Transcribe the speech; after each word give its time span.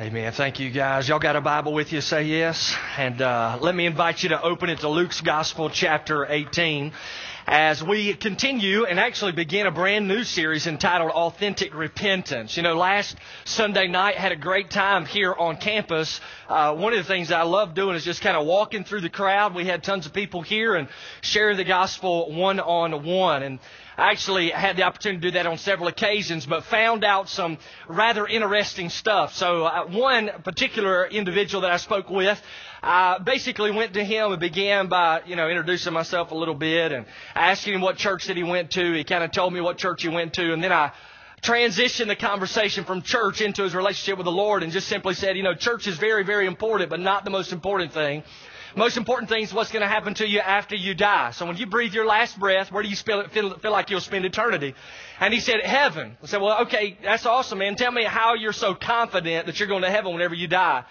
Amen. 0.00 0.32
Thank 0.32 0.60
you, 0.60 0.70
guys. 0.70 1.10
Y'all 1.10 1.18
got 1.18 1.36
a 1.36 1.42
Bible 1.42 1.74
with 1.74 1.92
you? 1.92 2.00
Say 2.00 2.22
yes. 2.22 2.74
And 2.96 3.20
uh, 3.20 3.58
let 3.60 3.74
me 3.74 3.84
invite 3.84 4.22
you 4.22 4.30
to 4.30 4.42
open 4.42 4.70
it 4.70 4.78
to 4.78 4.88
Luke's 4.88 5.20
Gospel, 5.20 5.68
chapter 5.68 6.24
18, 6.24 6.92
as 7.46 7.82
we 7.82 8.14
continue 8.14 8.84
and 8.84 9.00
actually 9.00 9.32
begin 9.32 9.66
a 9.66 9.70
brand 9.70 10.06
new 10.06 10.24
series 10.24 10.66
entitled 10.66 11.10
Authentic 11.10 11.74
Repentance. 11.74 12.56
You 12.56 12.62
know, 12.62 12.76
last 12.76 13.16
Sunday 13.44 13.88
night 13.88 14.16
had 14.16 14.32
a 14.32 14.36
great 14.36 14.70
time 14.70 15.06
here 15.06 15.34
on 15.34 15.56
campus. 15.56 16.20
Uh, 16.48 16.74
one 16.74 16.92
of 16.92 16.98
the 16.98 17.04
things 17.04 17.32
I 17.32 17.42
love 17.42 17.74
doing 17.74 17.96
is 17.96 18.04
just 18.04 18.20
kind 18.20 18.36
of 18.36 18.46
walking 18.46 18.84
through 18.84 19.00
the 19.00 19.10
crowd. 19.10 19.54
We 19.54 19.66
had 19.66 19.82
tons 19.82 20.06
of 20.06 20.12
people 20.12 20.42
here 20.42 20.74
and 20.74 20.88
sharing 21.22 21.56
the 21.56 21.64
gospel 21.64 22.32
one 22.32 22.60
on 22.60 23.04
one. 23.04 23.42
And 23.42 23.58
I 23.96 24.12
actually 24.12 24.50
had 24.50 24.76
the 24.76 24.84
opportunity 24.84 25.20
to 25.20 25.26
do 25.28 25.30
that 25.32 25.46
on 25.46 25.58
several 25.58 25.88
occasions, 25.88 26.46
but 26.46 26.64
found 26.64 27.04
out 27.04 27.28
some 27.28 27.58
rather 27.86 28.26
interesting 28.26 28.88
stuff. 28.88 29.34
So 29.34 29.64
uh, 29.64 29.86
one 29.86 30.30
particular 30.42 31.06
individual 31.06 31.62
that 31.62 31.70
I 31.70 31.76
spoke 31.76 32.08
with, 32.08 32.40
I 32.82 33.18
basically 33.18 33.70
went 33.70 33.94
to 33.94 34.04
him 34.04 34.32
and 34.32 34.40
began 34.40 34.88
by, 34.88 35.22
you 35.26 35.36
know, 35.36 35.48
introducing 35.48 35.92
myself 35.92 36.30
a 36.30 36.34
little 36.34 36.54
bit 36.54 36.92
and 36.92 37.04
asking 37.34 37.74
him 37.74 37.80
what 37.82 37.96
church 37.96 38.26
that 38.26 38.36
he 38.36 38.42
went 38.42 38.70
to. 38.72 38.92
He 38.94 39.04
kind 39.04 39.22
of 39.22 39.32
told 39.32 39.52
me 39.52 39.60
what 39.60 39.76
church 39.76 40.02
he 40.02 40.08
went 40.08 40.34
to, 40.34 40.52
and 40.52 40.64
then 40.64 40.72
I 40.72 40.92
transitioned 41.42 42.08
the 42.08 42.16
conversation 42.16 42.84
from 42.84 43.02
church 43.02 43.40
into 43.40 43.62
his 43.62 43.74
relationship 43.74 44.18
with 44.18 44.26
the 44.26 44.32
Lord 44.32 44.62
and 44.62 44.72
just 44.72 44.88
simply 44.88 45.14
said, 45.14 45.36
you 45.36 45.42
know, 45.42 45.54
church 45.54 45.86
is 45.86 45.96
very, 45.96 46.22
very 46.22 46.46
important, 46.46 46.90
but 46.90 47.00
not 47.00 47.24
the 47.24 47.30
most 47.30 47.52
important 47.52 47.92
thing. 47.92 48.22
Most 48.76 48.96
important 48.96 49.28
thing 49.28 49.42
is 49.42 49.52
what's 49.52 49.72
going 49.72 49.82
to 49.82 49.88
happen 49.88 50.14
to 50.14 50.28
you 50.28 50.38
after 50.38 50.76
you 50.76 50.94
die. 50.94 51.32
So 51.32 51.44
when 51.44 51.56
you 51.56 51.66
breathe 51.66 51.92
your 51.92 52.06
last 52.06 52.38
breath, 52.38 52.70
where 52.70 52.82
do 52.82 52.88
you 52.88 52.94
feel, 52.94 53.26
feel, 53.28 53.58
feel 53.58 53.72
like 53.72 53.90
you'll 53.90 54.00
spend 54.00 54.24
eternity? 54.24 54.74
And 55.18 55.34
he 55.34 55.40
said, 55.40 55.60
heaven. 55.60 56.16
I 56.22 56.26
said, 56.26 56.40
well, 56.40 56.62
okay, 56.62 56.96
that's 57.02 57.26
awesome, 57.26 57.58
man. 57.58 57.74
Tell 57.74 57.90
me 57.90 58.04
how 58.04 58.34
you're 58.34 58.52
so 58.52 58.74
confident 58.74 59.46
that 59.46 59.58
you're 59.58 59.68
going 59.68 59.82
to 59.82 59.90
heaven 59.90 60.12
whenever 60.12 60.34
you 60.34 60.46
die. 60.46 60.84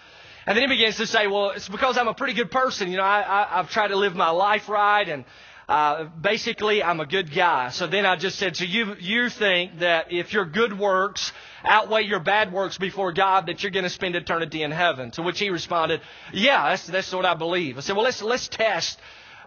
And 0.49 0.57
then 0.57 0.67
he 0.67 0.75
begins 0.75 0.97
to 0.97 1.05
say, 1.05 1.27
well, 1.27 1.51
it's 1.51 1.69
because 1.69 1.95
I'm 1.95 2.07
a 2.07 2.15
pretty 2.15 2.33
good 2.33 2.49
person. 2.49 2.89
You 2.89 2.97
know, 2.97 3.03
I, 3.03 3.21
I, 3.21 3.59
I've 3.59 3.69
tried 3.69 3.89
to 3.89 3.95
live 3.95 4.15
my 4.15 4.31
life 4.31 4.67
right 4.67 5.07
and 5.07 5.23
uh, 5.67 6.05
basically, 6.05 6.81
I'm 6.81 6.99
a 6.99 7.05
good 7.05 7.31
guy. 7.31 7.69
So 7.69 7.85
then 7.85 8.03
I 8.03 8.15
just 8.15 8.39
said, 8.39 8.57
so 8.57 8.63
you, 8.63 8.95
you 8.99 9.29
think 9.29 9.77
that 9.81 10.11
if 10.11 10.33
your 10.33 10.45
good 10.45 10.79
works 10.79 11.31
outweigh 11.63 12.01
your 12.01 12.19
bad 12.19 12.51
works 12.51 12.79
before 12.79 13.13
God, 13.13 13.45
that 13.45 13.61
you're 13.61 13.71
going 13.71 13.83
to 13.83 13.91
spend 13.91 14.15
eternity 14.15 14.63
in 14.63 14.71
heaven? 14.71 15.11
To 15.11 15.21
which 15.21 15.37
he 15.37 15.51
responded, 15.51 16.01
yeah, 16.33 16.69
that's, 16.69 16.87
that's 16.87 17.13
what 17.13 17.27
I 17.27 17.35
believe. 17.35 17.77
I 17.77 17.81
said, 17.81 17.95
well, 17.95 18.05
let's, 18.05 18.23
let's 18.23 18.47
test 18.47 18.99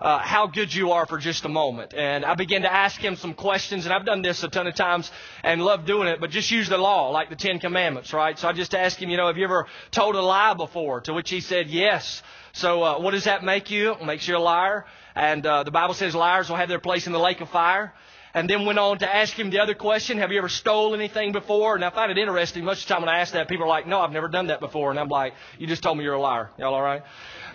uh, 0.03 0.19
how 0.19 0.49
good 0.49 0.75
you 0.75 0.91
are 0.91 1.07
for 1.07 1.17
just 1.17 1.45
a 1.45 1.49
moment. 1.49 1.95
And 1.95 2.25
I 2.25 2.35
began 2.35 2.63
to 2.63 2.73
ask 2.73 3.01
him 3.01 3.15
some 3.15 3.35
questions, 3.35 3.87
and 3.87 3.95
I've 3.95 4.05
done 4.05 4.21
this 4.21 4.43
a 4.43 4.49
ton 4.49 4.67
of 4.67 4.75
times 4.75 5.11
and 5.45 5.65
love 5.65 5.87
doing 5.87 6.09
it, 6.09 6.21
but 6.21 6.31
just 6.31 6.51
use 6.51 6.69
the 6.69 6.77
law, 6.77 7.11
like 7.11 7.31
the 7.31 7.37
Ten 7.37 7.61
Commandments, 7.61 8.13
right? 8.13 8.37
So 8.37 8.49
I 8.49 8.53
just 8.53 8.75
asked 8.75 8.99
him, 8.99 9.11
you 9.11 9.17
know, 9.17 9.29
have 9.29 9.39
you 9.39 9.45
ever 9.45 9.69
told 9.93 10.17
a 10.17 10.21
lie 10.21 10.55
before? 10.55 11.03
To 11.03 11.15
which 11.15 11.31
he 11.31 11.41
said, 11.41 11.69
yes. 11.69 12.21
So 12.53 12.83
uh, 12.83 12.99
what 12.99 13.13
does 13.13 13.25
that 13.25 13.45
make 13.45 13.71
you? 13.71 13.93
It 13.93 14.05
makes 14.05 14.27
you 14.27 14.37
a 14.37 14.39
liar. 14.39 14.87
And 15.15 15.47
uh, 15.47 15.63
the 15.63 15.71
Bible 15.71 15.95
says 15.95 16.17
liars 16.17 16.49
will 16.49 16.57
have 16.57 16.69
their 16.69 16.81
place 16.81 17.07
in 17.07 17.13
the 17.13 17.21
lake 17.21 17.41
of 17.41 17.49
fire. 17.51 17.95
And 18.35 18.49
then 18.49 18.65
went 18.65 18.79
on 18.79 18.99
to 19.01 19.15
ask 19.15 19.39
him 19.39 19.51
the 19.51 19.61
other 19.61 19.75
question, 19.75 20.17
have 20.19 20.33
you 20.33 20.39
ever 20.39 20.49
stole 20.49 20.95
anything 20.95 21.33
before? 21.33 21.75
And 21.75 21.85
I 21.85 21.91
find 21.91 22.11
it 22.11 22.17
interesting. 22.17 22.65
Most 22.65 22.83
of 22.83 22.89
the 22.89 22.95
time 22.95 23.03
when 23.03 23.11
I 23.11 23.19
ask 23.19 23.35
that, 23.35 23.47
people 23.47 23.67
are 23.67 23.69
like, 23.69 23.87
no, 23.87 24.01
I've 24.01 24.11
never 24.11 24.29
done 24.29 24.47
that 24.47 24.59
before. 24.59 24.91
And 24.91 24.99
I'm 24.99 25.09
like, 25.09 25.35
you 25.59 25.67
just 25.67 25.83
told 25.83 25.99
me 25.99 26.05
you're 26.05 26.15
a 26.15 26.21
liar. 26.21 26.51
Y'all 26.59 26.73
all 26.73 26.83
right? 26.83 27.03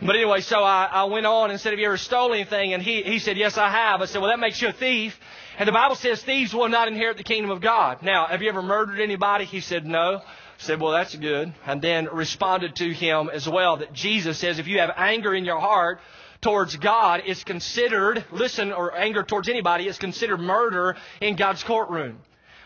But 0.02 0.16
anyway, 0.16 0.42
so 0.42 0.64
I, 0.64 0.86
I 0.86 1.04
went 1.06 1.26
on 1.26 1.50
and 1.50 1.60
said, 1.60 1.72
have 1.72 1.80
you 1.80 1.88
ever 1.88 1.98
stole 1.98 2.32
anything? 2.32 2.74
And 2.74 2.84
he, 2.84 3.02
he 3.02 3.18
said, 3.18 3.38
yes, 3.38 3.58
I 3.58 3.70
have. 3.70 4.02
I 4.02 4.06
said, 4.06 4.22
well, 4.22 4.30
that 4.30 4.40
makes 4.40 4.62
you 4.62 4.68
a 4.68 4.74
thief. 4.74 5.20
And 5.58 5.68
the 5.68 5.74
Bible 5.74 5.96
says 5.96 6.22
thieves 6.22 6.54
will 6.54 6.70
not 6.70 6.88
inherit 6.88 7.18
the 7.18 7.24
kingdom 7.24 7.50
of 7.50 7.60
God. 7.60 8.04
Now, 8.04 8.28
have 8.28 8.44
you 8.44 8.50
ever 8.50 8.62
murdered 8.62 9.00
anybody? 9.00 9.46
He 9.46 9.62
said, 9.62 9.88
no. 9.88 10.18
I 10.18 10.24
said, 10.60 10.80
well, 10.80 10.92
that's 10.92 11.16
good. 11.16 11.54
And 11.66 11.82
then 11.82 12.08
responded 12.12 12.76
to 12.76 12.94
him 12.94 13.30
as 13.34 13.50
well 13.50 13.78
that 13.78 13.94
Jesus 13.94 14.38
says, 14.38 14.60
if 14.60 14.68
you 14.68 14.78
have 14.78 14.92
anger 14.96 15.34
in 15.34 15.46
your 15.46 15.60
heart, 15.60 16.00
towards 16.42 16.76
God 16.76 17.24
is 17.26 17.44
considered, 17.44 18.24
listen, 18.32 18.72
or 18.72 18.96
anger 18.96 19.24
towards 19.24 19.50
anybody 19.50 19.88
is 19.88 19.98
considered 19.98 20.40
murder 20.40 20.96
in 21.22 21.36
God's 21.36 21.64
courtroom. 21.64 22.20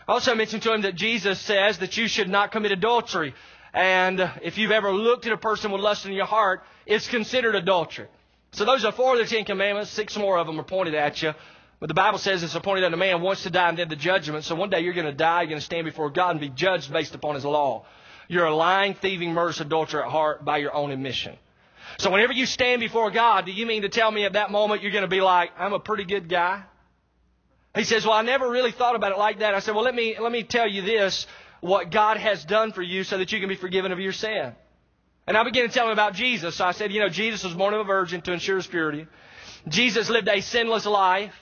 I 0.06 0.12
also 0.12 0.34
mentioned 0.34 0.62
to 0.64 0.72
him 0.72 0.82
that 0.82 0.94
Jesus 0.94 1.40
says 1.40 1.78
that 1.78 1.96
you 1.96 2.08
should 2.08 2.28
not 2.28 2.52
commit 2.52 2.72
adultery. 2.72 3.34
And 3.72 4.20
if 4.42 4.58
you've 4.58 4.72
ever 4.72 4.92
looked 4.92 5.26
at 5.26 5.32
a 5.32 5.38
person 5.38 5.70
with 5.70 5.80
lust 5.80 6.04
in 6.04 6.12
your 6.12 6.26
heart, 6.26 6.62
it's 6.86 7.08
considered 7.08 7.54
adultery. 7.54 8.08
So 8.52 8.64
those 8.64 8.84
are 8.84 8.92
four 8.92 9.14
of 9.14 9.18
the 9.18 9.24
Ten 9.24 9.44
Commandments. 9.44 9.90
Six 9.90 10.16
more 10.16 10.36
of 10.36 10.46
them 10.46 10.60
are 10.60 10.64
pointed 10.64 10.94
at 10.94 11.22
you. 11.22 11.32
But 11.80 11.88
the 11.88 11.94
Bible 11.94 12.18
says 12.18 12.42
it's 12.42 12.54
appointed 12.54 12.84
unto 12.84 12.96
man 12.96 13.22
once 13.22 13.42
to 13.42 13.50
die 13.50 13.68
and 13.68 13.78
then 13.78 13.88
the 13.88 13.96
judgment. 13.96 14.44
So 14.44 14.54
one 14.54 14.70
day 14.70 14.80
you're 14.80 14.92
going 14.92 15.06
to 15.06 15.12
die, 15.12 15.42
you're 15.42 15.48
going 15.48 15.58
to 15.58 15.64
stand 15.64 15.84
before 15.84 16.10
God 16.10 16.32
and 16.32 16.40
be 16.40 16.48
judged 16.48 16.92
based 16.92 17.14
upon 17.14 17.34
His 17.34 17.44
law. 17.44 17.86
You're 18.28 18.46
a 18.46 18.54
lying, 18.54 18.94
thieving, 18.94 19.32
murderous 19.32 19.60
adulterer 19.60 20.04
at 20.04 20.10
heart 20.10 20.44
by 20.44 20.58
your 20.58 20.74
own 20.74 20.90
admission. 20.90 21.36
So 21.98 22.10
whenever 22.10 22.32
you 22.32 22.46
stand 22.46 22.80
before 22.80 23.10
God, 23.10 23.46
do 23.46 23.52
you 23.52 23.66
mean 23.66 23.82
to 23.82 23.88
tell 23.88 24.10
me 24.10 24.24
at 24.24 24.34
that 24.34 24.50
moment 24.50 24.82
you're 24.82 24.92
going 24.92 25.02
to 25.02 25.08
be 25.08 25.20
like, 25.20 25.50
I'm 25.58 25.72
a 25.72 25.80
pretty 25.80 26.04
good 26.04 26.28
guy? 26.28 26.62
He 27.74 27.84
says, 27.84 28.04
well, 28.04 28.14
I 28.14 28.22
never 28.22 28.50
really 28.50 28.72
thought 28.72 28.96
about 28.96 29.12
it 29.12 29.18
like 29.18 29.38
that. 29.38 29.54
I 29.54 29.60
said, 29.60 29.74
well, 29.74 29.84
let 29.84 29.94
me, 29.94 30.16
let 30.20 30.30
me 30.30 30.42
tell 30.42 30.68
you 30.68 30.82
this, 30.82 31.26
what 31.60 31.90
God 31.90 32.18
has 32.18 32.44
done 32.44 32.72
for 32.72 32.82
you 32.82 33.04
so 33.04 33.18
that 33.18 33.32
you 33.32 33.40
can 33.40 33.48
be 33.48 33.56
forgiven 33.56 33.92
of 33.92 34.00
your 34.00 34.12
sin. 34.12 34.52
And 35.26 35.36
I 35.36 35.44
began 35.44 35.66
to 35.66 35.72
tell 35.72 35.86
him 35.86 35.92
about 35.92 36.14
Jesus. 36.14 36.56
So 36.56 36.64
I 36.64 36.72
said, 36.72 36.92
you 36.92 37.00
know, 37.00 37.08
Jesus 37.08 37.44
was 37.44 37.54
born 37.54 37.72
of 37.72 37.80
a 37.80 37.84
virgin 37.84 38.20
to 38.22 38.32
ensure 38.32 38.56
his 38.56 38.66
purity. 38.66 39.06
Jesus 39.68 40.10
lived 40.10 40.28
a 40.28 40.40
sinless 40.40 40.84
life. 40.84 41.34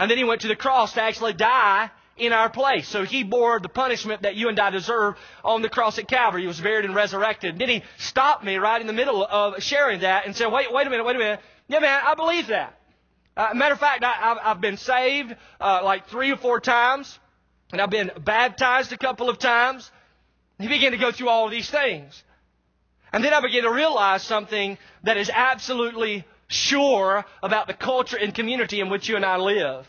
And 0.00 0.10
then 0.10 0.18
he 0.18 0.24
went 0.24 0.42
to 0.42 0.48
the 0.48 0.56
cross 0.56 0.94
to 0.94 1.02
actually 1.02 1.34
die 1.34 1.90
in 2.16 2.32
our 2.32 2.48
place. 2.50 2.88
So 2.88 3.04
he 3.04 3.22
bore 3.24 3.60
the 3.60 3.68
punishment 3.68 4.22
that 4.22 4.34
you 4.36 4.48
and 4.48 4.58
I 4.58 4.70
deserve 4.70 5.16
on 5.44 5.62
the 5.62 5.68
cross 5.68 5.98
at 5.98 6.08
Calvary. 6.08 6.42
He 6.42 6.46
was 6.48 6.60
buried 6.60 6.84
and 6.84 6.94
resurrected. 6.94 7.52
And 7.52 7.60
Then 7.60 7.68
he 7.68 7.82
stopped 7.98 8.44
me 8.44 8.56
right 8.56 8.80
in 8.80 8.86
the 8.86 8.92
middle 8.92 9.24
of 9.24 9.62
sharing 9.62 10.00
that 10.00 10.26
and 10.26 10.34
said, 10.34 10.48
wait, 10.48 10.72
wait 10.72 10.86
a 10.86 10.90
minute, 10.90 11.04
wait 11.04 11.16
a 11.16 11.18
minute. 11.18 11.40
Yeah, 11.68 11.80
man, 11.80 12.00
I 12.04 12.14
believe 12.14 12.48
that. 12.48 12.78
Uh, 13.36 13.50
matter 13.54 13.74
of 13.74 13.80
fact, 13.80 14.02
I, 14.02 14.38
have 14.42 14.60
been 14.60 14.78
saved 14.78 15.36
uh, 15.60 15.80
like 15.84 16.08
three 16.08 16.32
or 16.32 16.36
four 16.36 16.58
times, 16.58 17.18
and 17.70 17.80
I've 17.80 17.90
been 17.90 18.10
baptized 18.24 18.92
a 18.92 18.96
couple 18.96 19.28
of 19.28 19.38
times. 19.38 19.90
He 20.58 20.68
began 20.68 20.92
to 20.92 20.98
go 20.98 21.12
through 21.12 21.28
all 21.28 21.44
of 21.44 21.50
these 21.50 21.68
things. 21.68 22.22
And 23.12 23.22
then 23.22 23.34
I 23.34 23.40
began 23.40 23.64
to 23.64 23.70
realize 23.70 24.22
something 24.22 24.78
that 25.04 25.18
is 25.18 25.30
absolutely 25.32 26.24
sure 26.48 27.24
about 27.42 27.66
the 27.66 27.74
culture 27.74 28.16
and 28.16 28.34
community 28.34 28.80
in 28.80 28.88
which 28.88 29.08
you 29.08 29.16
and 29.16 29.24
I 29.24 29.36
live. 29.36 29.86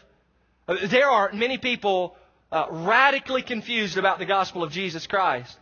There 0.68 1.10
are 1.10 1.32
many 1.32 1.58
people 1.58 2.16
uh, 2.52 2.66
radically 2.70 3.42
confused 3.42 3.98
about 3.98 4.20
the 4.20 4.26
gospel 4.26 4.64
of 4.64 4.72
Jesus 4.72 5.08
Christ. 5.08 5.58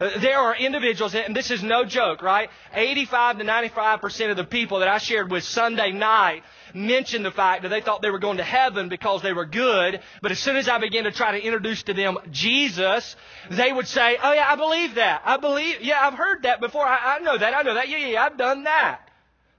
Uh, 0.00 0.18
there 0.20 0.38
are 0.38 0.56
individuals, 0.56 1.14
and 1.14 1.36
this 1.36 1.50
is 1.50 1.62
no 1.62 1.84
joke, 1.84 2.22
right? 2.22 2.48
85 2.72 3.38
to 3.38 3.44
95% 3.44 4.30
of 4.30 4.36
the 4.36 4.44
people 4.44 4.78
that 4.78 4.88
I 4.88 4.98
shared 4.98 5.30
with 5.30 5.44
Sunday 5.44 5.92
night 5.92 6.42
mentioned 6.72 7.24
the 7.24 7.32
fact 7.32 7.62
that 7.62 7.68
they 7.68 7.80
thought 7.80 8.00
they 8.00 8.10
were 8.10 8.20
going 8.20 8.38
to 8.38 8.44
heaven 8.44 8.88
because 8.88 9.20
they 9.20 9.32
were 9.32 9.44
good, 9.44 10.00
but 10.22 10.30
as 10.30 10.38
soon 10.38 10.56
as 10.56 10.68
I 10.68 10.78
began 10.78 11.04
to 11.04 11.10
try 11.10 11.38
to 11.38 11.44
introduce 11.44 11.82
to 11.82 11.94
them 11.94 12.16
Jesus, 12.30 13.16
they 13.50 13.72
would 13.72 13.88
say, 13.88 14.16
Oh 14.22 14.32
yeah, 14.32 14.46
I 14.48 14.56
believe 14.56 14.94
that. 14.94 15.22
I 15.24 15.36
believe, 15.36 15.82
yeah, 15.82 16.00
I've 16.00 16.14
heard 16.14 16.44
that 16.44 16.60
before. 16.60 16.86
I, 16.86 17.16
I 17.16 17.18
know 17.18 17.36
that. 17.36 17.54
I 17.54 17.62
know 17.62 17.74
that. 17.74 17.88
Yeah, 17.88 17.98
yeah, 17.98 18.24
I've 18.24 18.38
done 18.38 18.64
that. 18.64 19.09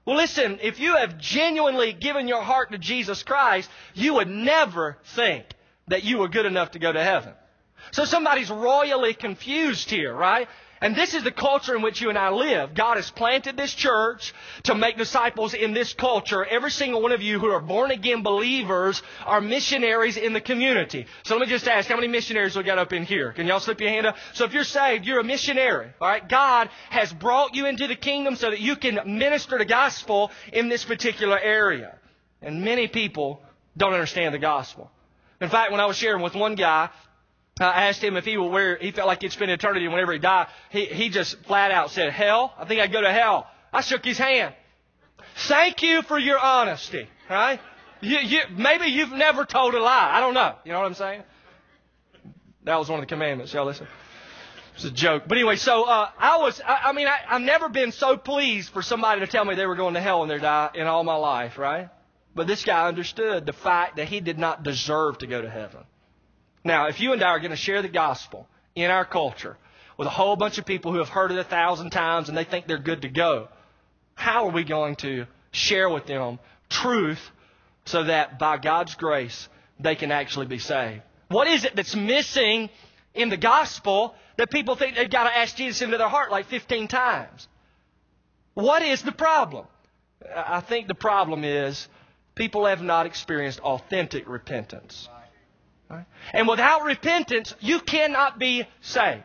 Well, 0.04 0.16
listen, 0.16 0.58
if 0.62 0.80
you 0.80 0.96
have 0.96 1.18
genuinely 1.18 1.92
given 1.92 2.26
your 2.26 2.42
heart 2.42 2.72
to 2.72 2.78
Jesus 2.78 3.22
Christ, 3.22 3.70
you 3.94 4.14
would 4.14 4.28
never 4.28 4.98
think 5.04 5.46
that 5.88 6.02
you 6.02 6.18
were 6.18 6.28
good 6.28 6.46
enough 6.46 6.72
to 6.72 6.78
go 6.78 6.92
to 6.92 7.02
heaven. 7.02 7.34
So 7.92 8.04
somebody's 8.04 8.50
royally 8.50 9.14
confused 9.14 9.90
here, 9.90 10.12
right? 10.14 10.48
And 10.82 10.96
this 10.96 11.14
is 11.14 11.22
the 11.22 11.30
culture 11.30 11.76
in 11.76 11.80
which 11.80 12.00
you 12.00 12.08
and 12.08 12.18
I 12.18 12.30
live. 12.30 12.74
God 12.74 12.96
has 12.96 13.08
planted 13.08 13.56
this 13.56 13.72
church 13.72 14.34
to 14.64 14.74
make 14.74 14.98
disciples 14.98 15.54
in 15.54 15.74
this 15.74 15.94
culture. 15.94 16.44
Every 16.44 16.72
single 16.72 17.00
one 17.00 17.12
of 17.12 17.22
you 17.22 17.38
who 17.38 17.46
are 17.46 17.60
born 17.60 17.92
again 17.92 18.24
believers 18.24 19.00
are 19.24 19.40
missionaries 19.40 20.16
in 20.16 20.32
the 20.32 20.40
community. 20.40 21.06
So 21.22 21.36
let 21.36 21.46
me 21.46 21.46
just 21.46 21.68
ask, 21.68 21.88
how 21.88 21.94
many 21.94 22.08
missionaries 22.08 22.56
we 22.56 22.64
got 22.64 22.78
up 22.78 22.92
in 22.92 23.04
here? 23.04 23.30
Can 23.32 23.46
y'all 23.46 23.60
slip 23.60 23.80
your 23.80 23.90
hand 23.90 24.06
up? 24.06 24.16
So 24.32 24.44
if 24.44 24.52
you're 24.52 24.64
saved, 24.64 25.06
you're 25.06 25.20
a 25.20 25.24
missionary. 25.24 25.92
Alright? 26.00 26.28
God 26.28 26.68
has 26.90 27.12
brought 27.12 27.54
you 27.54 27.66
into 27.66 27.86
the 27.86 27.94
kingdom 27.94 28.34
so 28.34 28.50
that 28.50 28.58
you 28.58 28.74
can 28.74 28.98
minister 29.06 29.58
the 29.58 29.64
gospel 29.64 30.32
in 30.52 30.68
this 30.68 30.84
particular 30.84 31.38
area. 31.38 31.96
And 32.42 32.64
many 32.64 32.88
people 32.88 33.40
don't 33.76 33.92
understand 33.92 34.34
the 34.34 34.40
gospel. 34.40 34.90
In 35.40 35.48
fact, 35.48 35.70
when 35.70 35.80
I 35.80 35.86
was 35.86 35.96
sharing 35.96 36.22
with 36.22 36.34
one 36.34 36.56
guy, 36.56 36.90
I 37.60 37.88
asked 37.88 38.02
him 38.02 38.16
if 38.16 38.24
he 38.24 38.36
would 38.36 38.50
where 38.50 38.76
he 38.76 38.92
felt 38.92 39.06
like 39.06 39.22
he'd 39.22 39.32
spend 39.32 39.50
eternity 39.50 39.86
whenever 39.86 40.12
he 40.12 40.18
died. 40.18 40.48
He, 40.70 40.86
he 40.86 41.10
just 41.10 41.36
flat 41.44 41.70
out 41.70 41.90
said, 41.90 42.12
hell? 42.12 42.54
I 42.58 42.64
think 42.64 42.80
I'd 42.80 42.92
go 42.92 43.00
to 43.00 43.12
hell. 43.12 43.46
I 43.72 43.82
shook 43.82 44.04
his 44.04 44.18
hand. 44.18 44.54
Thank 45.48 45.82
you 45.82 46.02
for 46.02 46.18
your 46.18 46.38
honesty, 46.38 47.08
right? 47.28 47.60
You, 48.00 48.18
you, 48.18 48.40
maybe 48.50 48.86
you've 48.86 49.12
never 49.12 49.44
told 49.44 49.74
a 49.74 49.80
lie. 49.80 50.10
I 50.12 50.20
don't 50.20 50.34
know. 50.34 50.56
You 50.64 50.72
know 50.72 50.80
what 50.80 50.86
I'm 50.86 50.94
saying? 50.94 51.22
That 52.64 52.78
was 52.78 52.88
one 52.88 52.98
of 52.98 53.02
the 53.02 53.08
commandments. 53.08 53.52
Y'all 53.52 53.66
listen. 53.66 53.86
It's 54.74 54.84
a 54.84 54.90
joke. 54.90 55.24
But 55.26 55.36
anyway, 55.36 55.56
so 55.56 55.84
uh, 55.84 56.08
I 56.18 56.38
was, 56.38 56.60
I, 56.60 56.80
I 56.86 56.92
mean, 56.92 57.06
I, 57.06 57.18
I've 57.28 57.42
never 57.42 57.68
been 57.68 57.92
so 57.92 58.16
pleased 58.16 58.70
for 58.70 58.82
somebody 58.82 59.20
to 59.20 59.26
tell 59.26 59.44
me 59.44 59.54
they 59.54 59.66
were 59.66 59.76
going 59.76 59.94
to 59.94 60.00
hell 60.00 60.20
when 60.20 60.28
they 60.28 60.38
die 60.38 60.70
in 60.74 60.86
all 60.86 61.04
my 61.04 61.16
life, 61.16 61.58
right? 61.58 61.90
But 62.34 62.46
this 62.46 62.64
guy 62.64 62.88
understood 62.88 63.44
the 63.44 63.52
fact 63.52 63.96
that 63.96 64.08
he 64.08 64.20
did 64.20 64.38
not 64.38 64.62
deserve 64.62 65.18
to 65.18 65.26
go 65.26 65.42
to 65.42 65.50
heaven. 65.50 65.80
Now, 66.64 66.86
if 66.86 67.00
you 67.00 67.12
and 67.12 67.22
I 67.22 67.28
are 67.28 67.40
going 67.40 67.50
to 67.50 67.56
share 67.56 67.82
the 67.82 67.88
gospel 67.88 68.48
in 68.74 68.90
our 68.90 69.04
culture, 69.04 69.56
with 69.96 70.06
a 70.06 70.10
whole 70.10 70.36
bunch 70.36 70.58
of 70.58 70.66
people 70.66 70.92
who 70.92 70.98
have 70.98 71.08
heard 71.08 71.30
it 71.30 71.38
a 71.38 71.44
thousand 71.44 71.90
times 71.90 72.28
and 72.28 72.36
they 72.36 72.44
think 72.44 72.66
they're 72.66 72.78
good 72.78 73.02
to 73.02 73.08
go. 73.08 73.48
How 74.14 74.46
are 74.46 74.50
we 74.50 74.64
going 74.64 74.96
to 74.96 75.26
share 75.52 75.88
with 75.88 76.06
them 76.06 76.38
truth 76.68 77.20
so 77.84 78.04
that 78.04 78.38
by 78.38 78.58
God's 78.58 78.94
grace 78.94 79.48
they 79.78 79.94
can 79.94 80.10
actually 80.10 80.46
be 80.46 80.58
saved? 80.58 81.02
What 81.28 81.46
is 81.46 81.64
it 81.64 81.76
that's 81.76 81.94
missing 81.94 82.68
in 83.14 83.28
the 83.28 83.36
gospel 83.36 84.14
that 84.36 84.50
people 84.50 84.76
think 84.76 84.96
they've 84.96 85.08
got 85.08 85.24
to 85.24 85.36
ask 85.36 85.56
Jesus 85.56 85.82
into 85.82 85.98
their 85.98 86.08
heart 86.08 86.30
like 86.30 86.46
15 86.46 86.88
times? 86.88 87.48
What 88.54 88.82
is 88.82 89.02
the 89.02 89.12
problem? 89.12 89.66
I 90.34 90.60
think 90.60 90.88
the 90.88 90.94
problem 90.94 91.44
is 91.44 91.88
people 92.34 92.66
have 92.66 92.82
not 92.82 93.06
experienced 93.06 93.60
authentic 93.60 94.28
repentance. 94.28 95.08
Right? 95.92 96.06
And 96.32 96.48
without 96.48 96.84
repentance, 96.84 97.54
you 97.60 97.78
cannot 97.78 98.38
be 98.38 98.66
saved. 98.80 99.24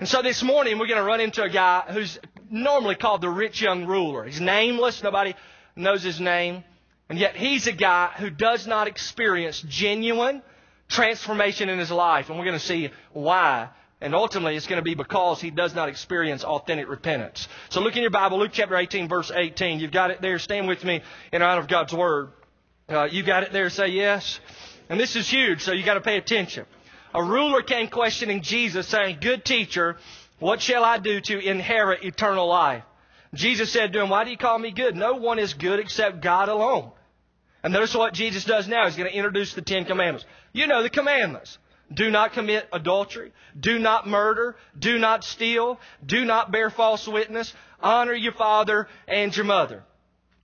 And 0.00 0.08
so 0.08 0.20
this 0.20 0.42
morning 0.42 0.78
we're 0.78 0.88
going 0.88 0.98
to 0.98 1.04
run 1.04 1.20
into 1.20 1.44
a 1.44 1.48
guy 1.48 1.84
who's 1.88 2.18
normally 2.50 2.96
called 2.96 3.20
the 3.20 3.28
rich 3.28 3.62
young 3.62 3.86
ruler. 3.86 4.24
He's 4.24 4.40
nameless. 4.40 5.00
Nobody 5.02 5.34
knows 5.76 6.02
his 6.02 6.20
name. 6.20 6.64
And 7.08 7.20
yet 7.20 7.36
he's 7.36 7.68
a 7.68 7.72
guy 7.72 8.10
who 8.16 8.30
does 8.30 8.66
not 8.66 8.88
experience 8.88 9.62
genuine 9.68 10.42
transformation 10.88 11.68
in 11.68 11.78
his 11.78 11.92
life. 11.92 12.28
And 12.28 12.36
we're 12.36 12.44
going 12.44 12.58
to 12.58 12.64
see 12.64 12.90
why. 13.12 13.68
And 14.00 14.16
ultimately, 14.16 14.56
it's 14.56 14.66
going 14.66 14.80
to 14.80 14.84
be 14.84 14.96
because 14.96 15.40
he 15.40 15.52
does 15.52 15.72
not 15.72 15.88
experience 15.88 16.42
authentic 16.42 16.88
repentance. 16.88 17.46
So 17.68 17.80
look 17.80 17.94
in 17.94 18.02
your 18.02 18.10
Bible, 18.10 18.40
Luke 18.40 18.50
chapter 18.52 18.76
18, 18.76 19.08
verse 19.08 19.30
18. 19.32 19.78
You've 19.78 19.92
got 19.92 20.10
it 20.10 20.20
there. 20.20 20.40
Stand 20.40 20.66
with 20.66 20.82
me 20.82 21.00
in 21.32 21.42
honor 21.42 21.60
of 21.60 21.68
God's 21.68 21.92
Word. 21.92 22.30
Uh, 22.88 23.04
you 23.04 23.22
got 23.22 23.44
it 23.44 23.52
there. 23.52 23.70
Say 23.70 23.88
yes. 23.88 24.40
And 24.92 25.00
this 25.00 25.16
is 25.16 25.26
huge, 25.26 25.62
so 25.62 25.72
you 25.72 25.84
got 25.84 25.94
to 25.94 26.02
pay 26.02 26.18
attention. 26.18 26.66
A 27.14 27.24
ruler 27.24 27.62
came 27.62 27.88
questioning 27.88 28.42
Jesus, 28.42 28.86
saying, 28.86 29.20
Good 29.22 29.42
teacher, 29.42 29.96
what 30.38 30.60
shall 30.60 30.84
I 30.84 30.98
do 30.98 31.18
to 31.18 31.38
inherit 31.38 32.04
eternal 32.04 32.46
life? 32.46 32.84
Jesus 33.32 33.72
said 33.72 33.94
to 33.94 34.02
him, 34.02 34.10
Why 34.10 34.24
do 34.24 34.30
you 34.30 34.36
call 34.36 34.58
me 34.58 34.70
good? 34.70 34.94
No 34.94 35.14
one 35.14 35.38
is 35.38 35.54
good 35.54 35.80
except 35.80 36.20
God 36.20 36.50
alone. 36.50 36.90
And 37.62 37.72
notice 37.72 37.94
what 37.94 38.12
Jesus 38.12 38.44
does 38.44 38.68
now. 38.68 38.84
He's 38.84 38.96
going 38.96 39.08
to 39.08 39.16
introduce 39.16 39.54
the 39.54 39.62
Ten 39.62 39.86
Commandments. 39.86 40.26
You 40.52 40.66
know 40.66 40.82
the 40.82 40.90
commandments. 40.90 41.56
Do 41.90 42.10
not 42.10 42.34
commit 42.34 42.68
adultery. 42.70 43.32
Do 43.58 43.78
not 43.78 44.06
murder. 44.06 44.56
Do 44.78 44.98
not 44.98 45.24
steal. 45.24 45.80
Do 46.04 46.26
not 46.26 46.52
bear 46.52 46.68
false 46.68 47.08
witness. 47.08 47.54
Honor 47.80 48.12
your 48.12 48.32
father 48.32 48.88
and 49.08 49.34
your 49.34 49.46
mother. 49.46 49.84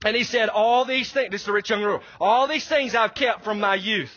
And 0.03 0.15
he 0.15 0.23
said, 0.23 0.49
all 0.49 0.85
these 0.85 1.11
things, 1.11 1.29
this 1.29 1.41
is 1.41 1.45
the 1.45 1.53
rich 1.53 1.69
young 1.69 1.83
ruler, 1.83 2.01
all 2.19 2.47
these 2.47 2.67
things 2.67 2.95
I've 2.95 3.13
kept 3.13 3.43
from 3.43 3.59
my 3.59 3.75
youth. 3.75 4.11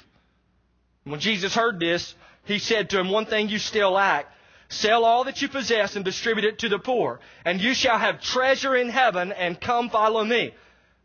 When 1.05 1.21
Jesus 1.21 1.55
heard 1.55 1.81
this, 1.81 2.15
he 2.45 2.59
said 2.59 2.91
to 2.91 3.01
him, 3.01 3.11
one 3.11 3.27
thing 3.27 3.49
you 3.49 3.59
still 3.59 3.93
lack. 3.93 4.27
Sell 4.69 5.05
all 5.05 5.25
that 5.25 5.43
you 5.43 5.49
possess 5.49 5.97
and 5.97 6.05
distribute 6.05 6.45
it 6.45 6.59
to 6.61 6.69
the 6.69 6.79
poor, 6.79 7.21
and 7.45 7.61
you 7.61 7.75
shall 7.75 7.99
have 7.99 8.23
treasure 8.23 8.75
in 8.75 8.89
heaven, 8.89 9.31
and 9.33 9.61
come 9.61 9.91
follow 9.91 10.25
me. 10.25 10.55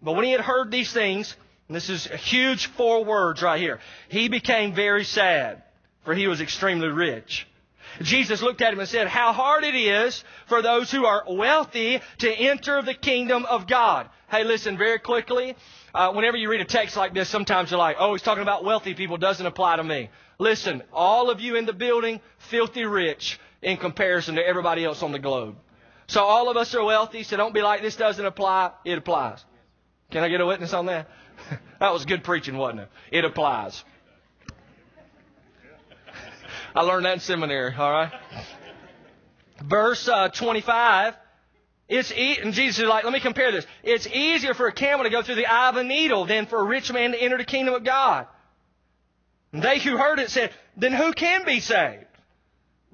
But 0.01 0.13
when 0.13 0.23
he 0.23 0.31
had 0.31 0.41
heard 0.41 0.71
these 0.71 0.93
things, 0.93 1.35
this 1.69 1.89
is 1.89 2.07
a 2.07 2.15
huge 2.15 2.67
four 2.67 3.03
words 3.03 3.41
right 3.41 3.59
here, 3.59 3.79
he 4.07 4.29
became 4.29 4.73
very 4.73 5.03
sad 5.03 5.63
for 6.07 6.15
he 6.15 6.27
was 6.27 6.39
extremely 6.39 6.87
rich. 6.87 7.45
Jesus 8.01 8.41
looked 8.41 8.61
at 8.61 8.73
him 8.73 8.79
and 8.79 8.87
said, 8.87 9.07
How 9.07 9.33
hard 9.33 9.63
it 9.63 9.75
is 9.75 10.23
for 10.47 10.61
those 10.61 10.91
who 10.91 11.05
are 11.05 11.23
wealthy 11.27 12.01
to 12.19 12.31
enter 12.31 12.81
the 12.81 12.93
kingdom 12.93 13.45
of 13.45 13.67
God. 13.67 14.09
Hey, 14.29 14.43
listen 14.43 14.77
very 14.77 14.99
quickly. 14.99 15.55
Uh, 15.93 16.11
whenever 16.11 16.37
you 16.37 16.49
read 16.49 16.61
a 16.61 16.65
text 16.65 16.97
like 16.97 17.13
this, 17.13 17.29
sometimes 17.29 17.71
you're 17.71 17.77
like, 17.77 17.95
oh, 17.99 18.13
he's 18.13 18.21
talking 18.21 18.43
about 18.43 18.63
wealthy 18.63 18.93
people, 18.93 19.17
doesn't 19.17 19.45
apply 19.45 19.77
to 19.77 19.83
me. 19.83 20.09
Listen, 20.37 20.83
all 20.93 21.29
of 21.29 21.39
you 21.39 21.55
in 21.55 21.65
the 21.65 21.73
building, 21.73 22.19
filthy 22.37 22.83
rich 22.83 23.39
in 23.61 23.77
comparison 23.77 24.35
to 24.35 24.45
everybody 24.45 24.83
else 24.83 25.01
on 25.01 25.11
the 25.11 25.19
globe. 25.19 25.55
So 26.07 26.23
all 26.23 26.49
of 26.49 26.57
us 26.57 26.75
are 26.75 26.83
wealthy, 26.83 27.23
so 27.23 27.37
don't 27.37 27.53
be 27.53 27.61
like, 27.61 27.81
this 27.81 27.95
doesn't 27.95 28.25
apply. 28.25 28.71
It 28.85 28.97
applies. 28.97 29.43
Can 30.11 30.23
I 30.23 30.29
get 30.29 30.39
a 30.41 30.45
witness 30.45 30.73
on 30.73 30.85
that? 30.85 31.09
that 31.79 31.91
was 31.91 32.05
good 32.05 32.23
preaching, 32.23 32.57
wasn't 32.57 32.81
it? 32.81 32.89
It 33.11 33.25
applies. 33.25 33.83
I 36.75 36.81
learned 36.81 37.05
that 37.05 37.13
in 37.13 37.19
seminary, 37.19 37.73
all 37.75 37.91
right? 37.91 38.11
Verse 39.63 40.07
uh, 40.07 40.29
25. 40.29 41.15
It's 41.87 42.11
e- 42.11 42.37
and 42.41 42.53
Jesus 42.53 42.79
is 42.79 42.87
like, 42.87 43.03
let 43.05 43.13
me 43.13 43.19
compare 43.19 43.51
this. 43.51 43.65
It's 43.83 44.07
easier 44.07 44.53
for 44.53 44.67
a 44.67 44.73
camel 44.73 45.05
to 45.05 45.09
go 45.09 45.21
through 45.21 45.35
the 45.35 45.45
eye 45.47 45.69
of 45.69 45.77
a 45.77 45.83
needle 45.83 46.25
than 46.25 46.45
for 46.45 46.59
a 46.59 46.63
rich 46.63 46.91
man 46.91 47.11
to 47.11 47.21
enter 47.21 47.37
the 47.37 47.45
kingdom 47.45 47.73
of 47.73 47.83
God. 47.83 48.27
And 49.53 49.63
they 49.63 49.79
who 49.79 49.97
heard 49.97 50.19
it 50.19 50.29
said, 50.29 50.51
then 50.75 50.93
who 50.93 51.13
can 51.13 51.45
be 51.45 51.59
saved? 51.59 52.05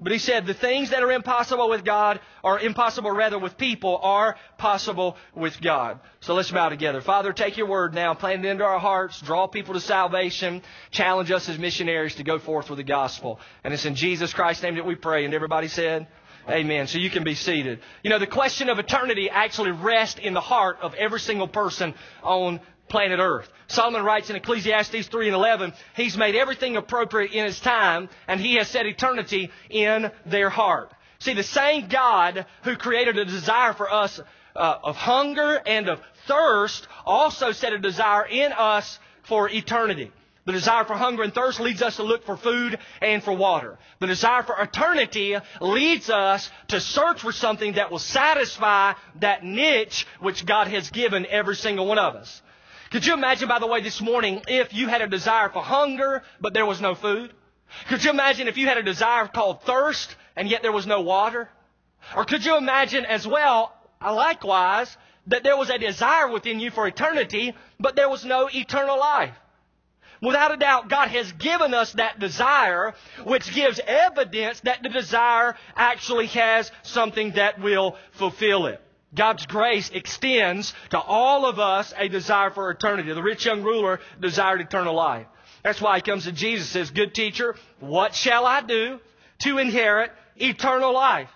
But 0.00 0.10
he 0.10 0.18
said, 0.18 0.46
the 0.46 0.54
things 0.54 0.90
that 0.90 1.02
are 1.02 1.12
impossible 1.12 1.68
with 1.68 1.84
God, 1.84 2.20
or 2.42 2.58
impossible 2.58 3.12
rather 3.12 3.38
with 3.38 3.56
people, 3.56 4.00
are 4.02 4.36
possible 4.58 5.16
with 5.36 5.60
God. 5.60 6.00
So 6.20 6.34
let's 6.34 6.50
bow 6.50 6.68
together. 6.68 7.00
Father, 7.00 7.32
take 7.32 7.56
your 7.56 7.68
word 7.68 7.94
now, 7.94 8.12
plant 8.12 8.44
it 8.44 8.48
into 8.48 8.64
our 8.64 8.80
hearts, 8.80 9.20
draw 9.20 9.46
people 9.46 9.74
to 9.74 9.80
salvation, 9.80 10.62
challenge 10.90 11.30
us 11.30 11.48
as 11.48 11.58
missionaries 11.58 12.16
to 12.16 12.24
go 12.24 12.40
forth 12.40 12.70
with 12.70 12.78
the 12.78 12.84
gospel. 12.84 13.38
And 13.62 13.72
it's 13.72 13.84
in 13.84 13.94
Jesus 13.94 14.34
Christ's 14.34 14.64
name 14.64 14.74
that 14.74 14.86
we 14.86 14.96
pray. 14.96 15.24
And 15.24 15.32
everybody 15.32 15.68
said, 15.68 16.08
Amen. 16.48 16.88
So 16.88 16.98
you 16.98 17.08
can 17.08 17.24
be 17.24 17.34
seated. 17.34 17.80
You 18.02 18.10
know, 18.10 18.18
the 18.18 18.26
question 18.26 18.68
of 18.68 18.78
eternity 18.78 19.30
actually 19.30 19.70
rests 19.70 20.20
in 20.20 20.34
the 20.34 20.42
heart 20.42 20.78
of 20.82 20.92
every 20.94 21.20
single 21.20 21.48
person 21.48 21.94
on 22.22 22.60
planet 22.88 23.18
Earth. 23.20 23.48
Solomon 23.66 24.04
writes 24.04 24.30
in 24.30 24.36
Ecclesiastes 24.36 25.08
3 25.08 25.28
and 25.28 25.34
11, 25.34 25.72
He's 25.96 26.16
made 26.16 26.34
everything 26.34 26.76
appropriate 26.76 27.32
in 27.32 27.44
His 27.44 27.60
time, 27.60 28.08
and 28.28 28.40
He 28.40 28.54
has 28.54 28.68
set 28.68 28.86
eternity 28.86 29.50
in 29.70 30.10
their 30.26 30.50
heart. 30.50 30.92
See, 31.18 31.34
the 31.34 31.42
same 31.42 31.88
God 31.88 32.46
who 32.64 32.76
created 32.76 33.18
a 33.18 33.24
desire 33.24 33.72
for 33.72 33.90
us 33.90 34.20
uh, 34.54 34.78
of 34.82 34.96
hunger 34.96 35.60
and 35.66 35.88
of 35.88 36.00
thirst 36.26 36.86
also 37.04 37.52
set 37.52 37.72
a 37.72 37.78
desire 37.78 38.26
in 38.26 38.52
us 38.52 38.98
for 39.24 39.48
eternity. 39.48 40.12
The 40.46 40.52
desire 40.52 40.84
for 40.84 40.94
hunger 40.94 41.22
and 41.22 41.32
thirst 41.32 41.58
leads 41.58 41.80
us 41.80 41.96
to 41.96 42.02
look 42.02 42.26
for 42.26 42.36
food 42.36 42.78
and 43.00 43.22
for 43.22 43.32
water. 43.32 43.78
The 44.00 44.06
desire 44.06 44.42
for 44.42 44.60
eternity 44.60 45.36
leads 45.60 46.10
us 46.10 46.50
to 46.68 46.80
search 46.80 47.20
for 47.20 47.32
something 47.32 47.74
that 47.74 47.90
will 47.90 47.98
satisfy 47.98 48.92
that 49.20 49.42
niche 49.42 50.06
which 50.20 50.44
God 50.44 50.68
has 50.68 50.90
given 50.90 51.24
every 51.26 51.56
single 51.56 51.86
one 51.86 51.98
of 51.98 52.14
us. 52.14 52.42
Could 52.94 53.06
you 53.06 53.14
imagine, 53.14 53.48
by 53.48 53.58
the 53.58 53.66
way, 53.66 53.80
this 53.80 54.00
morning, 54.00 54.40
if 54.46 54.72
you 54.72 54.86
had 54.86 55.02
a 55.02 55.08
desire 55.08 55.48
for 55.48 55.60
hunger, 55.60 56.22
but 56.40 56.54
there 56.54 56.64
was 56.64 56.80
no 56.80 56.94
food? 56.94 57.32
Could 57.88 58.04
you 58.04 58.10
imagine 58.10 58.46
if 58.46 58.56
you 58.56 58.68
had 58.68 58.78
a 58.78 58.84
desire 58.84 59.26
called 59.26 59.64
thirst, 59.64 60.14
and 60.36 60.48
yet 60.48 60.62
there 60.62 60.70
was 60.70 60.86
no 60.86 61.00
water? 61.00 61.48
Or 62.14 62.24
could 62.24 62.44
you 62.44 62.56
imagine 62.56 63.04
as 63.04 63.26
well, 63.26 63.72
uh, 64.00 64.14
likewise, 64.14 64.96
that 65.26 65.42
there 65.42 65.56
was 65.56 65.70
a 65.70 65.78
desire 65.78 66.28
within 66.28 66.60
you 66.60 66.70
for 66.70 66.86
eternity, 66.86 67.52
but 67.80 67.96
there 67.96 68.08
was 68.08 68.24
no 68.24 68.48
eternal 68.48 68.96
life? 68.96 69.34
Without 70.22 70.54
a 70.54 70.56
doubt, 70.56 70.88
God 70.88 71.08
has 71.08 71.32
given 71.32 71.74
us 71.74 71.94
that 71.94 72.20
desire, 72.20 72.94
which 73.24 73.52
gives 73.52 73.80
evidence 73.84 74.60
that 74.60 74.84
the 74.84 74.88
desire 74.88 75.56
actually 75.74 76.28
has 76.28 76.70
something 76.84 77.32
that 77.32 77.60
will 77.60 77.96
fulfill 78.12 78.66
it. 78.66 78.80
God's 79.14 79.46
grace 79.46 79.90
extends 79.90 80.74
to 80.90 80.98
all 80.98 81.46
of 81.46 81.58
us 81.58 81.92
a 81.96 82.08
desire 82.08 82.50
for 82.50 82.70
eternity. 82.70 83.12
The 83.12 83.22
rich 83.22 83.46
young 83.46 83.62
ruler 83.62 84.00
desired 84.20 84.60
eternal 84.60 84.94
life. 84.94 85.26
That's 85.62 85.80
why 85.80 85.96
he 85.96 86.02
comes 86.02 86.24
to 86.24 86.32
Jesus 86.32 86.74
and 86.74 86.86
says, 86.86 86.90
Good 86.90 87.14
teacher, 87.14 87.54
what 87.80 88.14
shall 88.14 88.44
I 88.44 88.60
do 88.60 89.00
to 89.40 89.58
inherit 89.58 90.10
eternal 90.36 90.92
life? 90.92 91.28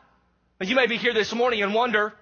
you 0.61 0.75
may 0.75 0.89
be 0.89 0.97
here 0.97 1.15
this 1.15 1.33
morning 1.33 1.63
and 1.63 1.73
wonder, 1.73 2.13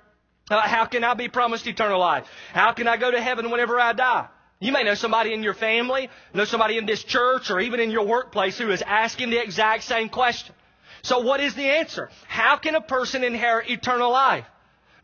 uh, 0.50 0.60
how 0.60 0.84
can 0.84 1.02
I 1.02 1.14
be 1.14 1.28
promised 1.28 1.66
eternal 1.66 1.98
life? 1.98 2.26
How 2.52 2.72
can 2.72 2.86
I 2.86 2.98
go 2.98 3.10
to 3.10 3.20
heaven 3.20 3.50
whenever 3.50 3.80
I 3.80 3.94
die? 3.94 4.28
You 4.60 4.72
may 4.72 4.84
know 4.84 4.94
somebody 4.94 5.32
in 5.32 5.42
your 5.42 5.54
family, 5.54 6.08
know 6.32 6.44
somebody 6.44 6.78
in 6.78 6.86
this 6.86 7.02
church, 7.02 7.50
or 7.50 7.60
even 7.60 7.80
in 7.80 7.90
your 7.90 8.06
workplace 8.06 8.56
who 8.56 8.70
is 8.70 8.82
asking 8.82 9.30
the 9.30 9.42
exact 9.42 9.84
same 9.84 10.08
question. 10.08 10.54
So 11.02 11.20
what 11.20 11.40
is 11.40 11.54
the 11.54 11.64
answer? 11.64 12.10
How 12.26 12.56
can 12.56 12.74
a 12.74 12.80
person 12.80 13.24
inherit 13.24 13.70
eternal 13.70 14.10
life? 14.10 14.44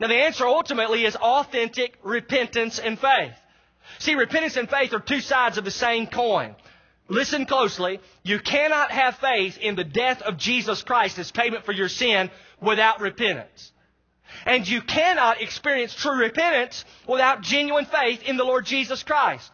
Now, 0.03 0.09
the 0.09 0.17
answer 0.17 0.45
ultimately 0.49 1.05
is 1.05 1.15
authentic 1.15 1.97
repentance 2.03 2.81
and 2.81 2.99
faith. 2.99 3.35
See, 4.01 4.17
repentance 4.17 4.57
and 4.57 4.69
faith 4.69 4.93
are 4.93 4.99
two 4.99 5.21
sides 5.21 5.59
of 5.59 5.65
the 5.65 5.71
same 5.71 6.09
coin. 6.09 6.57
Listen 7.07 7.47
closely. 7.47 8.01
You 8.25 8.41
cannot 8.41 8.91
have 8.91 9.15
faith 9.19 9.59
in 9.59 9.77
the 9.77 9.85
death 9.85 10.21
of 10.23 10.39
Jesus 10.39 10.83
Christ 10.83 11.21
as 11.21 11.31
payment 11.31 11.65
for 11.65 11.71
your 11.71 11.89
sin 11.89 12.33
without 12.61 13.01
repentance. 13.01 13.71
And 14.45 14.67
you 14.67 14.83
cannot 14.83 15.41
experience 15.41 15.95
true 15.95 16.19
repentance 16.19 16.85
without 17.07 17.43
genuine 17.43 17.85
faith 17.85 18.25
in 18.25 18.37
the 18.37 18.45
Lord 18.45 18.67
Jesus 18.67 19.05
Christ. 19.05 19.53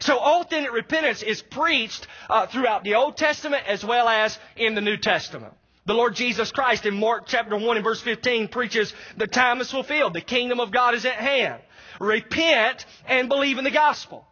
So 0.00 0.18
authentic 0.18 0.72
repentance 0.72 1.22
is 1.22 1.42
preached 1.42 2.08
uh, 2.28 2.48
throughout 2.48 2.82
the 2.82 2.96
Old 2.96 3.16
Testament 3.16 3.62
as 3.68 3.84
well 3.84 4.08
as 4.08 4.36
in 4.56 4.74
the 4.74 4.80
New 4.80 4.96
Testament. 4.96 5.54
The 5.86 5.94
Lord 5.94 6.16
Jesus 6.16 6.50
Christ 6.50 6.84
in 6.84 6.98
Mark 6.98 7.24
chapter 7.26 7.56
1 7.56 7.76
and 7.76 7.84
verse 7.84 8.00
15 8.00 8.48
preaches, 8.48 8.92
the 9.16 9.28
time 9.28 9.60
is 9.60 9.70
fulfilled. 9.70 10.14
The 10.14 10.20
kingdom 10.20 10.58
of 10.58 10.72
God 10.72 10.94
is 10.94 11.04
at 11.04 11.14
hand. 11.14 11.62
Repent 12.00 12.84
and 13.06 13.28
believe 13.28 13.58
in 13.58 13.64
the 13.64 13.70
gospel. 13.70 14.26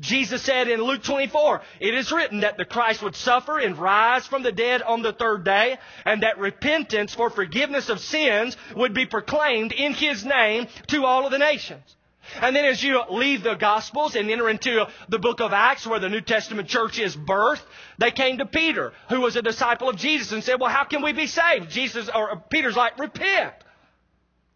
Jesus 0.00 0.42
said 0.42 0.68
in 0.68 0.80
Luke 0.80 1.02
24, 1.02 1.62
it 1.80 1.94
is 1.94 2.12
written 2.12 2.40
that 2.40 2.56
the 2.56 2.64
Christ 2.64 3.02
would 3.02 3.16
suffer 3.16 3.58
and 3.58 3.76
rise 3.76 4.26
from 4.26 4.42
the 4.42 4.52
dead 4.52 4.82
on 4.82 5.02
the 5.02 5.12
third 5.12 5.44
day, 5.44 5.78
and 6.04 6.22
that 6.22 6.38
repentance 6.38 7.14
for 7.14 7.30
forgiveness 7.30 7.88
of 7.88 7.98
sins 7.98 8.56
would 8.76 8.94
be 8.94 9.06
proclaimed 9.06 9.72
in 9.72 9.94
His 9.94 10.24
name 10.24 10.68
to 10.88 11.04
all 11.04 11.24
of 11.24 11.32
the 11.32 11.38
nations. 11.38 11.96
And 12.40 12.54
then 12.54 12.64
as 12.64 12.82
you 12.82 13.02
leave 13.10 13.42
the 13.42 13.54
Gospels 13.54 14.14
and 14.14 14.30
enter 14.30 14.48
into 14.48 14.86
the 15.08 15.18
book 15.18 15.40
of 15.40 15.52
Acts 15.52 15.86
where 15.86 16.00
the 16.00 16.08
New 16.08 16.20
Testament 16.20 16.68
church 16.68 16.98
is 16.98 17.16
birthed, 17.16 17.62
they 17.98 18.10
came 18.10 18.38
to 18.38 18.46
Peter, 18.46 18.92
who 19.08 19.20
was 19.20 19.36
a 19.36 19.42
disciple 19.42 19.88
of 19.88 19.96
Jesus, 19.96 20.32
and 20.32 20.42
said, 20.42 20.60
well, 20.60 20.70
how 20.70 20.84
can 20.84 21.02
we 21.02 21.12
be 21.12 21.26
saved? 21.26 21.70
Jesus, 21.70 22.08
or 22.14 22.32
uh, 22.32 22.36
Peter's 22.36 22.76
like, 22.76 22.98
repent. 22.98 23.54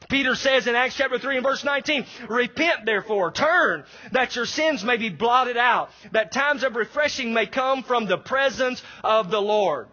Peter 0.08 0.34
says 0.34 0.66
in 0.66 0.74
Acts 0.74 0.96
chapter 0.96 1.18
3 1.18 1.36
and 1.36 1.44
verse 1.44 1.64
19, 1.64 2.04
Repent 2.28 2.84
therefore, 2.84 3.30
turn, 3.30 3.84
that 4.10 4.36
your 4.36 4.46
sins 4.46 4.84
may 4.84 4.96
be 4.96 5.08
blotted 5.08 5.56
out, 5.56 5.90
that 6.12 6.32
times 6.32 6.64
of 6.64 6.76
refreshing 6.76 7.32
may 7.32 7.46
come 7.46 7.82
from 7.82 8.06
the 8.06 8.18
presence 8.18 8.82
of 9.02 9.30
the 9.30 9.40
Lord. 9.40 9.88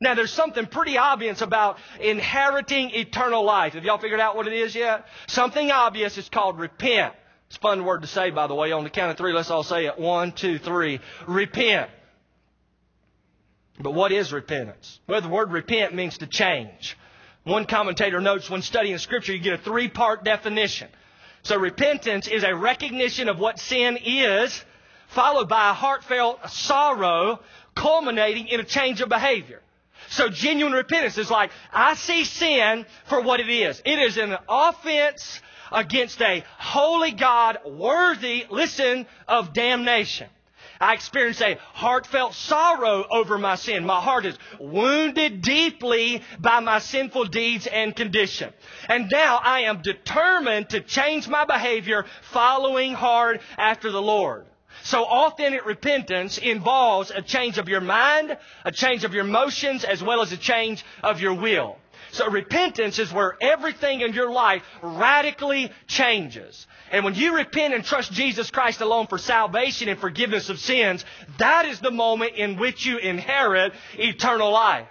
Now 0.00 0.14
there's 0.14 0.32
something 0.32 0.66
pretty 0.66 0.96
obvious 0.96 1.40
about 1.40 1.78
inheriting 2.00 2.90
eternal 2.90 3.44
life. 3.44 3.74
Have 3.74 3.84
y'all 3.84 3.98
figured 3.98 4.20
out 4.20 4.36
what 4.36 4.46
it 4.46 4.52
is 4.52 4.74
yet? 4.74 5.06
Something 5.26 5.70
obvious 5.70 6.16
is 6.16 6.28
called 6.28 6.58
repent. 6.58 7.14
It's 7.48 7.56
a 7.56 7.60
fun 7.60 7.84
word 7.84 8.02
to 8.02 8.06
say, 8.06 8.30
by 8.30 8.46
the 8.46 8.54
way. 8.54 8.72
On 8.72 8.84
the 8.84 8.90
count 8.90 9.10
of 9.10 9.16
three, 9.16 9.32
let's 9.32 9.50
all 9.50 9.62
say 9.62 9.86
it. 9.86 9.98
One, 9.98 10.32
two, 10.32 10.58
three. 10.58 11.00
Repent. 11.26 11.90
But 13.80 13.92
what 13.92 14.12
is 14.12 14.32
repentance? 14.32 15.00
Well, 15.06 15.20
the 15.20 15.28
word 15.28 15.50
repent 15.50 15.94
means 15.94 16.18
to 16.18 16.26
change. 16.26 16.96
One 17.44 17.64
commentator 17.64 18.20
notes 18.20 18.50
when 18.50 18.62
studying 18.62 18.98
Scripture, 18.98 19.32
you 19.32 19.38
get 19.38 19.54
a 19.54 19.62
three 19.62 19.88
part 19.88 20.24
definition. 20.24 20.88
So 21.42 21.56
repentance 21.56 22.28
is 22.28 22.44
a 22.44 22.54
recognition 22.54 23.28
of 23.28 23.38
what 23.38 23.58
sin 23.58 23.98
is, 24.04 24.64
followed 25.08 25.48
by 25.48 25.70
a 25.70 25.72
heartfelt 25.72 26.50
sorrow, 26.50 27.40
culminating 27.74 28.48
in 28.48 28.60
a 28.60 28.64
change 28.64 29.00
of 29.00 29.08
behavior. 29.08 29.62
So 30.10 30.28
genuine 30.28 30.72
repentance 30.72 31.18
is 31.18 31.30
like, 31.30 31.50
I 31.72 31.94
see 31.94 32.24
sin 32.24 32.86
for 33.06 33.20
what 33.20 33.40
it 33.40 33.48
is. 33.48 33.82
It 33.84 33.98
is 33.98 34.16
an 34.16 34.36
offense 34.48 35.40
against 35.70 36.20
a 36.22 36.44
holy 36.58 37.12
God 37.12 37.58
worthy, 37.66 38.46
listen, 38.50 39.06
of 39.26 39.52
damnation. 39.52 40.28
I 40.80 40.94
experience 40.94 41.40
a 41.40 41.58
heartfelt 41.74 42.34
sorrow 42.34 43.04
over 43.10 43.36
my 43.36 43.56
sin. 43.56 43.84
My 43.84 44.00
heart 44.00 44.24
is 44.26 44.38
wounded 44.60 45.42
deeply 45.42 46.22
by 46.38 46.60
my 46.60 46.78
sinful 46.78 47.26
deeds 47.26 47.66
and 47.66 47.94
condition. 47.94 48.52
And 48.88 49.10
now 49.10 49.40
I 49.42 49.60
am 49.60 49.82
determined 49.82 50.70
to 50.70 50.80
change 50.80 51.26
my 51.26 51.44
behavior 51.44 52.04
following 52.30 52.94
hard 52.94 53.40
after 53.56 53.90
the 53.90 54.02
Lord. 54.02 54.46
So 54.82 55.04
authentic 55.04 55.66
repentance 55.66 56.38
involves 56.38 57.10
a 57.10 57.22
change 57.22 57.58
of 57.58 57.68
your 57.68 57.80
mind, 57.80 58.36
a 58.64 58.72
change 58.72 59.04
of 59.04 59.14
your 59.14 59.24
emotions, 59.24 59.84
as 59.84 60.02
well 60.02 60.22
as 60.22 60.32
a 60.32 60.36
change 60.36 60.84
of 61.02 61.20
your 61.20 61.34
will. 61.34 61.76
So 62.10 62.30
repentance 62.30 62.98
is 62.98 63.12
where 63.12 63.36
everything 63.40 64.00
in 64.00 64.14
your 64.14 64.30
life 64.30 64.62
radically 64.82 65.70
changes. 65.86 66.66
And 66.90 67.04
when 67.04 67.14
you 67.14 67.36
repent 67.36 67.74
and 67.74 67.84
trust 67.84 68.12
Jesus 68.12 68.50
Christ 68.50 68.80
alone 68.80 69.08
for 69.08 69.18
salvation 69.18 69.88
and 69.88 70.00
forgiveness 70.00 70.48
of 70.48 70.58
sins, 70.58 71.04
that 71.38 71.66
is 71.66 71.80
the 71.80 71.90
moment 71.90 72.34
in 72.36 72.56
which 72.56 72.86
you 72.86 72.96
inherit 72.96 73.74
eternal 73.98 74.50
life. 74.50 74.88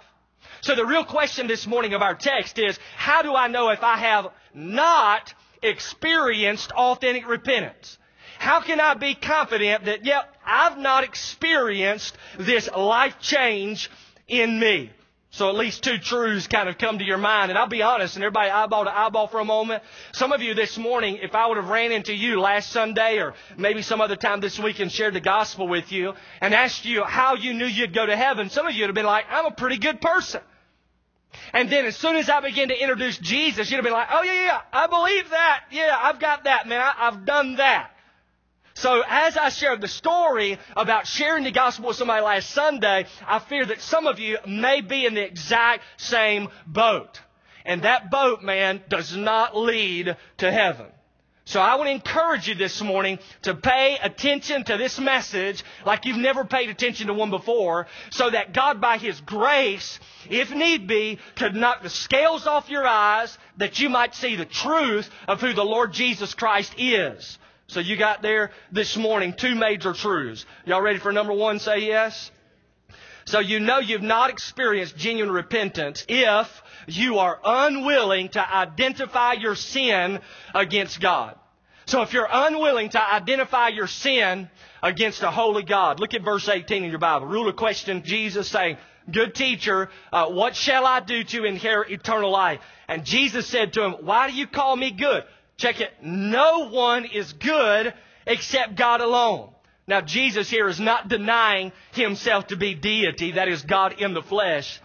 So 0.60 0.74
the 0.74 0.86
real 0.86 1.04
question 1.04 1.46
this 1.46 1.66
morning 1.66 1.94
of 1.94 2.02
our 2.02 2.14
text 2.14 2.58
is, 2.58 2.78
how 2.96 3.22
do 3.22 3.34
I 3.34 3.48
know 3.48 3.70
if 3.70 3.82
I 3.82 3.96
have 3.96 4.28
not 4.54 5.34
experienced 5.62 6.70
authentic 6.72 7.28
repentance? 7.28 7.98
How 8.38 8.60
can 8.60 8.80
I 8.80 8.94
be 8.94 9.14
confident 9.14 9.84
that, 9.86 10.04
yep, 10.04 10.32
I've 10.46 10.78
not 10.78 11.04
experienced 11.04 12.16
this 12.38 12.70
life 12.70 13.18
change 13.20 13.90
in 14.28 14.60
me? 14.60 14.90
So 15.30 15.48
at 15.48 15.56
least 15.56 15.84
two 15.84 15.98
truths 15.98 16.46
kind 16.46 16.68
of 16.68 16.78
come 16.78 16.98
to 16.98 17.04
your 17.04 17.18
mind. 17.18 17.50
And 17.50 17.58
I'll 17.58 17.66
be 17.66 17.82
honest, 17.82 18.16
and 18.16 18.24
everybody 18.24 18.48
eyeball 18.48 18.84
to 18.84 18.96
eyeball 18.96 19.26
for 19.26 19.40
a 19.40 19.44
moment. 19.44 19.82
Some 20.12 20.32
of 20.32 20.40
you 20.40 20.54
this 20.54 20.78
morning, 20.78 21.18
if 21.20 21.34
I 21.34 21.46
would 21.46 21.58
have 21.58 21.68
ran 21.68 21.92
into 21.92 22.14
you 22.14 22.40
last 22.40 22.70
Sunday 22.70 23.18
or 23.18 23.34
maybe 23.56 23.82
some 23.82 24.00
other 24.00 24.16
time 24.16 24.40
this 24.40 24.58
week 24.58 24.78
and 24.78 24.90
shared 24.90 25.14
the 25.14 25.20
gospel 25.20 25.68
with 25.68 25.92
you 25.92 26.14
and 26.40 26.54
asked 26.54 26.86
you 26.86 27.04
how 27.04 27.34
you 27.34 27.52
knew 27.52 27.66
you'd 27.66 27.92
go 27.92 28.06
to 28.06 28.16
heaven, 28.16 28.48
some 28.48 28.66
of 28.66 28.72
you 28.72 28.82
would 28.82 28.88
have 28.88 28.94
been 28.94 29.04
like, 29.04 29.26
I'm 29.28 29.46
a 29.46 29.50
pretty 29.50 29.78
good 29.78 30.00
person. 30.00 30.40
And 31.52 31.70
then 31.70 31.84
as 31.84 31.96
soon 31.96 32.16
as 32.16 32.30
I 32.30 32.40
begin 32.40 32.68
to 32.68 32.80
introduce 32.80 33.18
Jesus, 33.18 33.70
you'd 33.70 33.76
have 33.76 33.84
been 33.84 33.92
like, 33.92 34.08
oh 34.10 34.22
yeah, 34.22 34.44
yeah, 34.44 34.60
I 34.72 34.86
believe 34.86 35.28
that. 35.30 35.64
Yeah, 35.70 35.96
I've 36.00 36.20
got 36.20 36.44
that, 36.44 36.66
man. 36.66 36.80
I, 36.80 37.08
I've 37.08 37.26
done 37.26 37.56
that. 37.56 37.90
So 38.78 39.02
as 39.08 39.36
I 39.36 39.48
shared 39.48 39.80
the 39.80 39.88
story 39.88 40.56
about 40.76 41.08
sharing 41.08 41.42
the 41.42 41.50
gospel 41.50 41.88
with 41.88 41.96
somebody 41.96 42.22
last 42.24 42.50
Sunday, 42.50 43.06
I 43.26 43.40
fear 43.40 43.66
that 43.66 43.80
some 43.80 44.06
of 44.06 44.20
you 44.20 44.38
may 44.46 44.82
be 44.82 45.04
in 45.04 45.14
the 45.14 45.24
exact 45.24 45.82
same 45.96 46.48
boat. 46.64 47.20
And 47.64 47.82
that 47.82 48.08
boat, 48.08 48.40
man, 48.40 48.80
does 48.88 49.16
not 49.16 49.56
lead 49.56 50.16
to 50.36 50.52
heaven. 50.52 50.86
So 51.44 51.60
I 51.60 51.74
want 51.74 51.88
to 51.88 51.92
encourage 51.92 52.46
you 52.46 52.54
this 52.54 52.80
morning 52.80 53.18
to 53.42 53.54
pay 53.54 53.98
attention 54.00 54.62
to 54.64 54.76
this 54.76 55.00
message 55.00 55.64
like 55.84 56.06
you've 56.06 56.16
never 56.16 56.44
paid 56.44 56.68
attention 56.70 57.08
to 57.08 57.14
one 57.14 57.30
before 57.30 57.88
so 58.10 58.30
that 58.30 58.52
God 58.52 58.80
by 58.80 58.98
His 58.98 59.20
grace, 59.22 59.98
if 60.30 60.52
need 60.52 60.86
be, 60.86 61.18
could 61.34 61.56
knock 61.56 61.82
the 61.82 61.90
scales 61.90 62.46
off 62.46 62.70
your 62.70 62.86
eyes 62.86 63.36
that 63.56 63.80
you 63.80 63.88
might 63.88 64.14
see 64.14 64.36
the 64.36 64.44
truth 64.44 65.10
of 65.26 65.40
who 65.40 65.52
the 65.52 65.64
Lord 65.64 65.92
Jesus 65.92 66.32
Christ 66.34 66.74
is. 66.78 67.38
So 67.68 67.80
you 67.80 67.96
got 67.98 68.22
there 68.22 68.50
this 68.72 68.96
morning 68.96 69.34
two 69.34 69.54
major 69.54 69.92
truths. 69.92 70.46
Y'all 70.64 70.80
ready 70.80 70.98
for 70.98 71.12
number 71.12 71.34
one? 71.34 71.58
Say 71.58 71.80
yes. 71.80 72.30
So 73.26 73.40
you 73.40 73.60
know 73.60 73.78
you've 73.78 74.00
not 74.00 74.30
experienced 74.30 74.96
genuine 74.96 75.30
repentance 75.30 76.02
if 76.08 76.62
you 76.86 77.18
are 77.18 77.38
unwilling 77.44 78.30
to 78.30 78.56
identify 78.56 79.34
your 79.34 79.54
sin 79.54 80.20
against 80.54 80.98
God. 80.98 81.38
So 81.84 82.00
if 82.00 82.14
you're 82.14 82.28
unwilling 82.30 82.88
to 82.90 83.14
identify 83.14 83.68
your 83.68 83.86
sin 83.86 84.48
against 84.82 85.22
a 85.22 85.30
holy 85.30 85.62
God, 85.62 86.00
look 86.00 86.14
at 86.14 86.22
verse 86.22 86.48
18 86.48 86.84
in 86.84 86.88
your 86.88 86.98
Bible. 86.98 87.26
Rule 87.26 87.48
of 87.50 87.56
question, 87.56 88.02
Jesus 88.02 88.48
saying, 88.48 88.78
Good 89.10 89.34
teacher, 89.34 89.90
uh, 90.10 90.28
what 90.28 90.56
shall 90.56 90.86
I 90.86 91.00
do 91.00 91.22
to 91.24 91.44
inherit 91.44 91.90
eternal 91.90 92.30
life? 92.30 92.60
And 92.88 93.04
Jesus 93.04 93.46
said 93.46 93.74
to 93.74 93.82
him, 93.82 93.92
Why 94.00 94.30
do 94.30 94.36
you 94.36 94.46
call 94.46 94.74
me 94.74 94.90
good? 94.90 95.24
Check 95.58 95.80
it. 95.80 95.92
No 96.00 96.70
one 96.70 97.04
is 97.04 97.32
good 97.32 97.92
except 98.26 98.76
God 98.76 99.00
alone. 99.00 99.50
Now, 99.88 100.00
Jesus 100.00 100.48
here 100.48 100.68
is 100.68 100.78
not 100.78 101.08
denying 101.08 101.72
himself 101.92 102.48
to 102.48 102.56
be 102.56 102.74
deity, 102.74 103.32
that 103.32 103.48
is 103.48 103.62
God 103.62 104.00
in 104.00 104.14
the 104.14 104.22
flesh. 104.22 104.80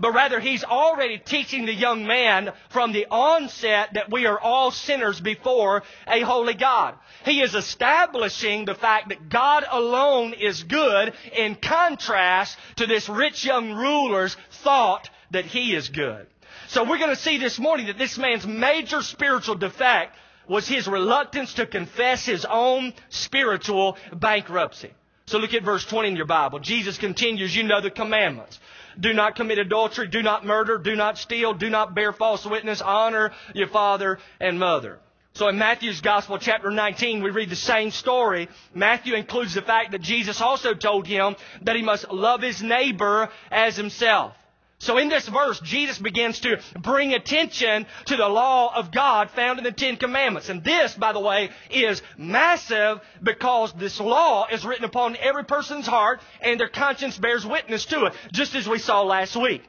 But 0.00 0.12
rather, 0.12 0.40
he's 0.40 0.64
already 0.64 1.18
teaching 1.18 1.64
the 1.64 1.74
young 1.74 2.06
man 2.06 2.52
from 2.70 2.92
the 2.92 3.06
onset 3.06 3.90
that 3.94 4.10
we 4.10 4.26
are 4.26 4.38
all 4.38 4.70
sinners 4.70 5.20
before 5.20 5.84
a 6.06 6.20
holy 6.20 6.54
God. 6.54 6.94
He 7.24 7.40
is 7.40 7.54
establishing 7.54 8.64
the 8.64 8.74
fact 8.74 9.10
that 9.10 9.28
God 9.28 9.64
alone 9.70 10.32
is 10.32 10.62
good 10.64 11.14
in 11.32 11.54
contrast 11.54 12.58
to 12.76 12.86
this 12.86 13.08
rich 13.08 13.44
young 13.44 13.72
ruler's 13.72 14.36
thought 14.50 15.08
that 15.30 15.44
he 15.44 15.74
is 15.74 15.88
good. 15.88 16.26
So 16.68 16.82
we're 16.82 16.98
going 16.98 17.10
to 17.10 17.16
see 17.16 17.38
this 17.38 17.58
morning 17.58 17.86
that 17.86 17.98
this 17.98 18.18
man's 18.18 18.46
major 18.46 19.02
spiritual 19.02 19.54
defect 19.54 20.16
was 20.48 20.66
his 20.66 20.88
reluctance 20.88 21.54
to 21.54 21.66
confess 21.66 22.24
his 22.24 22.44
own 22.44 22.92
spiritual 23.08 23.96
bankruptcy. 24.12 24.92
So 25.26 25.38
look 25.38 25.54
at 25.54 25.64
verse 25.64 25.84
20 25.84 26.10
in 26.10 26.16
your 26.16 26.26
Bible. 26.26 26.60
Jesus 26.60 26.98
continues, 26.98 27.54
you 27.54 27.64
know 27.64 27.80
the 27.80 27.90
commandments. 27.90 28.58
Do 28.98 29.12
not 29.12 29.36
commit 29.36 29.58
adultery, 29.58 30.08
do 30.08 30.22
not 30.22 30.46
murder, 30.46 30.78
do 30.78 30.96
not 30.96 31.18
steal, 31.18 31.52
do 31.52 31.68
not 31.68 31.94
bear 31.94 32.12
false 32.12 32.46
witness, 32.46 32.80
honor 32.80 33.32
your 33.54 33.68
father 33.68 34.18
and 34.40 34.58
mother. 34.58 34.98
So 35.34 35.48
in 35.48 35.58
Matthew's 35.58 36.00
Gospel, 36.00 36.38
chapter 36.38 36.70
19, 36.70 37.22
we 37.22 37.30
read 37.30 37.50
the 37.50 37.56
same 37.56 37.90
story. 37.90 38.48
Matthew 38.72 39.14
includes 39.14 39.52
the 39.52 39.62
fact 39.62 39.92
that 39.92 40.00
Jesus 40.00 40.40
also 40.40 40.74
told 40.74 41.06
him 41.06 41.36
that 41.62 41.76
he 41.76 41.82
must 41.82 42.10
love 42.10 42.40
his 42.40 42.62
neighbor 42.62 43.28
as 43.50 43.76
himself. 43.76 44.34
So 44.78 44.98
in 44.98 45.08
this 45.08 45.26
verse, 45.26 45.58
Jesus 45.60 45.98
begins 45.98 46.40
to 46.40 46.60
bring 46.80 47.14
attention 47.14 47.86
to 48.06 48.16
the 48.16 48.28
law 48.28 48.74
of 48.74 48.92
God 48.92 49.30
found 49.30 49.58
in 49.58 49.64
the 49.64 49.72
Ten 49.72 49.96
Commandments. 49.96 50.50
And 50.50 50.62
this, 50.62 50.94
by 50.94 51.12
the 51.12 51.20
way, 51.20 51.50
is 51.70 52.02
massive 52.18 53.00
because 53.22 53.72
this 53.72 53.98
law 53.98 54.46
is 54.52 54.66
written 54.66 54.84
upon 54.84 55.16
every 55.16 55.44
person's 55.44 55.86
heart 55.86 56.20
and 56.42 56.60
their 56.60 56.68
conscience 56.68 57.16
bears 57.16 57.46
witness 57.46 57.86
to 57.86 58.04
it, 58.04 58.14
just 58.32 58.54
as 58.54 58.68
we 58.68 58.78
saw 58.78 59.02
last 59.02 59.34
week. 59.34 59.62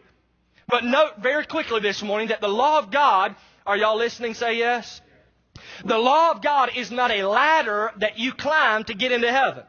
But 0.68 0.84
note 0.84 1.20
very 1.20 1.46
quickly 1.46 1.80
this 1.80 2.04
morning 2.04 2.28
that 2.28 2.42
the 2.42 2.50
law 2.50 2.80
of 2.80 2.92
God, 2.92 3.34
are 3.66 3.78
y'all 3.78 3.98
listening? 3.98 4.34
Say 4.34 4.58
yes. 4.58 5.02
The 5.86 5.98
law 5.98 6.32
of 6.32 6.42
God 6.42 6.72
is 6.76 6.92
not 6.92 7.12
a 7.12 7.26
ladder 7.26 7.92
that 7.98 8.20
you 8.20 8.34
climb 8.34 8.84
to 8.84 8.94
get 8.94 9.14
into 9.14 9.32
heaven. 9.32 9.64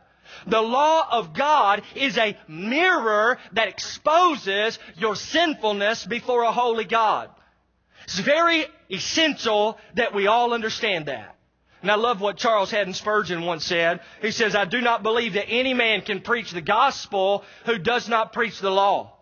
The 0.47 0.61
law 0.61 1.07
of 1.11 1.35
God 1.35 1.83
is 1.95 2.16
a 2.16 2.37
mirror 2.47 3.38
that 3.52 3.68
exposes 3.68 4.78
your 4.97 5.16
sinfulness 5.16 6.07
before 6.07 6.42
a 6.42 6.52
holy 6.52 6.85
God. 6.85 7.30
It's 8.04 8.21
very 8.21 8.66
essential 8.90 9.78
that 9.95 10.14
we 10.14 10.26
all 10.26 10.54
understand 10.54 11.07
that. 11.07 11.35
And 11.83 11.90
I 11.90 11.95
love 11.95 12.21
what 12.21 12.37
Charles 12.37 12.71
Haddon 12.71 12.95
Spurgeon 12.95 13.45
once 13.45 13.64
said. 13.64 14.00
He 14.21 14.33
says, 14.33 14.57
I 14.57 14.64
do 14.64 14.80
not 14.80 15.02
believe 15.02 15.35
that 15.35 15.49
any 15.49 15.75
man 15.75 16.00
can 16.02 16.21
preach 16.21 16.50
the 16.50 16.61
gospel 16.61 17.45
who 17.66 17.78
does 17.78 18.09
not 18.09 18.33
preach 18.33 18.59
the 18.61 18.71
law. 18.71 19.14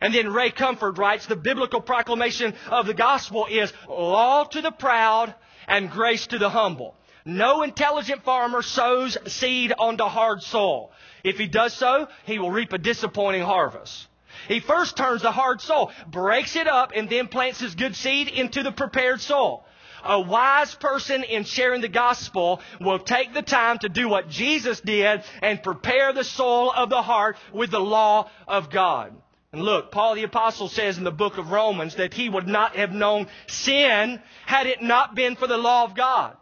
And 0.00 0.14
then 0.14 0.32
Ray 0.32 0.50
Comfort 0.50 0.98
writes, 0.98 1.26
the 1.26 1.36
biblical 1.36 1.80
proclamation 1.80 2.54
of 2.70 2.86
the 2.86 2.94
gospel 2.94 3.46
is 3.48 3.72
law 3.88 4.44
to 4.44 4.60
the 4.60 4.72
proud 4.72 5.34
and 5.68 5.90
grace 5.90 6.26
to 6.28 6.38
the 6.38 6.50
humble. 6.50 6.96
No 7.24 7.62
intelligent 7.62 8.24
farmer 8.24 8.62
sows 8.62 9.16
seed 9.26 9.72
onto 9.78 10.04
hard 10.04 10.42
soil. 10.42 10.90
If 11.22 11.38
he 11.38 11.46
does 11.46 11.72
so, 11.72 12.08
he 12.24 12.38
will 12.38 12.50
reap 12.50 12.72
a 12.72 12.78
disappointing 12.78 13.42
harvest. 13.42 14.08
He 14.48 14.60
first 14.60 14.96
turns 14.96 15.22
the 15.22 15.30
hard 15.30 15.60
soil, 15.60 15.92
breaks 16.08 16.56
it 16.56 16.66
up, 16.66 16.92
and 16.94 17.08
then 17.08 17.28
plants 17.28 17.60
his 17.60 17.74
good 17.74 17.94
seed 17.94 18.28
into 18.28 18.62
the 18.62 18.72
prepared 18.72 19.20
soil. 19.20 19.64
A 20.04 20.20
wise 20.20 20.74
person 20.74 21.22
in 21.22 21.44
sharing 21.44 21.80
the 21.80 21.88
gospel 21.88 22.60
will 22.80 22.98
take 22.98 23.34
the 23.34 23.42
time 23.42 23.78
to 23.78 23.88
do 23.88 24.08
what 24.08 24.28
Jesus 24.28 24.80
did 24.80 25.22
and 25.42 25.62
prepare 25.62 26.12
the 26.12 26.24
soil 26.24 26.72
of 26.72 26.90
the 26.90 27.02
heart 27.02 27.36
with 27.52 27.70
the 27.70 27.78
law 27.78 28.28
of 28.48 28.68
God. 28.68 29.14
And 29.52 29.62
look, 29.62 29.92
Paul 29.92 30.16
the 30.16 30.24
Apostle 30.24 30.68
says 30.68 30.98
in 30.98 31.04
the 31.04 31.12
book 31.12 31.38
of 31.38 31.52
Romans 31.52 31.96
that 31.96 32.14
he 32.14 32.28
would 32.28 32.48
not 32.48 32.74
have 32.74 32.90
known 32.90 33.28
sin 33.46 34.20
had 34.46 34.66
it 34.66 34.82
not 34.82 35.14
been 35.14 35.36
for 35.36 35.46
the 35.46 35.58
law 35.58 35.84
of 35.84 35.94
God. 35.94 36.36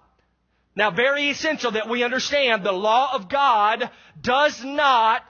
Now, 0.76 0.90
very 0.90 1.30
essential 1.30 1.72
that 1.72 1.88
we 1.88 2.04
understand 2.04 2.64
the 2.64 2.72
law 2.72 3.14
of 3.14 3.28
God 3.28 3.90
does 4.20 4.64
not, 4.64 5.22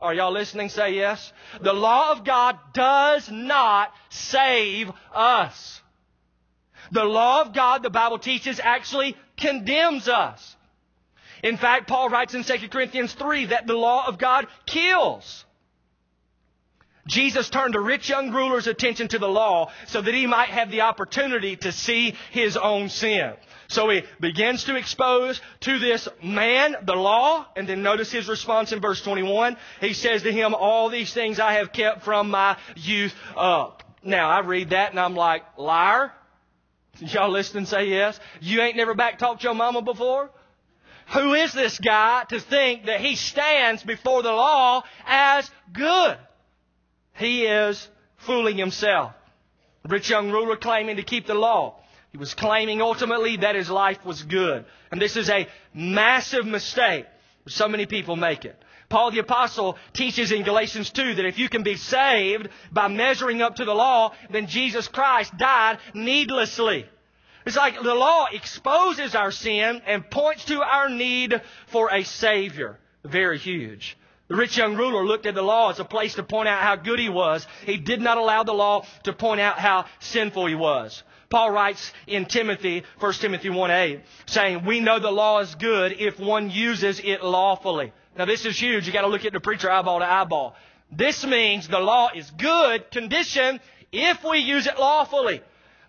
are 0.00 0.14
y'all 0.14 0.32
listening? 0.32 0.68
Say 0.68 0.94
yes. 0.94 1.32
The 1.60 1.72
law 1.72 2.12
of 2.12 2.24
God 2.24 2.58
does 2.72 3.30
not 3.30 3.92
save 4.10 4.90
us. 5.14 5.82
The 6.92 7.04
law 7.04 7.42
of 7.42 7.52
God, 7.52 7.82
the 7.82 7.90
Bible 7.90 8.18
teaches, 8.18 8.60
actually 8.62 9.16
condemns 9.36 10.08
us. 10.08 10.56
In 11.42 11.56
fact, 11.56 11.88
Paul 11.88 12.08
writes 12.08 12.34
in 12.34 12.44
2 12.44 12.68
Corinthians 12.68 13.12
3 13.12 13.46
that 13.46 13.66
the 13.66 13.74
law 13.74 14.06
of 14.06 14.18
God 14.18 14.46
kills. 14.66 15.44
Jesus 17.06 17.48
turned 17.48 17.76
a 17.76 17.80
rich 17.80 18.08
young 18.08 18.32
ruler's 18.32 18.66
attention 18.66 19.08
to 19.08 19.18
the 19.18 19.28
law 19.28 19.70
so 19.86 20.00
that 20.00 20.14
he 20.14 20.26
might 20.26 20.48
have 20.48 20.70
the 20.70 20.80
opportunity 20.82 21.56
to 21.56 21.70
see 21.70 22.14
his 22.30 22.56
own 22.56 22.88
sin. 22.88 23.34
So 23.68 23.88
he 23.88 24.02
begins 24.20 24.64
to 24.64 24.76
expose 24.76 25.40
to 25.60 25.78
this 25.78 26.08
man 26.22 26.76
the 26.82 26.94
law, 26.94 27.46
and 27.56 27.68
then 27.68 27.82
notice 27.82 28.12
his 28.12 28.28
response 28.28 28.72
in 28.72 28.80
verse 28.80 29.02
21. 29.02 29.56
He 29.80 29.92
says 29.92 30.22
to 30.22 30.32
him, 30.32 30.54
All 30.54 30.88
these 30.88 31.12
things 31.12 31.40
I 31.40 31.54
have 31.54 31.72
kept 31.72 32.04
from 32.04 32.30
my 32.30 32.56
youth 32.76 33.14
up. 33.36 33.82
Now 34.02 34.28
I 34.28 34.40
read 34.40 34.70
that 34.70 34.90
and 34.90 35.00
I'm 35.00 35.16
like, 35.16 35.42
liar? 35.58 36.12
Y'all 37.00 37.30
listen 37.30 37.58
and 37.58 37.68
say 37.68 37.88
yes? 37.88 38.18
You 38.40 38.60
ain't 38.62 38.76
never 38.76 38.94
back 38.94 39.18
talked 39.18 39.42
your 39.42 39.54
mama 39.54 39.82
before? 39.82 40.30
Who 41.12 41.34
is 41.34 41.52
this 41.52 41.78
guy 41.78 42.24
to 42.30 42.40
think 42.40 42.86
that 42.86 43.00
he 43.00 43.16
stands 43.16 43.82
before 43.82 44.22
the 44.22 44.32
law 44.32 44.82
as 45.06 45.48
good? 45.72 46.18
He 47.14 47.44
is 47.44 47.88
fooling 48.16 48.56
himself. 48.56 49.12
Rich 49.88 50.10
young 50.10 50.30
ruler 50.32 50.56
claiming 50.56 50.96
to 50.96 51.04
keep 51.04 51.26
the 51.26 51.34
law. 51.34 51.80
He 52.16 52.18
was 52.18 52.32
claiming 52.32 52.80
ultimately 52.80 53.36
that 53.36 53.56
his 53.56 53.68
life 53.68 54.02
was 54.02 54.22
good. 54.22 54.64
And 54.90 54.98
this 54.98 55.18
is 55.18 55.28
a 55.28 55.46
massive 55.74 56.46
mistake. 56.46 57.04
So 57.46 57.68
many 57.68 57.84
people 57.84 58.16
make 58.16 58.46
it. 58.46 58.56
Paul 58.88 59.10
the 59.10 59.18
apostle 59.18 59.76
teaches 59.92 60.32
in 60.32 60.42
Galatians 60.42 60.88
2 60.88 61.16
that 61.16 61.26
if 61.26 61.38
you 61.38 61.50
can 61.50 61.62
be 61.62 61.76
saved 61.76 62.48
by 62.72 62.88
measuring 62.88 63.42
up 63.42 63.56
to 63.56 63.66
the 63.66 63.74
law, 63.74 64.14
then 64.30 64.46
Jesus 64.46 64.88
Christ 64.88 65.36
died 65.36 65.76
needlessly. 65.92 66.86
It's 67.44 67.58
like 67.58 67.82
the 67.82 67.94
law 67.94 68.28
exposes 68.32 69.14
our 69.14 69.30
sin 69.30 69.82
and 69.86 70.10
points 70.10 70.46
to 70.46 70.62
our 70.62 70.88
need 70.88 71.42
for 71.66 71.92
a 71.92 72.02
Savior. 72.02 72.78
Very 73.04 73.36
huge. 73.36 73.98
The 74.28 74.36
rich 74.36 74.56
young 74.56 74.74
ruler 74.74 75.04
looked 75.04 75.26
at 75.26 75.34
the 75.34 75.42
law 75.42 75.68
as 75.68 75.80
a 75.80 75.84
place 75.84 76.14
to 76.14 76.22
point 76.22 76.48
out 76.48 76.62
how 76.62 76.76
good 76.76 76.98
he 76.98 77.10
was. 77.10 77.46
He 77.66 77.76
did 77.76 78.00
not 78.00 78.16
allow 78.16 78.42
the 78.42 78.54
law 78.54 78.86
to 79.02 79.12
point 79.12 79.42
out 79.42 79.58
how 79.58 79.84
sinful 80.00 80.46
he 80.46 80.54
was. 80.54 81.02
Paul 81.28 81.50
writes 81.50 81.92
in 82.06 82.26
Timothy, 82.26 82.84
1 83.00 83.12
Timothy 83.14 83.50
1 83.50 83.70
8, 83.70 84.00
saying, 84.26 84.64
We 84.64 84.80
know 84.80 84.98
the 84.98 85.10
law 85.10 85.40
is 85.40 85.54
good 85.54 85.92
if 85.98 86.20
one 86.20 86.50
uses 86.50 87.00
it 87.00 87.24
lawfully. 87.24 87.92
Now 88.16 88.24
this 88.24 88.44
is 88.46 88.58
huge. 88.58 88.86
You 88.86 88.92
gotta 88.92 89.08
look 89.08 89.24
at 89.24 89.32
the 89.32 89.40
preacher 89.40 89.70
eyeball 89.70 89.98
to 89.98 90.06
eyeball. 90.06 90.54
This 90.90 91.26
means 91.26 91.66
the 91.66 91.80
law 91.80 92.10
is 92.14 92.30
good 92.30 92.90
condition 92.90 93.60
if 93.90 94.22
we 94.24 94.38
use 94.38 94.66
it 94.66 94.78
lawfully. 94.78 95.42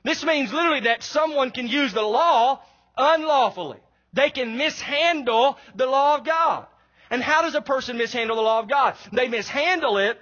This 0.04 0.24
means 0.24 0.52
literally 0.52 0.82
that 0.82 1.04
someone 1.04 1.52
can 1.52 1.68
use 1.68 1.94
the 1.94 2.02
law 2.02 2.62
unlawfully. 2.98 3.78
They 4.14 4.30
can 4.30 4.58
mishandle 4.58 5.58
the 5.76 5.86
law 5.86 6.18
of 6.18 6.26
God. 6.26 6.66
And 7.10 7.22
how 7.22 7.44
does 7.44 7.56
a 7.56 7.62
person 7.62 7.98
mishandle 7.98 8.36
the 8.36 8.42
law 8.42 8.60
of 8.60 8.68
God? 8.70 8.96
They 9.14 9.28
mishandle 9.28 9.98
it 9.98 10.20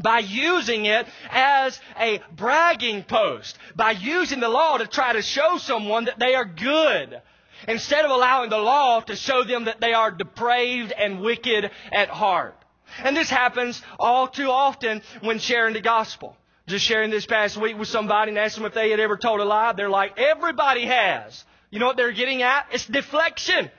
by 0.00 0.20
using 0.20 0.86
it 0.86 1.06
as 1.30 1.80
a 1.98 2.20
bragging 2.34 3.02
post, 3.04 3.58
by 3.74 3.92
using 3.92 4.40
the 4.40 4.48
law 4.48 4.78
to 4.78 4.86
try 4.86 5.12
to 5.12 5.22
show 5.22 5.58
someone 5.58 6.04
that 6.06 6.18
they 6.18 6.34
are 6.34 6.44
good, 6.44 7.20
instead 7.68 8.04
of 8.04 8.10
allowing 8.10 8.50
the 8.50 8.58
law 8.58 9.00
to 9.00 9.16
show 9.16 9.44
them 9.44 9.64
that 9.64 9.80
they 9.80 9.92
are 9.92 10.10
depraved 10.10 10.92
and 10.92 11.20
wicked 11.20 11.70
at 11.92 12.08
heart. 12.08 12.56
And 13.02 13.16
this 13.16 13.30
happens 13.30 13.82
all 13.98 14.28
too 14.28 14.50
often 14.50 15.02
when 15.20 15.38
sharing 15.38 15.74
the 15.74 15.80
gospel. 15.80 16.36
Just 16.66 16.84
sharing 16.84 17.10
this 17.10 17.26
past 17.26 17.56
week 17.56 17.76
with 17.76 17.88
somebody 17.88 18.30
and 18.30 18.38
asked 18.38 18.56
them 18.56 18.64
if 18.66 18.74
they 18.74 18.90
had 18.90 19.00
ever 19.00 19.16
told 19.16 19.40
a 19.40 19.44
lie. 19.44 19.72
They're 19.72 19.90
like, 19.90 20.18
everybody 20.18 20.86
has. 20.86 21.44
You 21.70 21.80
know 21.80 21.86
what 21.86 21.96
they're 21.96 22.12
getting 22.12 22.42
at? 22.42 22.66
It's 22.72 22.86
deflection. 22.86 23.70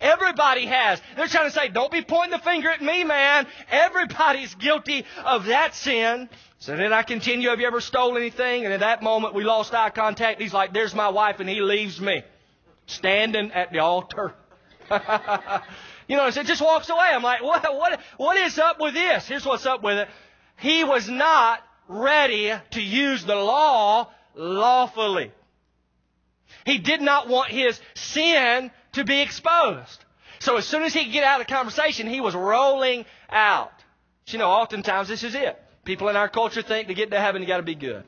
Everybody 0.00 0.66
has. 0.66 1.00
They're 1.16 1.28
trying 1.28 1.46
to 1.46 1.50
say, 1.50 1.68
don't 1.68 1.90
be 1.90 2.02
pointing 2.02 2.32
the 2.32 2.38
finger 2.38 2.70
at 2.70 2.82
me, 2.82 3.04
man. 3.04 3.46
Everybody's 3.70 4.54
guilty 4.54 5.04
of 5.24 5.46
that 5.46 5.74
sin. 5.74 6.28
So 6.58 6.76
then 6.76 6.92
I 6.92 7.02
continue, 7.02 7.50
have 7.50 7.60
you 7.60 7.66
ever 7.66 7.80
stole 7.80 8.16
anything? 8.16 8.64
And 8.64 8.72
at 8.72 8.80
that 8.80 9.02
moment 9.02 9.34
we 9.34 9.44
lost 9.44 9.74
eye 9.74 9.90
contact. 9.90 10.40
He's 10.40 10.54
like, 10.54 10.72
there's 10.72 10.94
my 10.94 11.08
wife 11.08 11.40
and 11.40 11.48
he 11.48 11.60
leaves 11.60 12.00
me. 12.00 12.22
Standing 12.86 13.52
at 13.52 13.72
the 13.72 13.78
altar. 13.78 14.34
you 16.08 16.16
know, 16.16 16.26
it 16.26 16.46
just 16.46 16.62
walks 16.62 16.88
away. 16.88 17.10
I'm 17.12 17.22
like, 17.22 17.42
what, 17.42 17.62
what, 17.62 18.00
what 18.16 18.36
is 18.36 18.58
up 18.58 18.80
with 18.80 18.94
this? 18.94 19.26
Here's 19.26 19.44
what's 19.44 19.66
up 19.66 19.82
with 19.82 19.98
it. 19.98 20.08
He 20.58 20.84
was 20.84 21.08
not 21.08 21.62
ready 21.88 22.52
to 22.70 22.80
use 22.80 23.24
the 23.24 23.34
law 23.34 24.10
lawfully. 24.34 25.32
He 26.64 26.78
did 26.78 27.02
not 27.02 27.28
want 27.28 27.50
his 27.50 27.80
sin 27.94 28.70
to 28.94 29.04
be 29.04 29.20
exposed. 29.20 30.04
So 30.40 30.56
as 30.56 30.66
soon 30.66 30.82
as 30.82 30.92
he 30.92 31.04
could 31.04 31.12
get 31.12 31.24
out 31.24 31.40
of 31.40 31.46
the 31.46 31.52
conversation, 31.52 32.06
he 32.06 32.20
was 32.20 32.34
rolling 32.34 33.04
out. 33.30 33.72
You 34.26 34.38
know, 34.38 34.50
oftentimes 34.50 35.08
this 35.08 35.22
is 35.22 35.34
it. 35.34 35.60
People 35.84 36.08
in 36.08 36.16
our 36.16 36.28
culture 36.28 36.62
think 36.62 36.88
to 36.88 36.94
get 36.94 37.10
to 37.10 37.20
heaven, 37.20 37.42
you 37.42 37.48
got 37.48 37.58
to 37.58 37.62
be 37.62 37.74
good. 37.74 38.04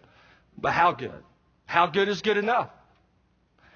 But 0.58 0.72
how 0.72 0.92
good? 0.92 1.22
How 1.66 1.86
good 1.86 2.08
is 2.08 2.22
good 2.22 2.38
enough? 2.38 2.70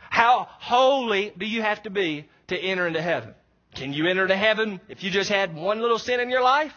How 0.08 0.48
holy 0.50 1.32
do 1.36 1.46
you 1.46 1.62
have 1.62 1.82
to 1.82 1.90
be 1.90 2.28
to 2.48 2.58
enter 2.58 2.86
into 2.86 3.02
heaven? 3.02 3.34
Can 3.74 3.92
you 3.92 4.06
enter 4.06 4.22
into 4.22 4.36
heaven 4.36 4.80
if 4.88 5.04
you 5.04 5.10
just 5.10 5.30
had 5.30 5.54
one 5.54 5.80
little 5.80 5.98
sin 5.98 6.18
in 6.20 6.30
your 6.30 6.42
life? 6.42 6.72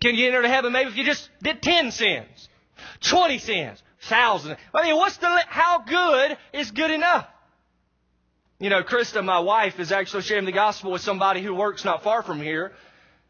Can 0.00 0.14
you 0.14 0.26
enter 0.26 0.38
into 0.38 0.48
heaven 0.50 0.72
maybe 0.72 0.90
if 0.90 0.96
you 0.96 1.04
just 1.04 1.28
did 1.42 1.62
10 1.62 1.90
sins, 1.92 2.48
20 3.00 3.38
sins, 3.38 3.82
thousand? 4.02 4.56
I 4.74 4.82
mean, 4.82 4.96
what's 4.96 5.16
the, 5.16 5.44
how 5.46 5.82
good 5.82 6.36
is 6.52 6.70
good 6.70 6.90
enough? 6.90 7.26
You 8.60 8.68
know, 8.68 8.82
Krista, 8.82 9.24
my 9.24 9.40
wife, 9.40 9.80
is 9.80 9.90
actually 9.90 10.22
sharing 10.22 10.44
the 10.44 10.52
gospel 10.52 10.92
with 10.92 11.00
somebody 11.00 11.42
who 11.42 11.54
works 11.54 11.82
not 11.82 12.02
far 12.02 12.22
from 12.22 12.42
here. 12.42 12.72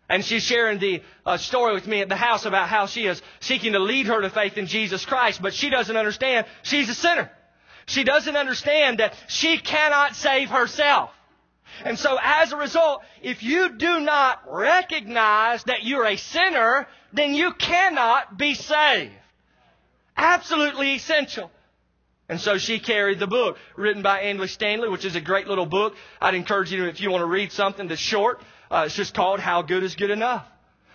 And 0.08 0.24
she's 0.24 0.42
sharing 0.42 0.80
the 0.80 1.02
uh, 1.24 1.36
story 1.36 1.72
with 1.72 1.86
me 1.86 2.00
at 2.00 2.08
the 2.08 2.16
house 2.16 2.46
about 2.46 2.68
how 2.68 2.86
she 2.86 3.06
is 3.06 3.22
seeking 3.38 3.74
to 3.74 3.78
lead 3.78 4.06
her 4.06 4.20
to 4.20 4.28
faith 4.28 4.58
in 4.58 4.66
Jesus 4.66 5.06
Christ, 5.06 5.40
but 5.40 5.54
she 5.54 5.70
doesn't 5.70 5.96
understand 5.96 6.46
she's 6.64 6.88
a 6.88 6.94
sinner. 6.94 7.30
She 7.86 8.02
doesn't 8.02 8.34
understand 8.34 8.98
that 8.98 9.14
she 9.28 9.58
cannot 9.58 10.16
save 10.16 10.50
herself. 10.50 11.10
And 11.84 11.96
so 11.96 12.18
as 12.20 12.52
a 12.52 12.56
result, 12.56 13.02
if 13.22 13.44
you 13.44 13.76
do 13.76 14.00
not 14.00 14.42
recognize 14.50 15.62
that 15.64 15.84
you're 15.84 16.06
a 16.06 16.16
sinner, 16.16 16.88
then 17.12 17.34
you 17.34 17.52
cannot 17.54 18.36
be 18.36 18.54
saved. 18.54 19.12
Absolutely 20.16 20.96
essential. 20.96 21.52
And 22.30 22.40
so 22.40 22.58
she 22.58 22.78
carried 22.78 23.18
the 23.18 23.26
book 23.26 23.58
written 23.76 24.02
by 24.02 24.20
Andy 24.20 24.46
Stanley, 24.46 24.88
which 24.88 25.04
is 25.04 25.16
a 25.16 25.20
great 25.20 25.48
little 25.48 25.66
book. 25.66 25.96
I'd 26.20 26.36
encourage 26.36 26.70
you, 26.70 26.84
if 26.84 27.00
you 27.00 27.10
want 27.10 27.22
to 27.22 27.26
read 27.26 27.50
something 27.50 27.88
that's 27.88 28.00
short, 28.00 28.40
uh, 28.70 28.84
it's 28.86 28.94
just 28.94 29.14
called 29.14 29.40
How 29.40 29.62
Good 29.62 29.82
is 29.82 29.96
Good 29.96 30.10
Enough. 30.10 30.46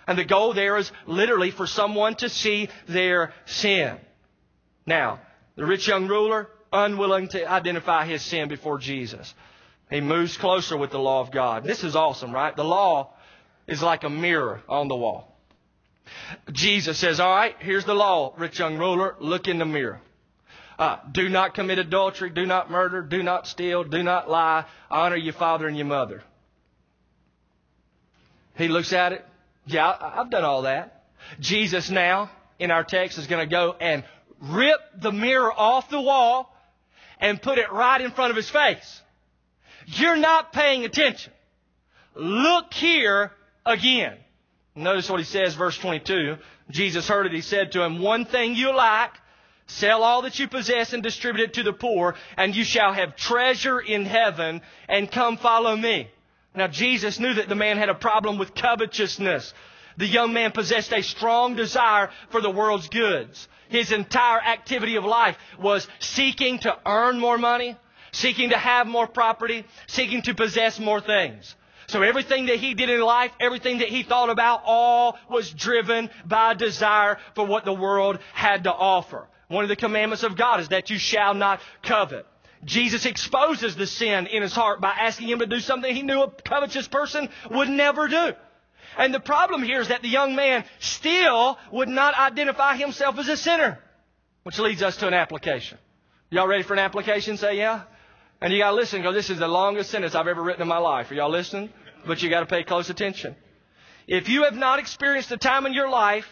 And 0.08 0.18
the 0.18 0.24
goal 0.24 0.54
there 0.54 0.78
is 0.78 0.90
literally 1.06 1.52
for 1.52 1.68
someone 1.68 2.16
to 2.16 2.30
see 2.30 2.70
their 2.88 3.34
sin. 3.46 3.98
Now, 4.86 5.20
the 5.58 5.66
rich 5.66 5.90
young 5.90 6.08
ruler, 6.08 6.48
unwilling 6.72 7.28
to 7.28 7.52
identify 7.52 8.06
his 8.06 8.22
sin 8.22 8.48
before 8.48 8.78
Jesus. 8.78 9.34
He 9.90 10.00
moves 10.00 10.38
closer 10.38 10.78
with 10.78 10.92
the 10.92 11.00
law 11.00 11.20
of 11.20 11.32
God. 11.32 11.66
This 11.66 11.84
is 11.84 11.98
awesome, 11.98 12.34
right? 12.34 12.56
The 12.56 12.64
law 12.64 13.14
is 13.68 13.84
like 13.84 14.06
a 14.06 14.10
mirror 14.10 14.62
on 14.70 14.88
the 14.88 14.96
wall. 14.96 15.38
Jesus 16.54 16.98
says, 16.98 17.20
all 17.20 17.36
right, 17.36 17.58
here's 17.60 17.84
the 17.84 17.94
law, 17.94 18.34
rich 18.38 18.58
young 18.58 18.78
ruler. 18.78 19.18
Look 19.20 19.50
in 19.50 19.60
the 19.60 19.66
mirror. 19.66 20.00
Uh, 20.78 20.98
do 21.12 21.30
not 21.30 21.54
commit 21.54 21.80
adultery, 21.80 22.30
do 22.30 22.46
not 22.46 22.70
murder, 22.70 23.02
do 23.02 23.24
not 23.24 23.48
steal, 23.48 23.84
do 23.84 24.04
not 24.04 24.30
lie, 24.30 24.66
honor 24.92 25.16
your 25.16 25.34
father 25.34 25.68
and 25.68 25.78
your 25.78 25.86
mother. 25.86 26.22
He 28.58 28.68
looks 28.68 28.92
at 28.94 29.14
it. 29.14 29.26
Yeah, 29.66 29.96
I've 30.00 30.30
done 30.30 30.44
all 30.44 30.64
that. 30.64 31.06
Jesus 31.40 31.90
now, 31.90 32.30
in 32.60 32.72
our 32.72 32.84
text, 32.84 33.18
is 33.18 33.28
going 33.28 33.48
to 33.48 33.50
go 33.50 33.76
and 33.80 34.04
rip 34.42 34.80
the 34.98 35.12
mirror 35.12 35.52
off 35.52 35.90
the 35.90 36.00
wall 36.00 36.54
and 37.20 37.42
put 37.42 37.58
it 37.58 37.72
right 37.72 38.02
in 38.02 38.12
front 38.12 38.32
of 38.32 38.36
his 38.36 38.50
face. 38.50 39.02
You're 39.88 40.18
not 40.18 40.52
paying 40.52 40.86
attention. 40.86 41.32
Look 42.16 42.74
here 42.74 43.32
again. 43.66 44.18
Notice 44.76 45.10
what 45.10 45.20
he 45.20 45.26
says, 45.26 45.56
verse 45.56 45.78
22. 45.78 46.38
Jesus 46.70 47.08
heard 47.08 47.26
it. 47.26 47.32
He 47.32 47.42
said 47.42 47.74
to 47.74 47.82
him, 47.82 48.00
One 48.00 48.26
thing 48.26 48.56
you 48.56 48.76
lack, 48.76 49.20
sell 49.68 50.04
all 50.04 50.22
that 50.24 50.40
you 50.40 50.48
possess 50.48 50.94
and 50.94 51.02
distribute 51.02 51.46
it 51.46 51.54
to 51.56 51.64
the 51.64 51.74
poor, 51.74 52.16
and 52.38 52.56
you 52.56 52.64
shall 52.64 52.94
have 52.94 53.16
treasure 53.16 53.80
in 53.80 54.06
heaven, 54.06 54.62
and 54.88 55.12
come 55.12 55.38
follow 55.38 55.76
me. 55.76 56.10
Now, 56.56 56.68
Jesus 56.68 57.20
knew 57.20 57.34
that 57.34 57.50
the 57.50 57.56
man 57.56 57.78
had 57.78 57.90
a 57.90 57.96
problem 57.96 58.38
with 58.38 58.56
covetousness. 58.56 59.54
The 59.98 60.06
young 60.06 60.34
man 60.34 60.52
possessed 60.52 60.94
a 60.94 61.02
strong 61.02 61.56
desire 61.56 62.10
for 62.30 62.42
the 62.42 62.50
world's 62.50 62.90
goods. 62.90 63.48
His 63.70 63.92
entire 63.92 64.40
activity 64.40 64.96
of 64.96 65.06
life 65.06 65.38
was 65.60 65.88
seeking 66.00 66.60
to 66.60 66.78
earn 66.86 67.20
more 67.20 67.38
money, 67.38 67.78
seeking 68.12 68.52
to 68.52 68.58
have 68.58 68.88
more 68.88 69.08
property, 69.08 69.66
seeking 69.88 70.22
to 70.24 70.34
possess 70.34 70.80
more 70.80 71.02
things. 71.02 71.56
So 71.88 72.02
everything 72.02 72.48
that 72.48 72.58
he 72.58 72.74
did 72.74 72.90
in 72.90 73.02
life, 73.02 73.32
everything 73.40 73.80
that 73.80 73.90
he 73.90 74.04
thought 74.04 74.30
about, 74.30 74.64
all 74.66 75.18
was 75.30 75.52
driven 75.52 76.10
by 76.26 76.54
desire 76.54 77.18
for 77.36 77.46
what 77.46 77.66
the 77.66 77.74
world 77.74 78.20
had 78.34 78.64
to 78.64 78.74
offer. 78.74 79.28
One 79.56 79.64
of 79.64 79.70
the 79.70 79.78
commandments 79.78 80.24
of 80.24 80.36
God 80.36 80.60
is 80.60 80.68
that 80.68 80.90
you 80.90 80.98
shall 80.98 81.34
not 81.34 81.62
covet. 81.82 82.26
Jesus 82.66 83.06
exposes 83.06 83.74
the 83.74 83.88
sin 83.88 84.28
in 84.28 84.42
his 84.42 84.52
heart 84.52 84.82
by 84.82 84.90
asking 84.90 85.30
him 85.30 85.40
to 85.40 85.46
do 85.46 85.62
something 85.62 85.96
he 85.96 86.02
knew 86.02 86.24
a 86.24 86.30
covetous 86.30 86.90
person 86.90 87.30
would 87.50 87.70
never 87.70 88.10
do. 88.10 88.34
And 88.98 89.14
the 89.14 89.22
problem 89.22 89.64
here 89.64 89.80
is 89.80 89.88
that 89.88 90.02
the 90.02 90.10
young 90.10 90.36
man 90.36 90.66
still 90.80 91.58
would 91.72 91.88
not 91.88 92.20
identify 92.20 92.76
himself 92.76 93.18
as 93.18 93.30
a 93.30 93.38
sinner, 93.38 93.80
which 94.44 94.60
leads 94.60 94.84
us 94.84 94.98
to 94.98 95.08
an 95.08 95.14
application. 95.14 95.78
Y'all 96.32 96.48
ready 96.48 96.64
for 96.64 96.74
an 96.74 96.80
application? 96.80 97.38
Say 97.38 97.58
yeah. 97.58 97.84
And 98.42 98.52
you 98.52 98.60
gotta 98.60 98.76
listen 98.76 99.00
because 99.00 99.16
this 99.16 99.30
is 99.30 99.40
the 99.40 99.48
longest 99.48 99.90
sentence 99.90 100.16
I've 100.16 100.28
ever 100.28 100.44
written 100.44 100.64
in 100.64 100.68
my 100.68 100.80
life. 100.80 101.10
Are 101.12 101.14
y'all 101.14 101.32
listening? 101.32 101.70
But 102.06 102.22
you 102.22 102.30
gotta 102.30 102.46
pay 102.46 102.66
close 102.66 102.90
attention. 102.90 103.38
If 104.06 104.28
you 104.28 104.44
have 104.44 104.56
not 104.56 104.80
experienced 104.80 105.32
a 105.32 105.38
time 105.38 105.66
in 105.66 105.72
your 105.72 105.90
life, 105.90 106.28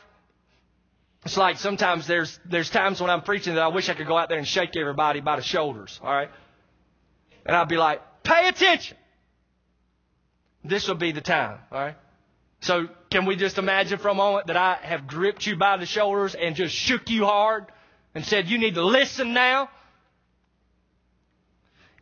it's 1.25 1.37
like 1.37 1.57
sometimes 1.57 2.05
there's, 2.07 2.39
there's 2.45 2.69
times 2.69 2.99
when 2.99 3.09
I'm 3.09 3.21
preaching 3.21 3.55
that 3.55 3.63
I 3.63 3.69
wish 3.69 3.89
I 3.89 3.93
could 3.93 4.07
go 4.07 4.17
out 4.17 4.29
there 4.29 4.37
and 4.37 4.47
shake 4.47 4.75
everybody 4.75 5.21
by 5.21 5.37
the 5.37 5.41
shoulders, 5.41 5.99
alright? 6.03 6.29
And 7.45 7.55
I'd 7.55 7.69
be 7.69 7.77
like, 7.77 8.01
pay 8.23 8.47
attention! 8.47 8.97
This 10.63 10.87
will 10.87 10.95
be 10.95 11.11
the 11.11 11.21
time, 11.21 11.59
alright? 11.71 11.95
So 12.61 12.87
can 13.09 13.25
we 13.25 13.35
just 13.35 13.57
imagine 13.57 13.99
for 13.99 14.09
a 14.09 14.13
moment 14.13 14.47
that 14.47 14.57
I 14.57 14.77
have 14.81 15.07
gripped 15.07 15.45
you 15.45 15.57
by 15.57 15.77
the 15.77 15.85
shoulders 15.85 16.35
and 16.35 16.55
just 16.55 16.73
shook 16.73 17.09
you 17.09 17.25
hard 17.25 17.65
and 18.15 18.25
said, 18.25 18.47
you 18.47 18.57
need 18.57 18.75
to 18.75 18.85
listen 18.85 19.33
now? 19.33 19.69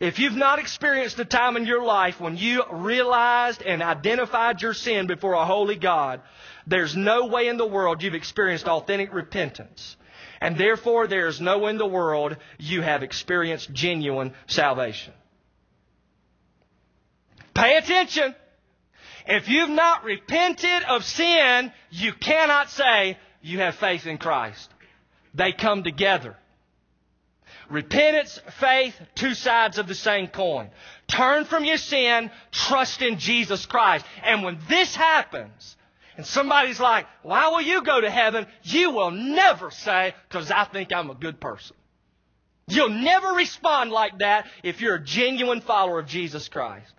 If 0.01 0.17
you've 0.17 0.35
not 0.35 0.57
experienced 0.57 1.19
a 1.19 1.25
time 1.25 1.55
in 1.55 1.67
your 1.67 1.83
life 1.83 2.19
when 2.19 2.35
you 2.35 2.63
realized 2.71 3.61
and 3.61 3.83
identified 3.83 4.59
your 4.59 4.73
sin 4.73 5.05
before 5.05 5.33
a 5.33 5.45
holy 5.45 5.75
God, 5.75 6.21
there's 6.65 6.95
no 6.95 7.27
way 7.27 7.47
in 7.47 7.57
the 7.57 7.67
world 7.67 8.01
you've 8.01 8.15
experienced 8.15 8.67
authentic 8.67 9.13
repentance. 9.13 9.95
And 10.41 10.57
therefore, 10.57 11.05
there 11.05 11.27
is 11.27 11.39
no 11.39 11.59
way 11.59 11.69
in 11.69 11.77
the 11.77 11.85
world 11.85 12.35
you 12.57 12.81
have 12.81 13.03
experienced 13.03 13.71
genuine 13.73 14.33
salvation. 14.47 15.13
Pay 17.53 17.77
attention. 17.77 18.33
If 19.27 19.49
you've 19.49 19.69
not 19.69 20.03
repented 20.03 20.81
of 20.89 21.05
sin, 21.05 21.71
you 21.91 22.13
cannot 22.13 22.71
say 22.71 23.19
you 23.43 23.59
have 23.59 23.75
faith 23.75 24.07
in 24.07 24.17
Christ. 24.17 24.67
They 25.35 25.51
come 25.51 25.83
together. 25.83 26.37
Repentance, 27.71 28.39
faith, 28.59 28.95
two 29.15 29.33
sides 29.33 29.77
of 29.77 29.87
the 29.87 29.95
same 29.95 30.27
coin. 30.27 30.69
Turn 31.07 31.45
from 31.45 31.63
your 31.63 31.77
sin, 31.77 32.29
trust 32.51 33.01
in 33.01 33.17
Jesus 33.17 33.65
Christ. 33.65 34.05
And 34.23 34.43
when 34.43 34.59
this 34.67 34.95
happens, 34.95 35.77
and 36.17 36.25
somebody's 36.25 36.79
like, 36.79 37.07
why 37.23 37.47
will 37.47 37.61
you 37.61 37.81
go 37.83 38.01
to 38.01 38.09
heaven? 38.09 38.45
You 38.63 38.91
will 38.91 39.11
never 39.11 39.71
say, 39.71 40.13
because 40.27 40.51
I 40.51 40.65
think 40.65 40.93
I'm 40.93 41.09
a 41.09 41.15
good 41.15 41.39
person. 41.39 41.75
You'll 42.67 42.89
never 42.89 43.29
respond 43.29 43.91
like 43.91 44.19
that 44.19 44.47
if 44.63 44.81
you're 44.81 44.95
a 44.95 45.03
genuine 45.03 45.61
follower 45.61 45.99
of 45.99 46.07
Jesus 46.07 46.49
Christ. 46.49 46.93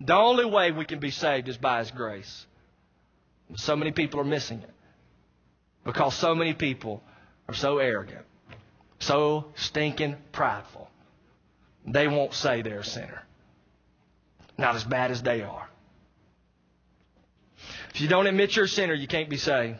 The 0.00 0.14
only 0.14 0.44
way 0.44 0.70
we 0.70 0.84
can 0.84 1.00
be 1.00 1.10
saved 1.10 1.48
is 1.48 1.56
by 1.56 1.80
His 1.80 1.90
grace. 1.90 2.46
So 3.56 3.76
many 3.76 3.92
people 3.92 4.20
are 4.20 4.24
missing 4.24 4.60
it 4.60 4.70
because 5.84 6.14
so 6.14 6.34
many 6.34 6.54
people 6.54 7.02
are 7.48 7.54
so 7.54 7.78
arrogant, 7.78 8.24
so 9.06 9.46
stinking 9.54 10.16
prideful. 10.32 10.88
They 11.86 12.08
won't 12.08 12.34
say 12.34 12.62
they're 12.62 12.80
a 12.80 12.84
sinner. 12.84 13.22
Not 14.58 14.74
as 14.74 14.84
bad 14.84 15.10
as 15.10 15.22
they 15.22 15.42
are. 15.42 15.68
If 17.94 18.00
you 18.00 18.08
don't 18.08 18.26
admit 18.26 18.56
you're 18.56 18.64
a 18.64 18.68
sinner, 18.68 18.94
you 18.94 19.06
can't 19.06 19.30
be 19.30 19.36
saved. 19.36 19.78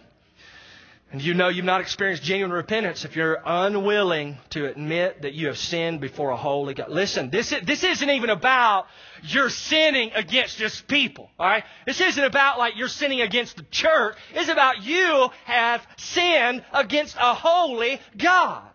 And 1.12 1.22
you 1.22 1.34
know 1.34 1.48
you've 1.48 1.64
not 1.64 1.80
experienced 1.80 2.24
genuine 2.24 2.52
repentance 2.52 3.04
if 3.04 3.14
you're 3.14 3.40
unwilling 3.44 4.38
to 4.50 4.66
admit 4.66 5.22
that 5.22 5.34
you 5.34 5.46
have 5.46 5.56
sinned 5.56 6.00
before 6.00 6.30
a 6.30 6.36
holy 6.36 6.74
God. 6.74 6.90
Listen, 6.90 7.30
this, 7.30 7.52
is, 7.52 7.62
this 7.64 7.84
isn't 7.84 8.10
even 8.10 8.28
about 8.28 8.86
you're 9.22 9.50
sinning 9.50 10.10
against 10.14 10.58
just 10.58 10.88
people, 10.88 11.30
alright? 11.38 11.64
This 11.86 12.00
isn't 12.00 12.24
about 12.24 12.58
like 12.58 12.76
you're 12.76 12.88
sinning 12.88 13.20
against 13.20 13.56
the 13.56 13.62
church. 13.64 14.16
It's 14.34 14.48
about 14.48 14.82
you 14.82 15.30
have 15.44 15.86
sinned 15.96 16.64
against 16.72 17.16
a 17.20 17.34
holy 17.34 18.00
God. 18.18 18.68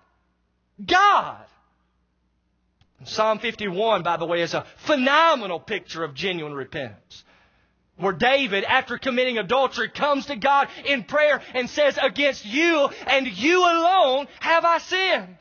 God. 0.85 1.45
Psalm 3.03 3.39
51, 3.39 4.03
by 4.03 4.17
the 4.17 4.25
way, 4.25 4.41
is 4.41 4.53
a 4.53 4.65
phenomenal 4.77 5.59
picture 5.59 6.03
of 6.03 6.13
genuine 6.13 6.53
repentance 6.53 7.23
where 7.97 8.13
David, 8.13 8.63
after 8.63 8.97
committing 8.97 9.37
adultery, 9.37 9.89
comes 9.89 10.25
to 10.25 10.35
God 10.35 10.67
in 10.85 11.03
prayer 11.03 11.41
and 11.53 11.69
says, 11.69 11.97
Against 12.01 12.45
you 12.45 12.89
and 13.07 13.27
you 13.27 13.59
alone 13.59 14.27
have 14.39 14.65
I 14.65 14.77
sinned. 14.79 15.37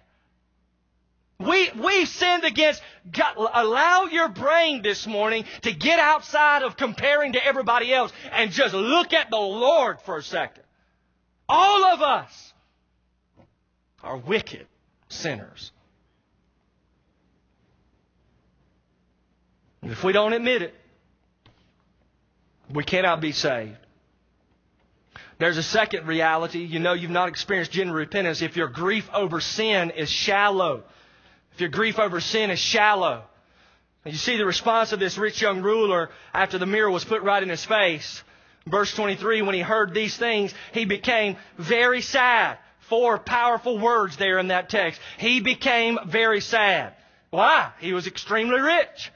We, 1.38 1.70
we 1.70 2.05
sinned 2.05 2.44
against 2.44 2.83
God. 3.11 3.35
Allow 3.37 4.05
your 4.05 4.29
brain 4.29 4.83
this 4.83 5.07
morning 5.07 5.46
to 5.62 5.72
get 5.72 5.98
outside 5.98 6.62
of 6.62 6.76
comparing 6.76 7.33
to 7.33 7.44
everybody 7.44 7.94
else 7.94 8.12
and 8.31 8.50
just 8.50 8.74
look 8.74 9.14
at 9.14 9.31
the 9.31 9.38
Lord 9.38 10.03
for 10.03 10.18
a 10.18 10.22
second. 10.22 10.64
All 11.48 11.85
of 11.85 12.03
us 12.03 12.53
are 14.03 14.18
wicked 14.18 14.66
sinners. 15.11 15.73
And 19.83 19.92
if 19.92 20.03
we 20.05 20.12
don't 20.12 20.33
admit 20.33 20.62
it, 20.62 20.75
we 22.73 22.85
cannot 22.85 23.20
be 23.20 23.33
saved. 23.33 23.77
There's 25.38 25.57
a 25.57 25.62
second 25.62 26.07
reality. 26.07 26.61
You 26.61 26.81
know 26.81 26.92
you've 26.92 27.11
not 27.11 27.29
experienced 27.29 27.73
genuine 27.73 27.96
repentance 27.96 28.42
if 28.42 28.57
your 28.57 28.68
grief 28.68 29.09
over 29.12 29.40
sin 29.40 29.90
is 29.90 30.11
shallow. 30.11 30.85
If 31.55 31.61
your 31.61 31.70
grief 31.70 31.99
over 31.99 32.20
sin 32.20 32.51
is 32.51 32.59
shallow. 32.59 33.25
And 34.05 34.12
you 34.12 34.18
see 34.18 34.37
the 34.37 34.46
response 34.46 34.92
of 34.92 35.01
this 35.01 35.18
rich 35.18 35.40
young 35.40 35.62
ruler 35.62 36.11
after 36.33 36.59
the 36.59 36.66
mirror 36.66 36.90
was 36.90 37.05
put 37.05 37.23
right 37.23 37.42
in 37.42 37.49
his 37.49 37.64
face. 37.64 38.23
Verse 38.66 38.94
23, 38.94 39.42
when 39.42 39.55
he 39.55 39.62
heard 39.62 39.94
these 39.94 40.16
things, 40.16 40.55
he 40.73 40.85
became 40.85 41.37
very 41.57 42.03
sad. 42.03 42.59
Four 42.90 43.18
powerful 43.18 43.79
words 43.79 44.18
there 44.18 44.38
in 44.38 44.48
that 44.48 44.68
text. 44.68 45.00
He 45.16 45.40
became 45.40 45.98
very 46.07 46.40
sad. 46.40 46.92
Why? 47.31 47.70
He 47.79 47.92
was 47.92 48.07
extremely 48.07 48.61
rich. 48.61 49.12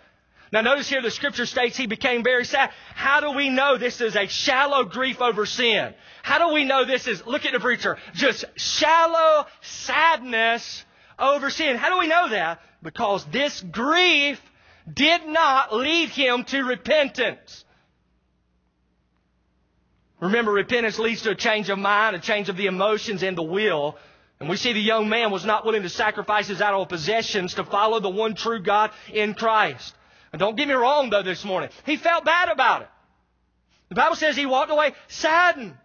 Now 0.52 0.60
notice 0.60 0.88
here 0.88 1.02
the 1.02 1.10
scripture 1.10 1.46
states 1.46 1.76
he 1.76 1.88
became 1.88 2.22
very 2.22 2.44
sad. 2.44 2.70
How 2.94 3.18
do 3.18 3.32
we 3.32 3.50
know 3.50 3.76
this 3.76 4.00
is 4.00 4.14
a 4.14 4.28
shallow 4.28 4.84
grief 4.84 5.20
over 5.20 5.44
sin? 5.44 5.92
How 6.22 6.38
do 6.38 6.54
we 6.54 6.64
know 6.64 6.84
this 6.84 7.08
is, 7.08 7.26
look 7.26 7.44
at 7.44 7.52
the 7.52 7.58
preacher, 7.58 7.98
just 8.14 8.44
shallow 8.56 9.46
sadness 9.62 10.84
over 11.18 11.50
sin? 11.50 11.76
How 11.76 11.90
do 11.90 11.98
we 11.98 12.06
know 12.06 12.28
that? 12.28 12.60
Because 12.82 13.24
this 13.26 13.60
grief 13.60 14.40
did 14.92 15.26
not 15.26 15.74
lead 15.74 16.10
him 16.10 16.44
to 16.44 16.62
repentance. 16.62 17.64
Remember, 20.24 20.52
repentance 20.52 20.98
leads 20.98 21.20
to 21.22 21.32
a 21.32 21.34
change 21.34 21.68
of 21.68 21.78
mind, 21.78 22.16
a 22.16 22.18
change 22.18 22.48
of 22.48 22.56
the 22.56 22.64
emotions 22.64 23.22
and 23.22 23.36
the 23.36 23.42
will. 23.42 23.98
And 24.40 24.48
we 24.48 24.56
see 24.56 24.72
the 24.72 24.80
young 24.80 25.10
man 25.10 25.30
was 25.30 25.44
not 25.44 25.66
willing 25.66 25.82
to 25.82 25.90
sacrifice 25.90 26.48
his 26.48 26.62
idol 26.62 26.86
possessions 26.86 27.52
to 27.54 27.64
follow 27.64 28.00
the 28.00 28.08
one 28.08 28.34
true 28.34 28.62
God 28.62 28.90
in 29.12 29.34
Christ. 29.34 29.94
And 30.32 30.40
don't 30.40 30.56
get 30.56 30.66
me 30.66 30.72
wrong, 30.72 31.10
though, 31.10 31.22
this 31.22 31.44
morning. 31.44 31.68
He 31.84 31.98
felt 31.98 32.24
bad 32.24 32.48
about 32.48 32.82
it. 32.82 32.88
The 33.90 33.96
Bible 33.96 34.16
says 34.16 34.34
he 34.34 34.46
walked 34.46 34.72
away 34.72 34.94
saddened. 35.08 35.76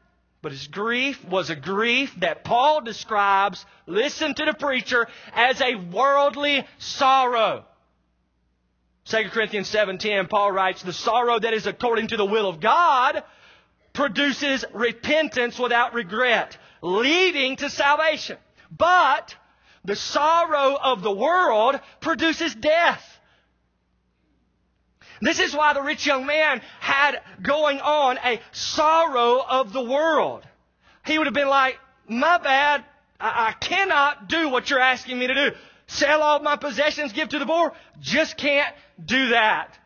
But 0.41 0.53
his 0.53 0.67
grief 0.67 1.21
was 1.25 1.49
a 1.49 1.55
grief 1.57 2.15
that 2.21 2.45
Paul 2.45 2.79
describes, 2.79 3.65
listen 3.87 4.33
to 4.35 4.45
the 4.45 4.53
preacher, 4.53 5.09
as 5.33 5.59
a 5.59 5.75
worldly 5.75 6.65
sorrow. 6.77 7.65
2 9.03 9.31
Corinthians 9.31 9.69
7:10 9.69 10.29
Paul 10.29 10.53
writes 10.53 10.81
the 10.81 10.93
sorrow 10.93 11.39
that 11.39 11.53
is 11.53 11.67
according 11.67 12.07
to 12.07 12.17
the 12.17 12.25
will 12.25 12.47
of 12.47 12.61
God 12.61 13.21
produces 13.99 14.63
repentance 14.73 15.59
without 15.59 15.93
regret 15.93 16.57
leading 16.81 17.57
to 17.57 17.69
salvation. 17.69 18.37
But 18.71 19.35
the 19.83 19.97
sorrow 19.97 20.77
of 20.81 21.01
the 21.01 21.11
world 21.11 21.77
produces 21.99 22.55
death. 22.55 23.05
This 25.21 25.41
is 25.41 25.53
why 25.53 25.73
the 25.73 25.81
rich 25.81 26.05
young 26.05 26.25
man 26.25 26.61
had 26.79 27.21
going 27.41 27.81
on 27.81 28.17
a 28.19 28.39
sorrow 28.53 29.43
of 29.45 29.73
the 29.73 29.83
world. 29.83 30.47
He 31.05 31.17
would 31.17 31.27
have 31.27 31.33
been 31.33 31.49
like 31.49 31.77
my 32.07 32.37
bad. 32.37 32.85
I, 33.19 33.49
I 33.49 33.51
cannot 33.51 34.29
do 34.29 34.47
what 34.47 34.69
you're 34.69 34.79
asking 34.79 35.19
me 35.19 35.27
to 35.27 35.33
do. 35.33 35.51
Sell 35.87 36.21
all 36.21 36.39
my 36.39 36.55
possessions, 36.55 37.11
give 37.11 37.29
to 37.29 37.39
the 37.39 37.45
poor. 37.45 37.73
Just 37.99 38.37
can't 38.37 38.73
do 39.03 39.29
that. 39.29 39.77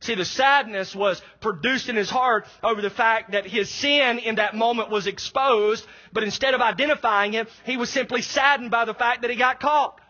See, 0.00 0.14
the 0.14 0.24
sadness 0.24 0.94
was 0.94 1.20
produced 1.40 1.88
in 1.88 1.96
his 1.96 2.08
heart 2.08 2.46
over 2.62 2.80
the 2.80 2.90
fact 2.90 3.32
that 3.32 3.46
his 3.46 3.68
sin 3.68 4.18
in 4.20 4.36
that 4.36 4.54
moment 4.54 4.90
was 4.90 5.06
exposed, 5.06 5.84
but 6.12 6.22
instead 6.22 6.54
of 6.54 6.60
identifying 6.60 7.34
it, 7.34 7.48
he 7.64 7.76
was 7.76 7.90
simply 7.90 8.22
saddened 8.22 8.70
by 8.70 8.84
the 8.84 8.94
fact 8.94 9.22
that 9.22 9.30
he 9.30 9.36
got 9.36 9.58
caught. 9.58 10.00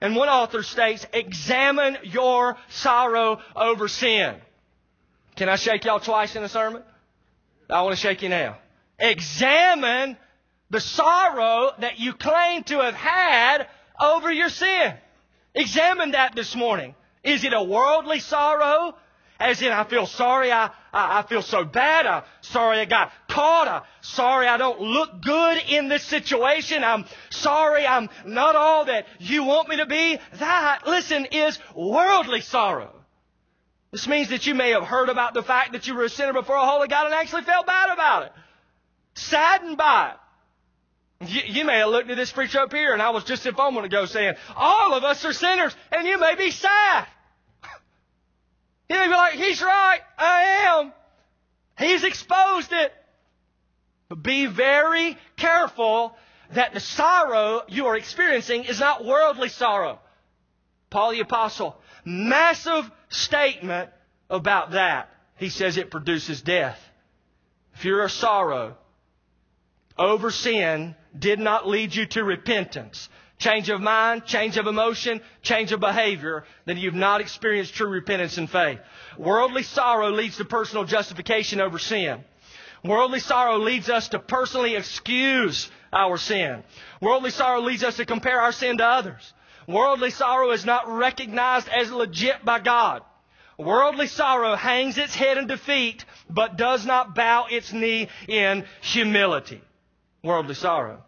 And 0.00 0.16
one 0.16 0.28
author 0.28 0.62
states, 0.62 1.06
examine 1.12 1.98
your 2.04 2.56
sorrow 2.70 3.40
over 3.54 3.88
sin. 3.88 4.36
Can 5.36 5.50
I 5.50 5.56
shake 5.56 5.84
y'all 5.84 6.00
twice 6.00 6.34
in 6.34 6.42
a 6.42 6.48
sermon? 6.48 6.82
I 7.68 7.82
want 7.82 7.94
to 7.94 8.00
shake 8.00 8.22
you 8.22 8.30
now. 8.30 8.56
Examine 8.98 10.16
the 10.70 10.80
sorrow 10.80 11.72
that 11.80 11.98
you 11.98 12.14
claim 12.14 12.64
to 12.64 12.80
have 12.80 12.94
had 12.94 13.66
over 14.00 14.32
your 14.32 14.48
sin. 14.48 14.94
Examine 15.54 16.12
that 16.12 16.34
this 16.34 16.56
morning. 16.56 16.94
Is 17.22 17.44
it 17.44 17.52
a 17.52 17.62
worldly 17.62 18.20
sorrow? 18.20 18.94
As 19.40 19.62
in, 19.62 19.72
I 19.72 19.84
feel 19.84 20.04
sorry, 20.04 20.52
I, 20.52 20.66
I, 20.92 21.20
I 21.20 21.22
feel 21.22 21.40
so 21.40 21.64
bad, 21.64 22.04
I'm 22.04 22.24
sorry 22.42 22.78
I 22.78 22.84
got 22.84 23.10
caught, 23.26 23.68
I'm 23.68 23.82
sorry 24.02 24.46
I 24.46 24.58
don't 24.58 24.82
look 24.82 25.22
good 25.22 25.62
in 25.70 25.88
this 25.88 26.02
situation, 26.02 26.84
I'm 26.84 27.06
sorry 27.30 27.86
I'm 27.86 28.10
not 28.26 28.54
all 28.54 28.84
that 28.84 29.06
you 29.18 29.44
want 29.44 29.70
me 29.70 29.78
to 29.78 29.86
be. 29.86 30.18
That, 30.34 30.86
listen, 30.86 31.24
is 31.32 31.58
worldly 31.74 32.42
sorrow. 32.42 32.94
This 33.92 34.06
means 34.06 34.28
that 34.28 34.46
you 34.46 34.54
may 34.54 34.70
have 34.70 34.84
heard 34.84 35.08
about 35.08 35.32
the 35.32 35.42
fact 35.42 35.72
that 35.72 35.86
you 35.86 35.94
were 35.94 36.04
a 36.04 36.10
sinner 36.10 36.34
before 36.34 36.56
a 36.56 36.66
holy 36.66 36.88
God 36.88 37.06
and 37.06 37.14
actually 37.14 37.42
felt 37.42 37.66
bad 37.66 37.90
about 37.90 38.26
it. 38.26 38.32
Saddened 39.14 39.78
by 39.78 40.10
it. 40.10 41.28
You, 41.28 41.42
you, 41.46 41.64
may 41.64 41.78
have 41.78 41.88
looked 41.88 42.10
at 42.10 42.16
this 42.16 42.30
preacher 42.30 42.60
up 42.60 42.72
here, 42.72 42.92
and 42.92 43.00
I 43.00 43.10
was 43.10 43.24
just 43.24 43.44
a 43.46 43.52
moment 43.52 43.86
ago 43.86 44.04
saying, 44.04 44.34
all 44.54 44.94
of 44.94 45.02
us 45.02 45.24
are 45.24 45.32
sinners, 45.32 45.74
and 45.92 46.06
you 46.06 46.20
may 46.20 46.34
be 46.34 46.50
sad. 46.50 47.06
May 48.90 49.06
be 49.06 49.12
like, 49.12 49.34
he's 49.34 49.62
right, 49.62 50.00
I 50.18 50.42
am. 50.66 50.92
He's 51.78 52.02
exposed 52.02 52.72
it. 52.72 52.92
But 54.08 54.20
be 54.20 54.46
very 54.46 55.16
careful 55.36 56.16
that 56.54 56.74
the 56.74 56.80
sorrow 56.80 57.62
you 57.68 57.86
are 57.86 57.96
experiencing 57.96 58.64
is 58.64 58.80
not 58.80 59.04
worldly 59.04 59.48
sorrow. 59.48 60.00
Paul 60.90 61.12
the 61.12 61.20
Apostle, 61.20 61.80
massive 62.04 62.90
statement 63.08 63.90
about 64.28 64.72
that. 64.72 65.08
He 65.36 65.50
says 65.50 65.76
it 65.76 65.92
produces 65.92 66.42
death. 66.42 66.80
If 67.76 67.84
you're 67.84 68.04
a 68.04 68.10
sorrow 68.10 68.76
over 69.96 70.32
sin, 70.32 70.96
did 71.16 71.38
not 71.38 71.68
lead 71.68 71.94
you 71.94 72.06
to 72.06 72.24
repentance, 72.24 73.08
change 73.40 73.68
of 73.68 73.80
mind, 73.80 74.24
change 74.24 74.56
of 74.56 74.68
emotion, 74.68 75.20
change 75.42 75.72
of 75.72 75.80
behavior, 75.80 76.44
then 76.66 76.78
you've 76.78 76.94
not 76.94 77.20
experienced 77.20 77.74
true 77.74 77.88
repentance 77.88 78.38
and 78.38 78.48
faith. 78.48 78.78
Worldly 79.18 79.64
sorrow 79.64 80.10
leads 80.10 80.36
to 80.36 80.44
personal 80.44 80.84
justification 80.84 81.60
over 81.60 81.78
sin. 81.78 82.22
Worldly 82.84 83.18
sorrow 83.18 83.58
leads 83.58 83.90
us 83.90 84.08
to 84.10 84.20
personally 84.20 84.76
excuse 84.76 85.70
our 85.92 86.16
sin. 86.16 86.62
Worldly 87.00 87.30
sorrow 87.30 87.60
leads 87.60 87.82
us 87.82 87.96
to 87.96 88.06
compare 88.06 88.40
our 88.40 88.52
sin 88.52 88.78
to 88.78 88.86
others. 88.86 89.34
Worldly 89.66 90.10
sorrow 90.10 90.52
is 90.52 90.64
not 90.64 90.88
recognized 90.88 91.68
as 91.68 91.90
legit 91.90 92.44
by 92.44 92.60
God. 92.60 93.02
Worldly 93.58 94.06
sorrow 94.06 94.54
hangs 94.54 94.96
its 94.96 95.14
head 95.14 95.36
in 95.36 95.48
defeat, 95.48 96.04
but 96.30 96.56
does 96.56 96.86
not 96.86 97.14
bow 97.14 97.46
its 97.50 97.72
knee 97.72 98.08
in 98.28 98.64
humility 98.80 99.60
worldly 100.22 100.54
sorrow. 100.54 101.02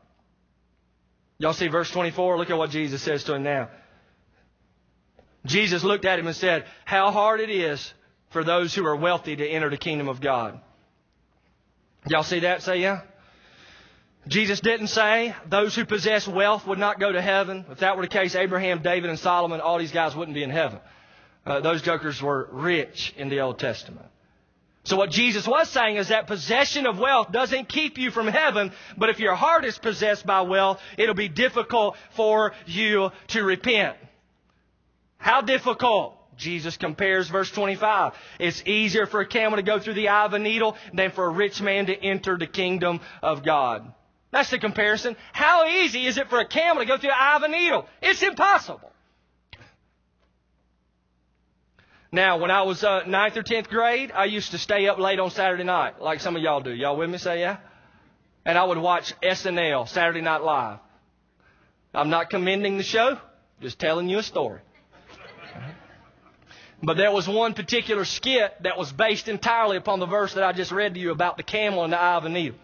Y'all 1.43 1.53
see 1.53 1.67
verse 1.67 1.91
24? 1.91 2.39
Look 2.39 2.51
at 2.51 2.57
what 2.57 2.71
Jesus 2.71 3.03
says 3.03 3.25
to 3.25 3.35
him 3.35 3.43
now. 3.43 3.69
Jesus 5.45 5.83
looked 5.83 6.05
at 6.05 6.21
him 6.21 6.29
and 6.29 6.37
said, 6.37 6.67
How 6.85 7.11
hard 7.11 7.41
it 7.41 7.51
is 7.51 7.93
for 8.31 8.45
those 8.45 8.73
who 8.73 8.87
are 8.87 8.95
wealthy 8.95 9.35
to 9.35 9.45
enter 9.45 9.69
the 9.69 9.77
kingdom 9.77 10.09
of 10.09 10.21
God. 10.21 10.61
Y'all 12.07 12.23
see 12.23 12.39
that? 12.41 12.63
Say 12.63 12.77
yeah. 12.77 13.01
Jesus 14.29 14.61
didn't 14.61 14.87
say 14.87 15.35
those 15.49 15.75
who 15.75 15.85
possess 15.85 16.29
wealth 16.29 16.65
would 16.69 16.79
not 16.79 17.01
go 17.01 17.11
to 17.11 17.21
heaven. 17.21 17.65
If 17.73 17.81
that 17.81 17.97
were 17.97 18.05
the 18.05 18.09
case, 18.09 18.37
Abraham, 18.37 18.81
David, 18.81 19.11
and 19.11 19.19
Solomon, 19.19 19.61
all 19.61 19.79
these 19.79 19.91
guys 19.91 20.15
wouldn't 20.15 20.37
be 20.37 20.45
in 20.45 20.51
heaven. 20.51 20.79
Uh, 21.45 21.59
those 21.59 21.83
jokers 21.83 22.23
were 22.23 22.49
rich 22.53 23.15
in 23.17 23.31
the 23.31 23.41
Old 23.41 23.59
Testament. 23.59 24.07
So 24.85 24.97
what 24.97 25.11
Jesus 25.11 25.47
was 25.47 25.69
saying 25.69 25.97
is 25.97 26.09
that 26.09 26.27
possession 26.27 26.87
of 26.87 26.99
wealth 26.99 27.31
doesn't 27.31 27.69
keep 27.69 27.99
you 27.99 28.11
from 28.11 28.27
heaven, 28.27 28.73
but 28.97 29.11
if 29.11 29.21
your 29.21 29.37
heart 29.37 29.65
is 29.65 29.79
possessed 29.79 30.27
by 30.27 30.41
wealth, 30.41 30.81
it'll 30.99 31.15
be 31.15 31.29
difficult 31.29 31.97
for 32.17 32.53
you 32.67 33.11
to 33.29 33.45
repent. 33.45 33.97
How 35.19 35.41
difficult? 35.41 36.19
Jesus 36.37 36.77
compares 36.77 37.29
verse 37.29 37.51
25. 37.51 38.15
It's 38.41 38.63
easier 38.67 39.07
for 39.07 39.21
a 39.21 39.27
camel 39.27 39.57
to 39.57 39.63
go 39.63 39.79
through 39.79 39.95
the 39.95 40.09
eye 40.09 40.25
of 40.25 40.33
a 40.33 40.39
needle 40.39 40.77
than 40.93 41.13
for 41.13 41.27
a 41.27 41.31
rich 41.31 41.63
man 41.63 41.87
to 41.87 41.95
enter 41.95 42.37
the 42.37 42.47
kingdom 42.49 43.01
of 43.23 43.45
God. 43.45 43.93
That's 44.33 44.51
the 44.51 44.59
comparison. 44.59 45.15
How 45.33 45.67
easy 45.67 46.07
is 46.07 46.17
it 46.19 46.29
for 46.29 46.41
a 46.41 46.47
camel 46.47 46.83
to 46.83 46.89
go 46.89 46.97
through 46.97 47.11
the 47.11 47.17
eye 47.17 47.37
of 47.37 47.43
a 47.43 47.49
needle? 47.49 47.87
It's 48.01 48.23
impossible. 48.23 48.92
Now, 52.15 52.37
when 52.37 52.51
I 52.51 52.61
was 52.63 52.85
uh, 52.85 53.05
ninth 53.07 53.39
or 53.39 53.43
tenth 53.43 53.71
grade, 53.71 54.13
I 54.15 54.27
used 54.27 54.51
to 54.51 54.59
stay 54.59 54.87
up 54.87 54.99
late 54.99 55.19
on 55.19 55.31
Saturday 55.31 55.65
night, 55.65 55.99
like 55.99 56.21
some 56.21 56.37
of 56.37 56.43
y'all 56.43 56.61
do. 56.61 56.71
Y'all 56.71 56.95
with 56.95 57.09
me? 57.09 57.17
Say 57.17 57.41
yeah. 57.41 57.57
And 58.45 58.59
I 58.59 58.65
would 58.65 58.77
watch 58.77 59.15
SNL, 59.23 59.89
Saturday 59.89 60.21
Night 60.21 60.43
Live. 60.43 60.79
I'm 61.95 62.11
not 62.11 62.29
commending 62.29 62.77
the 62.77 62.83
show, 62.83 63.19
just 63.63 63.79
telling 63.79 64.11
you 64.11 64.19
a 64.19 64.23
story. 64.23 64.61
But 66.83 66.99
there 66.99 67.13
was 67.13 67.27
one 67.27 67.55
particular 67.55 68.05
skit 68.05 68.63
that 68.63 68.77
was 68.77 68.93
based 68.93 69.29
entirely 69.29 69.79
upon 69.79 69.99
the 69.99 70.07
verse 70.07 70.35
that 70.35 70.45
I 70.45 70.53
just 70.53 70.73
read 70.73 70.95
to 70.95 71.01
you 71.01 71.13
about 71.13 71.39
the 71.39 71.45
camel 71.45 71.85
and 71.85 71.93
the 71.93 71.99
eye 71.99 72.17
of 72.17 72.25
a 72.25 72.29
needle. 72.29 72.59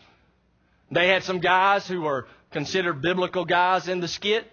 They 0.90 1.08
had 1.08 1.22
some 1.22 1.38
guys 1.38 1.86
who 1.86 2.02
were 2.02 2.26
considered 2.50 3.00
biblical 3.00 3.44
guys 3.44 3.88
in 3.88 4.00
the 4.00 4.08
skit. 4.08 4.50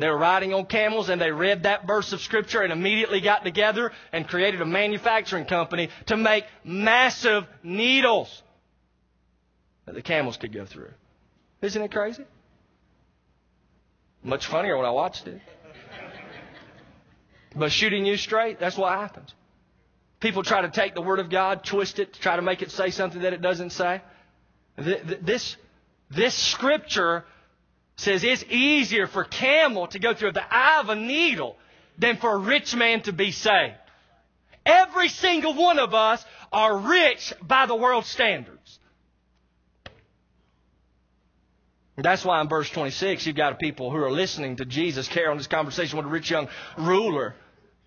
They 0.00 0.08
were 0.08 0.16
riding 0.16 0.54
on 0.54 0.64
camels 0.64 1.10
and 1.10 1.20
they 1.20 1.30
read 1.30 1.64
that 1.64 1.86
verse 1.86 2.12
of 2.14 2.20
scripture 2.20 2.62
and 2.62 2.72
immediately 2.72 3.20
got 3.20 3.44
together 3.44 3.92
and 4.12 4.26
created 4.26 4.62
a 4.62 4.66
manufacturing 4.66 5.44
company 5.44 5.90
to 6.06 6.16
make 6.16 6.44
massive 6.64 7.44
needles 7.62 8.42
that 9.84 9.94
the 9.94 10.00
camels 10.00 10.38
could 10.38 10.54
go 10.54 10.64
through. 10.64 10.90
Isn't 11.60 11.82
it 11.82 11.92
crazy? 11.92 12.24
Much 14.22 14.46
funnier 14.46 14.76
when 14.76 14.86
I 14.86 14.90
watched 14.90 15.26
it. 15.26 15.40
But 17.54 17.70
shooting 17.70 18.06
you 18.06 18.16
straight, 18.16 18.58
that's 18.58 18.78
what 18.78 18.92
happens. 18.92 19.34
People 20.20 20.42
try 20.42 20.62
to 20.62 20.70
take 20.70 20.94
the 20.94 21.02
Word 21.02 21.18
of 21.18 21.28
God, 21.28 21.64
twist 21.64 21.98
it, 21.98 22.14
try 22.14 22.36
to 22.36 22.42
make 22.42 22.62
it 22.62 22.70
say 22.70 22.90
something 22.90 23.22
that 23.22 23.32
it 23.32 23.42
doesn't 23.42 23.70
say. 23.70 24.00
This, 24.76 25.56
this 26.10 26.34
scripture 26.34 27.24
says 28.00 28.24
it's 28.24 28.44
easier 28.48 29.06
for 29.06 29.24
camel 29.24 29.86
to 29.88 29.98
go 29.98 30.14
through 30.14 30.32
the 30.32 30.54
eye 30.54 30.80
of 30.80 30.88
a 30.88 30.94
needle 30.94 31.56
than 31.98 32.16
for 32.16 32.32
a 32.32 32.38
rich 32.38 32.74
man 32.74 33.02
to 33.02 33.12
be 33.12 33.30
saved. 33.30 33.74
Every 34.64 35.08
single 35.08 35.54
one 35.54 35.78
of 35.78 35.94
us 35.94 36.24
are 36.52 36.78
rich 36.78 37.32
by 37.42 37.66
the 37.66 37.74
world's 37.74 38.08
standards. 38.08 38.78
That's 41.96 42.24
why 42.24 42.40
in 42.40 42.48
verse 42.48 42.70
26 42.70 43.26
you've 43.26 43.36
got 43.36 43.58
people 43.58 43.90
who 43.90 43.98
are 43.98 44.10
listening 44.10 44.56
to 44.56 44.64
Jesus 44.64 45.06
carry 45.06 45.26
on 45.26 45.36
this 45.36 45.46
conversation 45.46 45.98
with 45.98 46.06
a 46.06 46.10
rich 46.10 46.30
young 46.30 46.48
ruler. 46.78 47.34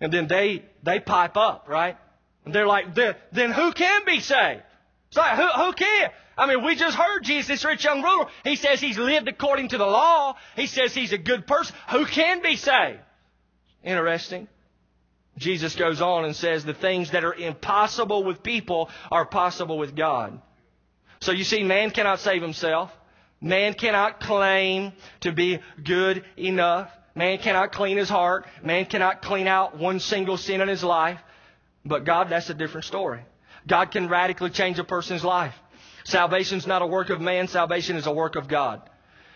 And 0.00 0.12
then 0.12 0.28
they, 0.28 0.64
they 0.84 1.00
pipe 1.00 1.36
up, 1.36 1.66
right? 1.68 1.96
And 2.44 2.54
they're 2.54 2.66
like, 2.66 2.94
then 2.94 3.50
who 3.50 3.72
can 3.72 4.04
be 4.04 4.20
saved? 4.20 4.62
Like, 5.16 5.36
who, 5.36 5.46
who 5.46 5.72
can? 5.72 6.10
I 6.36 6.46
mean, 6.46 6.64
we 6.64 6.74
just 6.74 6.96
heard 6.96 7.22
Jesus, 7.22 7.48
this 7.48 7.64
rich 7.64 7.84
young 7.84 8.02
ruler. 8.02 8.26
He 8.42 8.56
says 8.56 8.80
he's 8.80 8.98
lived 8.98 9.28
according 9.28 9.68
to 9.68 9.78
the 9.78 9.86
law. 9.86 10.36
He 10.56 10.66
says 10.66 10.94
he's 10.94 11.12
a 11.12 11.18
good 11.18 11.46
person. 11.46 11.76
Who 11.90 12.04
can 12.06 12.42
be 12.42 12.56
saved? 12.56 12.98
Interesting. 13.84 14.48
Jesus 15.38 15.74
goes 15.76 16.00
on 16.00 16.24
and 16.24 16.34
says 16.34 16.64
the 16.64 16.74
things 16.74 17.10
that 17.10 17.24
are 17.24 17.34
impossible 17.34 18.24
with 18.24 18.42
people 18.42 18.88
are 19.10 19.26
possible 19.26 19.78
with 19.78 19.96
God. 19.96 20.40
So 21.20 21.32
you 21.32 21.44
see, 21.44 21.62
man 21.62 21.90
cannot 21.90 22.20
save 22.20 22.42
himself. 22.42 22.90
Man 23.40 23.74
cannot 23.74 24.20
claim 24.20 24.92
to 25.20 25.32
be 25.32 25.58
good 25.82 26.24
enough. 26.36 26.90
Man 27.14 27.38
cannot 27.38 27.72
clean 27.72 27.96
his 27.96 28.08
heart. 28.08 28.46
Man 28.62 28.86
cannot 28.86 29.22
clean 29.22 29.46
out 29.46 29.78
one 29.78 30.00
single 30.00 30.36
sin 30.36 30.60
in 30.60 30.68
his 30.68 30.82
life. 30.82 31.20
But 31.84 32.04
God, 32.04 32.28
that's 32.30 32.50
a 32.50 32.54
different 32.54 32.86
story. 32.86 33.20
God 33.66 33.90
can 33.90 34.08
radically 34.08 34.50
change 34.50 34.78
a 34.78 34.84
person's 34.84 35.24
life. 35.24 35.54
Salvation 36.04 36.58
is 36.58 36.66
not 36.66 36.82
a 36.82 36.86
work 36.86 37.10
of 37.10 37.20
man. 37.20 37.48
Salvation 37.48 37.96
is 37.96 38.06
a 38.06 38.12
work 38.12 38.36
of 38.36 38.46
God. 38.46 38.82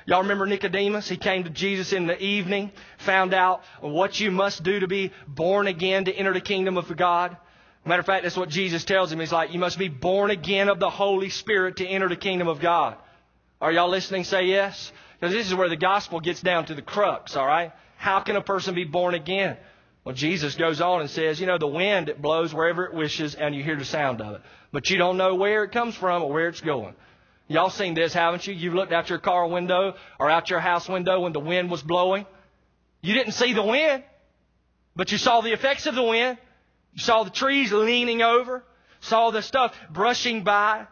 Y'all 0.06 0.22
remember 0.22 0.46
Nicodemus? 0.46 1.08
He 1.08 1.16
came 1.16 1.44
to 1.44 1.50
Jesus 1.50 1.92
in 1.92 2.06
the 2.06 2.18
evening, 2.22 2.72
found 2.98 3.34
out 3.34 3.62
what 3.80 4.18
you 4.18 4.30
must 4.30 4.62
do 4.62 4.80
to 4.80 4.88
be 4.88 5.12
born 5.26 5.66
again 5.66 6.06
to 6.06 6.12
enter 6.12 6.32
the 6.32 6.40
kingdom 6.40 6.78
of 6.78 6.94
God. 6.96 7.36
Matter 7.84 8.00
of 8.00 8.06
fact, 8.06 8.22
that's 8.22 8.36
what 8.36 8.48
Jesus 8.48 8.84
tells 8.84 9.10
him. 9.12 9.20
He's 9.20 9.32
like, 9.32 9.52
you 9.52 9.58
must 9.58 9.78
be 9.78 9.88
born 9.88 10.30
again 10.30 10.68
of 10.68 10.78
the 10.78 10.90
Holy 10.90 11.30
Spirit 11.30 11.76
to 11.76 11.86
enter 11.86 12.08
the 12.08 12.16
kingdom 12.16 12.48
of 12.48 12.60
God. 12.60 12.96
Are 13.60 13.72
y'all 13.72 13.88
listening? 13.88 14.24
Say 14.24 14.44
yes. 14.46 14.92
Because 15.18 15.34
this 15.34 15.46
is 15.46 15.54
where 15.54 15.68
the 15.68 15.76
gospel 15.76 16.20
gets 16.20 16.40
down 16.40 16.66
to 16.66 16.74
the 16.74 16.82
crux, 16.82 17.36
all 17.36 17.46
right? 17.46 17.72
How 17.96 18.20
can 18.20 18.36
a 18.36 18.42
person 18.42 18.74
be 18.74 18.84
born 18.84 19.14
again? 19.14 19.56
Well, 20.08 20.14
Jesus 20.14 20.54
goes 20.54 20.80
on 20.80 21.02
and 21.02 21.10
says, 21.10 21.38
you 21.38 21.46
know, 21.46 21.58
the 21.58 21.66
wind, 21.66 22.08
it 22.08 22.22
blows 22.22 22.54
wherever 22.54 22.86
it 22.86 22.94
wishes 22.94 23.34
and 23.34 23.54
you 23.54 23.62
hear 23.62 23.76
the 23.76 23.84
sound 23.84 24.22
of 24.22 24.36
it. 24.36 24.40
But 24.72 24.88
you 24.88 24.96
don't 24.96 25.18
know 25.18 25.34
where 25.34 25.64
it 25.64 25.72
comes 25.72 25.94
from 25.96 26.22
or 26.22 26.32
where 26.32 26.48
it's 26.48 26.62
going. 26.62 26.94
Y'all 27.46 27.68
seen 27.68 27.92
this, 27.92 28.14
haven't 28.14 28.46
you? 28.46 28.54
You've 28.54 28.72
looked 28.72 28.90
out 28.90 29.10
your 29.10 29.18
car 29.18 29.46
window 29.46 29.96
or 30.18 30.30
out 30.30 30.48
your 30.48 30.60
house 30.60 30.88
window 30.88 31.20
when 31.20 31.34
the 31.34 31.40
wind 31.40 31.70
was 31.70 31.82
blowing. 31.82 32.24
You 33.02 33.12
didn't 33.12 33.34
see 33.34 33.52
the 33.52 33.62
wind, 33.62 34.02
but 34.96 35.12
you 35.12 35.18
saw 35.18 35.42
the 35.42 35.52
effects 35.52 35.84
of 35.84 35.94
the 35.94 36.02
wind. 36.02 36.38
You 36.94 37.00
saw 37.00 37.24
the 37.24 37.30
trees 37.30 37.70
leaning 37.70 38.22
over, 38.22 38.64
saw 39.00 39.30
the 39.30 39.42
stuff 39.42 39.76
brushing 39.90 40.42
by. 40.42 40.86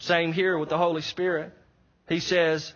Same 0.00 0.32
here 0.32 0.58
with 0.58 0.70
the 0.70 0.78
Holy 0.78 1.02
Spirit. 1.02 1.52
He 2.08 2.18
says, 2.18 2.74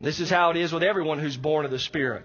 this 0.00 0.20
is 0.20 0.30
how 0.30 0.52
it 0.52 0.56
is 0.56 0.72
with 0.72 0.82
everyone 0.82 1.18
who's 1.18 1.36
born 1.36 1.66
of 1.66 1.70
the 1.70 1.78
Spirit. 1.78 2.24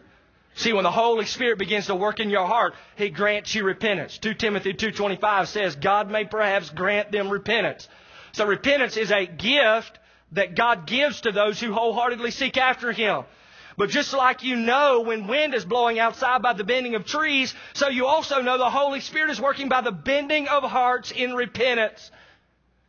See, 0.56 0.74
when 0.74 0.84
the 0.84 0.92
Holy 0.92 1.26
Spirit 1.26 1.58
begins 1.58 1.88
to 1.88 1.96
work 1.96 2.20
in 2.20 2.30
your 2.30 2.46
heart, 2.46 2.74
He 2.96 3.10
grants 3.10 3.56
you 3.56 3.64
repentance. 3.64 4.18
2 4.18 4.34
Timothy 4.34 4.74
2.25 4.74 5.48
says, 5.48 5.76
God 5.76 6.10
may 6.10 6.26
perhaps 6.26 6.70
grant 6.70 7.12
them 7.12 7.30
repentance. 7.30 7.88
So 8.34 8.46
repentance 8.46 8.98
is 8.98 9.12
a 9.12 9.26
gift 9.26 9.98
that 10.34 10.56
God 10.56 10.88
gives 10.88 11.22
to 11.22 11.32
those 11.32 11.60
who 11.60 11.74
wholeheartedly 11.74 12.32
seek 12.32 12.58
after 12.58 12.92
Him. 12.92 13.24
But 13.78 13.90
just 13.90 14.14
like 14.14 14.44
you 14.44 14.58
know 14.58 15.02
when 15.02 15.28
wind 15.28 15.54
is 15.54 15.66
blowing 15.66 15.98
outside 15.98 16.42
by 16.42 16.54
the 16.54 16.64
bending 16.64 16.96
of 16.96 17.06
trees, 17.06 17.56
so 17.74 17.88
you 17.88 18.06
also 18.06 18.42
know 18.42 18.58
the 18.58 18.70
Holy 18.70 19.00
Spirit 19.00 19.32
is 19.32 19.42
working 19.42 19.70
by 19.70 19.82
the 19.82 19.92
bending 19.92 20.48
of 20.48 20.64
hearts 20.64 21.12
in 21.12 21.34
repentance. 21.34 22.12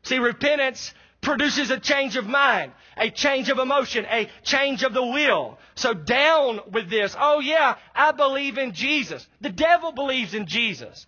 See, 0.02 0.18
repentance 0.18 0.92
produces 1.22 1.70
a 1.70 1.78
change 1.78 2.16
of 2.16 2.26
mind, 2.26 2.72
a 2.96 3.10
change 3.10 3.48
of 3.48 3.58
emotion, 3.58 4.04
a 4.10 4.28
change 4.42 4.82
of 4.82 4.92
the 4.92 5.04
will. 5.04 5.58
So 5.76 5.94
down 5.94 6.60
with 6.70 6.90
this. 6.90 7.16
Oh 7.18 7.40
yeah, 7.40 7.76
I 7.94 8.12
believe 8.12 8.58
in 8.58 8.74
Jesus. 8.74 9.26
The 9.40 9.50
devil 9.50 9.92
believes 9.92 10.34
in 10.34 10.46
Jesus. 10.46 11.06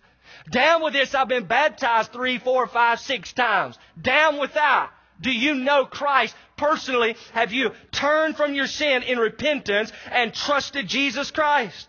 Down 0.49 0.83
with 0.83 0.93
this, 0.93 1.13
I've 1.13 1.27
been 1.27 1.45
baptized 1.45 2.11
three, 2.11 2.39
four, 2.39 2.65
five, 2.67 2.99
six 2.99 3.33
times. 3.33 3.77
Down 4.01 4.39
with 4.39 4.53
that. 4.53 4.91
Do 5.21 5.31
you 5.31 5.55
know 5.55 5.85
Christ 5.85 6.35
personally? 6.57 7.15
Have 7.33 7.53
you 7.53 7.71
turned 7.91 8.35
from 8.35 8.53
your 8.53 8.67
sin 8.67 9.03
in 9.03 9.17
repentance 9.17 9.91
and 10.11 10.33
trusted 10.33 10.87
Jesus 10.87 11.31
Christ? 11.31 11.87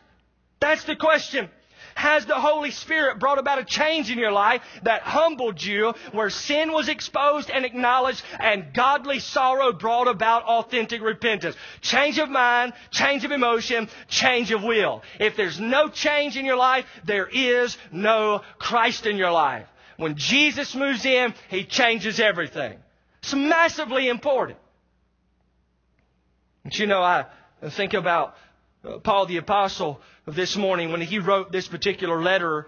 That's 0.61 0.85
the 0.85 0.97
question. 0.97 1.51
Has 1.97 2.27
the 2.27 2.35
Holy 2.35 2.73
Spirit 2.73 3.19
brought 3.19 3.39
about 3.39 3.59
a 3.59 3.65
change 3.65 4.11
in 4.11 4.19
your 4.19 4.31
life 4.31 4.61
that 4.83 5.01
humbled 5.01 5.63
you 5.63 5.95
where 6.13 6.29
sin 6.29 6.73
was 6.73 6.91
exposed 6.91 7.51
and 7.51 7.65
acknowledged 7.65 8.23
and 8.39 8.75
godly 8.75 9.19
sorrow 9.19 9.73
brought 9.73 10.07
about 10.07 10.43
authentic 10.45 11.01
repentance? 11.01 11.57
Change 11.81 12.19
of 12.19 12.29
mind, 12.29 12.75
change 12.91 13.25
of 13.25 13.33
emotion, 13.33 13.89
change 14.09 14.51
of 14.51 14.63
will. 14.63 15.03
If 15.19 15.39
there's 15.39 15.59
no 15.59 15.89
change 15.89 16.37
in 16.37 16.45
your 16.45 16.59
life, 16.59 16.85
there 17.07 17.29
is 17.33 17.79
no 17.91 18.43
Christ 18.59 19.07
in 19.07 19.17
your 19.17 19.33
life. 19.33 19.67
When 19.97 20.17
Jesus 20.17 20.75
moves 20.75 21.07
in, 21.07 21.33
He 21.49 21.65
changes 21.65 22.21
everything. 22.21 22.77
It's 23.23 23.33
massively 23.33 24.11
important. 24.11 24.59
But 26.63 26.79
you 26.79 26.87
know, 26.87 27.03
I 27.03 27.25
think 27.71 27.95
about 27.95 28.35
Paul 29.03 29.27
the 29.27 29.39
Apostle 29.39 30.01
of 30.27 30.35
this 30.35 30.57
morning 30.57 30.93
when 30.93 31.01
he 31.01 31.19
wrote 31.19 31.53
this 31.53 31.69
particular 31.69 32.23
letter 32.23 32.67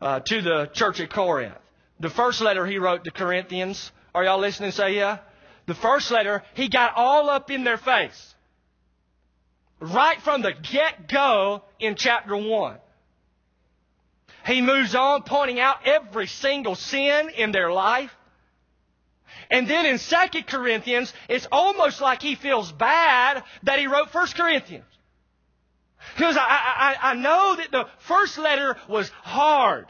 uh, 0.00 0.20
to 0.20 0.42
the 0.42 0.66
church 0.72 1.00
at 1.00 1.10
Corinth. 1.10 1.54
The 2.00 2.10
first 2.10 2.40
letter 2.40 2.64
he 2.66 2.78
wrote 2.78 3.04
to 3.04 3.10
Corinthians, 3.10 3.90
are 4.14 4.24
y'all 4.24 4.38
listening? 4.38 4.70
Say 4.70 4.96
yeah. 4.96 5.18
The 5.66 5.74
first 5.74 6.10
letter, 6.10 6.42
he 6.54 6.68
got 6.68 6.92
all 6.96 7.28
up 7.28 7.50
in 7.50 7.64
their 7.64 7.76
face. 7.76 8.34
Right 9.80 10.20
from 10.22 10.42
the 10.42 10.52
get 10.52 11.08
go 11.08 11.62
in 11.78 11.94
chapter 11.94 12.36
1. 12.36 12.76
He 14.46 14.62
moves 14.62 14.94
on 14.94 15.22
pointing 15.24 15.60
out 15.60 15.86
every 15.86 16.26
single 16.26 16.74
sin 16.74 17.30
in 17.36 17.52
their 17.52 17.70
life. 17.70 18.14
And 19.50 19.68
then 19.68 19.86
in 19.86 19.98
2 19.98 20.42
Corinthians, 20.46 21.12
it's 21.28 21.46
almost 21.52 22.00
like 22.00 22.22
he 22.22 22.34
feels 22.34 22.72
bad 22.72 23.44
that 23.64 23.78
he 23.78 23.86
wrote 23.86 24.12
1 24.12 24.26
Corinthians. 24.28 24.84
Because 26.18 26.36
I, 26.36 26.40
I, 26.40 27.10
I 27.10 27.14
know 27.14 27.54
that 27.54 27.70
the 27.70 27.86
first 28.00 28.38
letter 28.38 28.76
was 28.88 29.08
hard, 29.22 29.86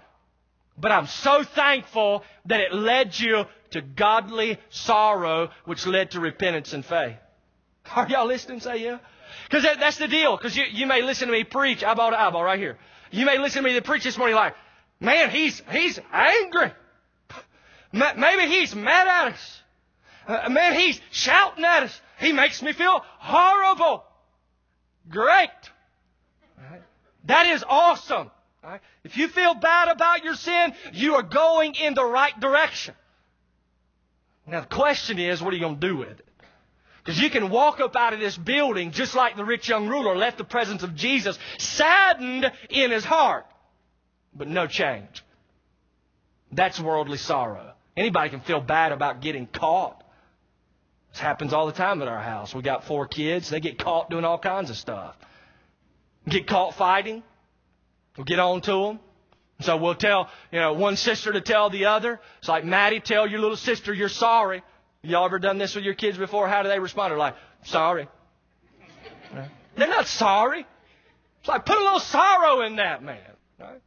but 0.76 0.92
I'm 0.92 1.06
so 1.06 1.42
thankful 1.42 2.22
that 2.44 2.60
it 2.60 2.74
led 2.74 3.18
you 3.18 3.46
to 3.70 3.80
godly 3.80 4.58
sorrow, 4.68 5.48
which 5.64 5.86
led 5.86 6.10
to 6.10 6.20
repentance 6.20 6.74
and 6.74 6.84
faith. 6.84 7.16
Are 7.96 8.06
y'all 8.06 8.26
listening? 8.26 8.60
Say 8.60 8.84
yeah. 8.84 8.98
Because 9.44 9.62
that, 9.62 9.80
that's 9.80 9.96
the 9.96 10.06
deal. 10.06 10.36
Because 10.36 10.54
you, 10.54 10.64
you 10.70 10.86
may 10.86 11.00
listen 11.00 11.28
to 11.28 11.32
me 11.32 11.44
preach 11.44 11.82
eyeball 11.82 12.10
to 12.10 12.20
eyeball 12.20 12.44
right 12.44 12.58
here. 12.58 12.76
You 13.10 13.24
may 13.24 13.38
listen 13.38 13.64
to 13.64 13.72
me 13.72 13.80
preach 13.80 14.04
this 14.04 14.18
morning 14.18 14.36
like, 14.36 14.54
man, 15.00 15.30
he's 15.30 15.62
he's 15.72 15.98
angry. 16.12 16.72
Maybe 17.90 18.54
he's 18.54 18.74
mad 18.74 19.08
at 19.08 19.32
us. 19.32 19.62
Uh, 20.26 20.50
man, 20.50 20.74
he's 20.74 21.00
shouting 21.10 21.64
at 21.64 21.84
us. 21.84 22.00
He 22.20 22.32
makes 22.32 22.60
me 22.60 22.74
feel 22.74 23.02
horrible. 23.18 24.04
Great. 25.08 25.48
That 27.24 27.46
is 27.46 27.64
awesome. 27.68 28.30
Right? 28.62 28.80
If 29.04 29.16
you 29.16 29.28
feel 29.28 29.54
bad 29.54 29.88
about 29.88 30.24
your 30.24 30.34
sin, 30.34 30.74
you 30.92 31.14
are 31.14 31.22
going 31.22 31.74
in 31.74 31.94
the 31.94 32.04
right 32.04 32.38
direction. 32.38 32.94
Now 34.46 34.60
the 34.60 34.66
question 34.66 35.18
is, 35.18 35.42
what 35.42 35.52
are 35.52 35.56
you 35.56 35.62
going 35.62 35.78
to 35.78 35.86
do 35.88 35.96
with 35.96 36.08
it? 36.08 36.24
Because 37.04 37.20
you 37.20 37.30
can 37.30 37.50
walk 37.50 37.80
up 37.80 37.96
out 37.96 38.12
of 38.12 38.20
this 38.20 38.36
building 38.36 38.90
just 38.90 39.14
like 39.14 39.36
the 39.36 39.44
rich 39.44 39.68
young 39.68 39.88
ruler 39.88 40.16
left 40.16 40.38
the 40.38 40.44
presence 40.44 40.82
of 40.82 40.94
Jesus, 40.94 41.38
saddened 41.58 42.50
in 42.70 42.90
his 42.90 43.04
heart, 43.04 43.46
but 44.34 44.48
no 44.48 44.66
change. 44.66 45.24
That's 46.50 46.80
worldly 46.80 47.18
sorrow. 47.18 47.72
Anybody 47.96 48.30
can 48.30 48.40
feel 48.40 48.60
bad 48.60 48.92
about 48.92 49.20
getting 49.20 49.46
caught. 49.46 50.02
This 51.12 51.20
happens 51.20 51.52
all 51.52 51.66
the 51.66 51.72
time 51.72 52.00
at 52.02 52.08
our 52.08 52.22
house. 52.22 52.54
We 52.54 52.62
got 52.62 52.84
four 52.84 53.06
kids. 53.06 53.48
They 53.50 53.60
get 53.60 53.78
caught 53.78 54.10
doing 54.10 54.24
all 54.24 54.38
kinds 54.38 54.70
of 54.70 54.76
stuff 54.76 55.14
get 56.28 56.46
caught 56.46 56.74
fighting. 56.74 57.22
We'll 58.16 58.24
get 58.24 58.38
on 58.38 58.60
to 58.62 58.72
them. 58.72 59.00
So 59.60 59.76
we'll 59.76 59.96
tell, 59.96 60.28
you 60.52 60.60
know, 60.60 60.72
one 60.74 60.96
sister 60.96 61.32
to 61.32 61.40
tell 61.40 61.68
the 61.70 61.86
other. 61.86 62.20
It's 62.38 62.48
like, 62.48 62.64
Maddie, 62.64 63.00
tell 63.00 63.26
your 63.26 63.40
little 63.40 63.56
sister 63.56 63.92
you're 63.92 64.08
sorry. 64.08 64.62
Y'all 65.02 65.24
ever 65.24 65.38
done 65.38 65.58
this 65.58 65.74
with 65.74 65.84
your 65.84 65.94
kids 65.94 66.16
before? 66.16 66.48
How 66.48 66.62
do 66.62 66.68
they 66.68 66.78
respond? 66.78 67.10
They're 67.10 67.18
like, 67.18 67.34
sorry. 67.64 68.08
They're 69.76 69.88
not 69.88 70.06
sorry. 70.06 70.66
It's 71.40 71.48
like, 71.48 71.64
put 71.64 71.76
a 71.76 71.80
little 71.80 72.00
sorrow 72.00 72.62
in 72.62 72.76
that, 72.76 73.02
man. 73.02 73.18
Right? 73.58 73.80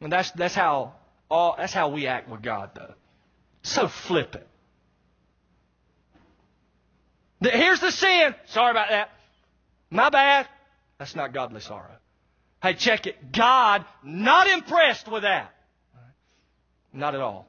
And 0.00 0.12
that's, 0.12 0.30
that's 0.32 0.54
how, 0.54 0.94
all, 1.30 1.54
that's 1.56 1.72
how 1.72 1.88
we 1.88 2.06
act 2.06 2.28
with 2.28 2.42
God, 2.42 2.70
though. 2.74 2.94
So 3.62 3.88
flippant. 3.88 4.44
Here's 7.40 7.80
the 7.80 7.90
sin. 7.90 8.34
Sorry 8.46 8.70
about 8.70 8.90
that. 8.90 9.10
My 9.90 10.10
bad. 10.10 10.48
That's 10.98 11.16
not 11.16 11.32
godly 11.32 11.60
sorrow. 11.60 11.96
Hey, 12.62 12.74
check 12.74 13.06
it. 13.06 13.32
God 13.32 13.84
not 14.02 14.46
impressed 14.48 15.08
with 15.08 15.22
that. 15.22 15.52
Not 16.92 17.14
at 17.14 17.20
all. 17.20 17.48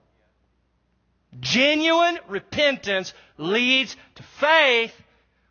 Genuine 1.39 2.19
repentance 2.27 3.13
leads 3.37 3.95
to 4.15 4.23
faith, 4.39 4.93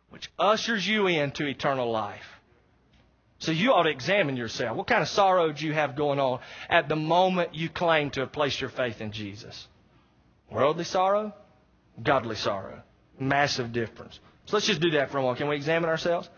which 0.09 0.29
ushers 0.37 0.87
you 0.87 1.07
into 1.07 1.45
eternal 1.45 1.91
life. 1.91 2.25
So 3.39 3.51
you 3.51 3.73
ought 3.73 3.83
to 3.83 3.89
examine 3.89 4.37
yourself. 4.37 4.77
What 4.77 4.87
kind 4.87 5.01
of 5.01 5.07
sorrow 5.07 5.51
do 5.51 5.65
you 5.65 5.73
have 5.73 5.95
going 5.95 6.19
on 6.19 6.39
at 6.69 6.89
the 6.89 6.95
moment 6.95 7.53
you 7.53 7.69
claim 7.69 8.09
to 8.11 8.21
have 8.21 8.31
placed 8.31 8.59
your 8.61 8.69
faith 8.69 9.01
in 9.01 9.11
Jesus? 9.11 9.67
Worldly 10.49 10.85
sorrow? 10.85 11.33
Godly 12.01 12.35
sorrow. 12.35 12.81
Massive 13.19 13.71
difference. 13.71 14.19
So 14.45 14.57
let's 14.57 14.67
just 14.67 14.81
do 14.81 14.91
that 14.91 15.11
for 15.11 15.17
a 15.17 15.21
moment. 15.21 15.39
Can 15.39 15.47
we 15.47 15.55
examine 15.55 15.89
ourselves? 15.89 16.29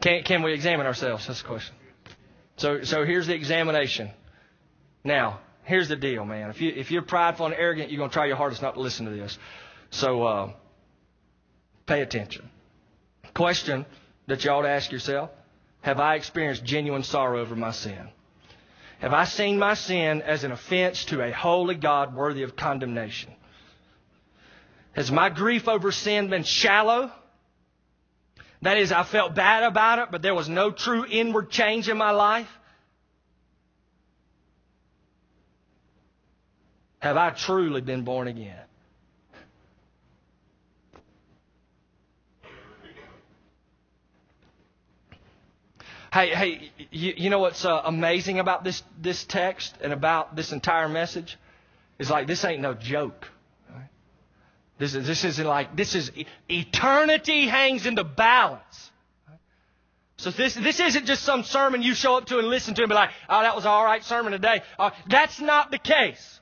Can, 0.00 0.22
can 0.22 0.42
we 0.42 0.52
examine 0.52 0.86
ourselves? 0.86 1.26
That's 1.26 1.42
the 1.42 1.48
question. 1.48 1.74
So, 2.56 2.82
so 2.82 3.04
here's 3.04 3.26
the 3.26 3.34
examination. 3.34 4.10
Now, 5.04 5.40
here's 5.64 5.88
the 5.88 5.96
deal, 5.96 6.24
man. 6.24 6.50
If 6.50 6.60
you 6.60 6.72
if 6.74 6.90
you're 6.90 7.02
prideful 7.02 7.46
and 7.46 7.54
arrogant, 7.54 7.90
you're 7.90 7.98
gonna 7.98 8.12
try 8.12 8.26
your 8.26 8.36
hardest 8.36 8.62
not 8.62 8.74
to 8.74 8.80
listen 8.80 9.06
to 9.06 9.12
this. 9.12 9.38
So 9.90 10.22
uh, 10.22 10.52
pay 11.86 12.02
attention. 12.02 12.50
Question 13.34 13.86
that 14.26 14.44
you 14.44 14.50
ought 14.50 14.62
to 14.62 14.68
ask 14.68 14.92
yourself: 14.92 15.30
Have 15.82 16.00
I 16.00 16.16
experienced 16.16 16.64
genuine 16.64 17.02
sorrow 17.02 17.40
over 17.40 17.56
my 17.56 17.70
sin? 17.70 18.08
Have 19.00 19.14
I 19.14 19.24
seen 19.24 19.58
my 19.58 19.74
sin 19.74 20.20
as 20.20 20.44
an 20.44 20.52
offense 20.52 21.06
to 21.06 21.22
a 21.22 21.32
holy 21.32 21.74
God 21.74 22.14
worthy 22.14 22.42
of 22.42 22.56
condemnation? 22.56 23.32
Has 24.92 25.10
my 25.10 25.30
grief 25.30 25.68
over 25.68 25.90
sin 25.92 26.28
been 26.28 26.42
shallow? 26.42 27.10
That 28.62 28.76
is, 28.76 28.92
I 28.92 29.04
felt 29.04 29.34
bad 29.34 29.62
about 29.62 29.98
it, 30.00 30.08
but 30.10 30.20
there 30.20 30.34
was 30.34 30.48
no 30.48 30.70
true 30.70 31.06
inward 31.08 31.50
change 31.50 31.88
in 31.88 31.96
my 31.96 32.10
life. 32.10 32.48
Have 36.98 37.16
I 37.16 37.30
truly 37.30 37.80
been 37.80 38.04
born 38.04 38.28
again? 38.28 38.60
Hey, 46.12 46.34
hey, 46.34 46.72
you, 46.90 47.14
you 47.16 47.30
know 47.30 47.38
what's 47.38 47.64
uh, 47.64 47.82
amazing 47.84 48.40
about 48.40 48.64
this, 48.64 48.82
this 49.00 49.24
text 49.24 49.76
and 49.80 49.92
about 49.92 50.34
this 50.34 50.52
entire 50.52 50.88
message? 50.88 51.38
Is 51.98 52.10
like, 52.10 52.26
this 52.26 52.44
ain't 52.44 52.60
no 52.60 52.74
joke. 52.74 53.28
This 54.80 54.94
is, 54.94 55.06
this 55.06 55.24
isn't 55.26 55.46
like, 55.46 55.76
this 55.76 55.94
is, 55.94 56.10
eternity 56.48 57.46
hangs 57.46 57.84
in 57.84 57.94
the 57.94 58.02
balance. 58.02 58.90
So 60.16 60.30
this, 60.30 60.54
this 60.54 60.80
isn't 60.80 61.04
just 61.04 61.22
some 61.22 61.44
sermon 61.44 61.82
you 61.82 61.94
show 61.94 62.16
up 62.16 62.24
to 62.26 62.38
and 62.38 62.48
listen 62.48 62.74
to 62.76 62.82
and 62.82 62.88
be 62.88 62.94
like, 62.94 63.10
oh, 63.28 63.42
that 63.42 63.54
was 63.54 63.66
an 63.66 63.72
alright 63.72 64.02
sermon 64.02 64.32
today. 64.32 64.62
Uh, 64.78 64.90
that's 65.06 65.38
not 65.38 65.70
the 65.70 65.76
case. 65.76 66.40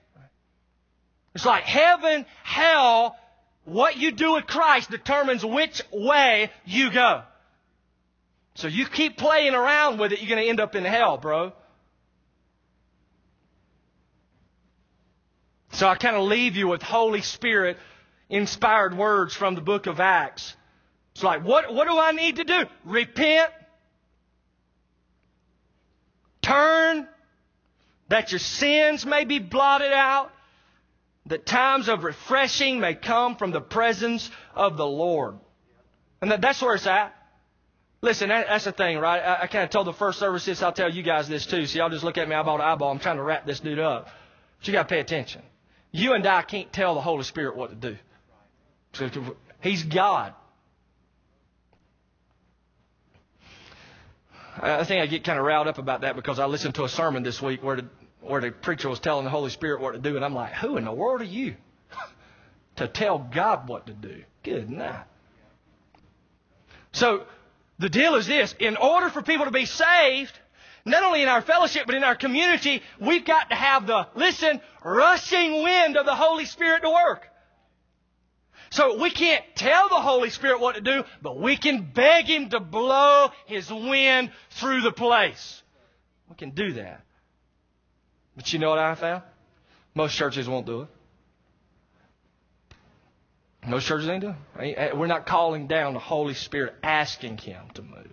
It's 1.34 1.44
like 1.44 1.64
heaven, 1.64 2.26
hell, 2.44 3.16
what 3.64 3.96
you 3.96 4.12
do 4.12 4.34
with 4.34 4.46
Christ 4.46 4.88
determines 4.88 5.44
which 5.44 5.82
way 5.92 6.52
you 6.64 6.92
go. 6.92 7.22
So 8.54 8.68
you 8.68 8.86
keep 8.86 9.16
playing 9.16 9.54
around 9.54 9.98
with 9.98 10.12
it, 10.12 10.20
you're 10.20 10.28
going 10.28 10.44
to 10.44 10.48
end 10.48 10.60
up 10.60 10.76
in 10.76 10.84
hell, 10.84 11.16
bro. 11.16 11.54
So 15.72 15.88
I 15.88 15.96
kind 15.96 16.14
of 16.14 16.22
leave 16.22 16.54
you 16.54 16.68
with 16.68 16.82
Holy 16.82 17.22
Spirit 17.22 17.78
inspired 18.28 18.96
words 18.96 19.34
from 19.34 19.54
the 19.54 19.60
book 19.60 19.86
of 19.86 20.00
Acts. 20.00 20.54
It's 21.14 21.24
like, 21.24 21.44
what, 21.44 21.72
what 21.74 21.88
do 21.88 21.98
I 21.98 22.12
need 22.12 22.36
to 22.36 22.44
do? 22.44 22.64
Repent. 22.84 23.50
Turn 26.42 27.08
that 28.08 28.32
your 28.32 28.38
sins 28.38 29.04
may 29.04 29.24
be 29.24 29.38
blotted 29.38 29.92
out, 29.92 30.30
that 31.26 31.44
times 31.44 31.88
of 31.88 32.04
refreshing 32.04 32.80
may 32.80 32.94
come 32.94 33.36
from 33.36 33.50
the 33.50 33.60
presence 33.60 34.30
of 34.54 34.76
the 34.76 34.86
Lord. 34.86 35.34
And 36.22 36.30
that, 36.30 36.40
that's 36.40 36.62
where 36.62 36.74
it's 36.74 36.86
at. 36.86 37.14
Listen, 38.00 38.28
that, 38.28 38.46
that's 38.48 38.64
the 38.64 38.72
thing, 38.72 38.98
right? 38.98 39.18
I, 39.18 39.42
I 39.42 39.46
kind 39.48 39.64
of 39.64 39.70
told 39.70 39.86
the 39.86 39.92
first 39.92 40.18
service 40.18 40.44
this. 40.44 40.62
I'll 40.62 40.72
tell 40.72 40.90
you 40.90 41.02
guys 41.02 41.28
this 41.28 41.46
too. 41.46 41.66
So 41.66 41.78
y'all 41.78 41.90
just 41.90 42.04
look 42.04 42.16
at 42.16 42.28
me 42.28 42.34
eyeball 42.34 42.58
to 42.58 42.64
eyeball. 42.64 42.92
I'm 42.92 42.98
trying 42.98 43.16
to 43.16 43.22
wrap 43.22 43.44
this 43.44 43.60
dude 43.60 43.78
up. 43.78 44.08
But 44.58 44.68
you 44.68 44.72
got 44.72 44.84
to 44.84 44.88
pay 44.88 45.00
attention. 45.00 45.42
You 45.90 46.14
and 46.14 46.26
I 46.26 46.42
can't 46.42 46.72
tell 46.72 46.94
the 46.94 47.00
Holy 47.00 47.24
Spirit 47.24 47.56
what 47.56 47.70
to 47.70 47.76
do. 47.76 47.96
He's 49.60 49.82
God. 49.82 50.34
I 54.60 54.84
think 54.84 55.02
I 55.02 55.06
get 55.06 55.24
kind 55.24 55.38
of 55.38 55.44
riled 55.44 55.68
up 55.68 55.78
about 55.78 56.00
that 56.00 56.16
because 56.16 56.38
I 56.38 56.46
listened 56.46 56.74
to 56.76 56.84
a 56.84 56.88
sermon 56.88 57.22
this 57.22 57.40
week 57.40 57.62
where 57.62 57.76
the, 57.76 57.88
where 58.20 58.40
the 58.40 58.50
preacher 58.50 58.88
was 58.88 58.98
telling 58.98 59.24
the 59.24 59.30
Holy 59.30 59.50
Spirit 59.50 59.80
what 59.80 59.92
to 59.92 59.98
do, 59.98 60.16
and 60.16 60.24
I'm 60.24 60.34
like, 60.34 60.52
who 60.52 60.76
in 60.76 60.84
the 60.84 60.92
world 60.92 61.20
are 61.20 61.24
you 61.24 61.54
to 62.76 62.88
tell 62.88 63.18
God 63.18 63.68
what 63.68 63.86
to 63.86 63.92
do? 63.92 64.24
Good 64.42 64.68
night. 64.68 65.04
So 66.92 67.24
the 67.78 67.88
deal 67.88 68.16
is 68.16 68.26
this: 68.26 68.54
in 68.58 68.76
order 68.76 69.10
for 69.10 69.22
people 69.22 69.44
to 69.44 69.52
be 69.52 69.66
saved, 69.66 70.36
not 70.84 71.02
only 71.04 71.22
in 71.22 71.28
our 71.28 71.42
fellowship 71.42 71.86
but 71.86 71.94
in 71.94 72.02
our 72.02 72.16
community, 72.16 72.82
we've 72.98 73.24
got 73.24 73.50
to 73.50 73.56
have 73.56 73.86
the 73.86 74.08
listen 74.16 74.60
rushing 74.84 75.62
wind 75.62 75.96
of 75.96 76.06
the 76.06 76.14
Holy 76.14 76.46
Spirit 76.46 76.82
to 76.82 76.90
work. 76.90 77.28
So 78.70 79.00
we 79.00 79.10
can't 79.10 79.44
tell 79.54 79.88
the 79.88 80.00
Holy 80.00 80.30
Spirit 80.30 80.60
what 80.60 80.74
to 80.74 80.80
do, 80.80 81.04
but 81.22 81.38
we 81.38 81.56
can 81.56 81.90
beg 81.94 82.26
Him 82.26 82.50
to 82.50 82.60
blow 82.60 83.30
His 83.46 83.70
wind 83.70 84.30
through 84.50 84.82
the 84.82 84.92
place. 84.92 85.62
We 86.28 86.36
can 86.36 86.50
do 86.50 86.74
that. 86.74 87.02
But 88.36 88.52
you 88.52 88.58
know 88.58 88.70
what 88.70 88.78
I 88.78 88.94
found? 88.94 89.22
Most 89.94 90.14
churches 90.14 90.48
won't 90.48 90.66
do 90.66 90.82
it. 90.82 90.88
Most 93.66 93.86
churches 93.86 94.08
ain't 94.08 94.20
doing 94.20 94.36
it. 94.60 94.96
We're 94.96 95.06
not 95.06 95.26
calling 95.26 95.66
down 95.66 95.94
the 95.94 95.98
Holy 95.98 96.34
Spirit, 96.34 96.74
asking 96.82 97.38
Him 97.38 97.70
to 97.74 97.82
move. 97.82 98.06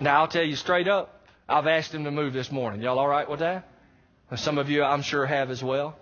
Now, 0.00 0.20
I'll 0.20 0.28
tell 0.28 0.44
you 0.44 0.56
straight 0.56 0.88
up, 0.88 1.26
I've 1.48 1.66
asked 1.66 1.94
Him 1.94 2.04
to 2.04 2.10
move 2.10 2.32
this 2.32 2.50
morning. 2.52 2.82
Y'all 2.82 2.98
all 2.98 3.08
right 3.08 3.28
with 3.28 3.40
that? 3.40 3.68
some 4.36 4.58
of 4.58 4.68
you, 4.68 4.84
I'm 4.84 5.02
sure, 5.02 5.24
have 5.24 5.50
as 5.50 5.62
well. 5.62 5.96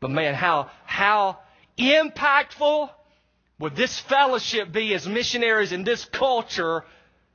But 0.00 0.10
man, 0.10 0.34
how, 0.34 0.70
how 0.84 1.38
impactful 1.78 2.90
would 3.58 3.76
this 3.76 3.98
fellowship 3.98 4.72
be 4.72 4.94
as 4.94 5.06
missionaries 5.06 5.72
in 5.72 5.84
this 5.84 6.04
culture 6.06 6.84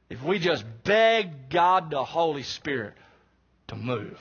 if 0.10 0.22
we 0.24 0.40
just 0.40 0.66
beg 0.84 1.50
God 1.50 1.92
the 1.92 2.04
Holy 2.04 2.44
Spirit 2.44 2.96
to 3.68 3.76
move? 3.76 4.20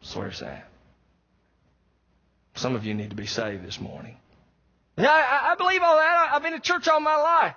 That's 0.00 0.16
where 0.16 0.28
it's 0.28 0.42
at. 0.42 0.68
Some 2.54 2.76
of 2.76 2.84
you 2.84 2.94
need 2.94 3.10
to 3.10 3.16
be 3.16 3.26
saved 3.26 3.66
this 3.66 3.80
morning. 3.80 4.16
Yeah, 4.96 5.10
I, 5.10 5.52
I 5.52 5.54
believe 5.56 5.82
all 5.82 5.96
that. 5.96 6.30
I've 6.32 6.42
been 6.42 6.52
to 6.52 6.60
church 6.60 6.86
all 6.86 7.00
my 7.00 7.16
life. 7.16 7.54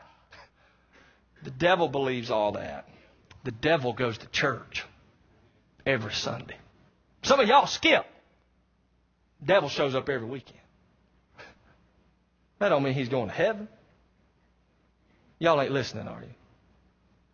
The 1.44 1.52
devil 1.52 1.90
believes 1.90 2.32
all 2.32 2.54
that. 2.54 2.88
The 3.44 3.52
devil 3.52 3.94
goes 3.94 4.18
to 4.18 4.28
church 4.28 4.84
every 5.86 6.14
Sunday. 6.14 6.56
Some 7.22 7.40
of 7.40 7.48
y'all 7.48 7.68
skip. 7.68 8.06
Devil 9.46 9.70
shows 9.70 9.96
up 9.96 10.10
every 10.10 10.28
weekend. 10.28 10.60
That 12.60 12.70
don't 12.70 12.84
mean 12.84 12.94
he's 12.94 13.10
going 13.10 13.28
to 13.28 13.34
heaven. 13.34 13.68
Y'all 15.40 15.62
ain't 15.62 15.72
listening, 15.72 16.08
are 16.08 16.22
you? 16.22 16.34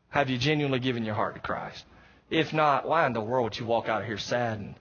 Have 0.09 0.29
you 0.29 0.37
genuinely 0.37 0.79
given 0.79 1.05
your 1.05 1.15
heart 1.15 1.35
to 1.35 1.41
Christ? 1.41 1.85
If 2.29 2.53
not, 2.53 2.87
why 2.87 3.05
in 3.05 3.13
the 3.13 3.21
world 3.21 3.43
would 3.43 3.59
you 3.59 3.65
walk 3.65 3.87
out 3.87 4.01
of 4.01 4.07
here 4.07 4.17
saddened, 4.17 4.75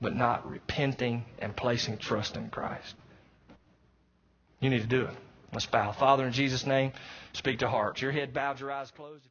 but 0.00 0.14
not 0.14 0.48
repenting 0.48 1.24
and 1.38 1.56
placing 1.56 1.98
trust 1.98 2.36
in 2.36 2.50
Christ? 2.50 2.94
You 4.60 4.70
need 4.70 4.82
to 4.82 4.86
do 4.86 5.02
it. 5.02 5.16
Let's 5.52 5.66
bow. 5.66 5.92
Father, 5.92 6.26
in 6.26 6.32
Jesus' 6.32 6.66
name, 6.66 6.92
speak 7.32 7.60
to 7.60 7.68
hearts. 7.68 8.00
Your 8.02 8.12
head 8.12 8.32
bowed, 8.32 8.60
your 8.60 8.70
eyes 8.70 8.90
closed. 8.90 9.26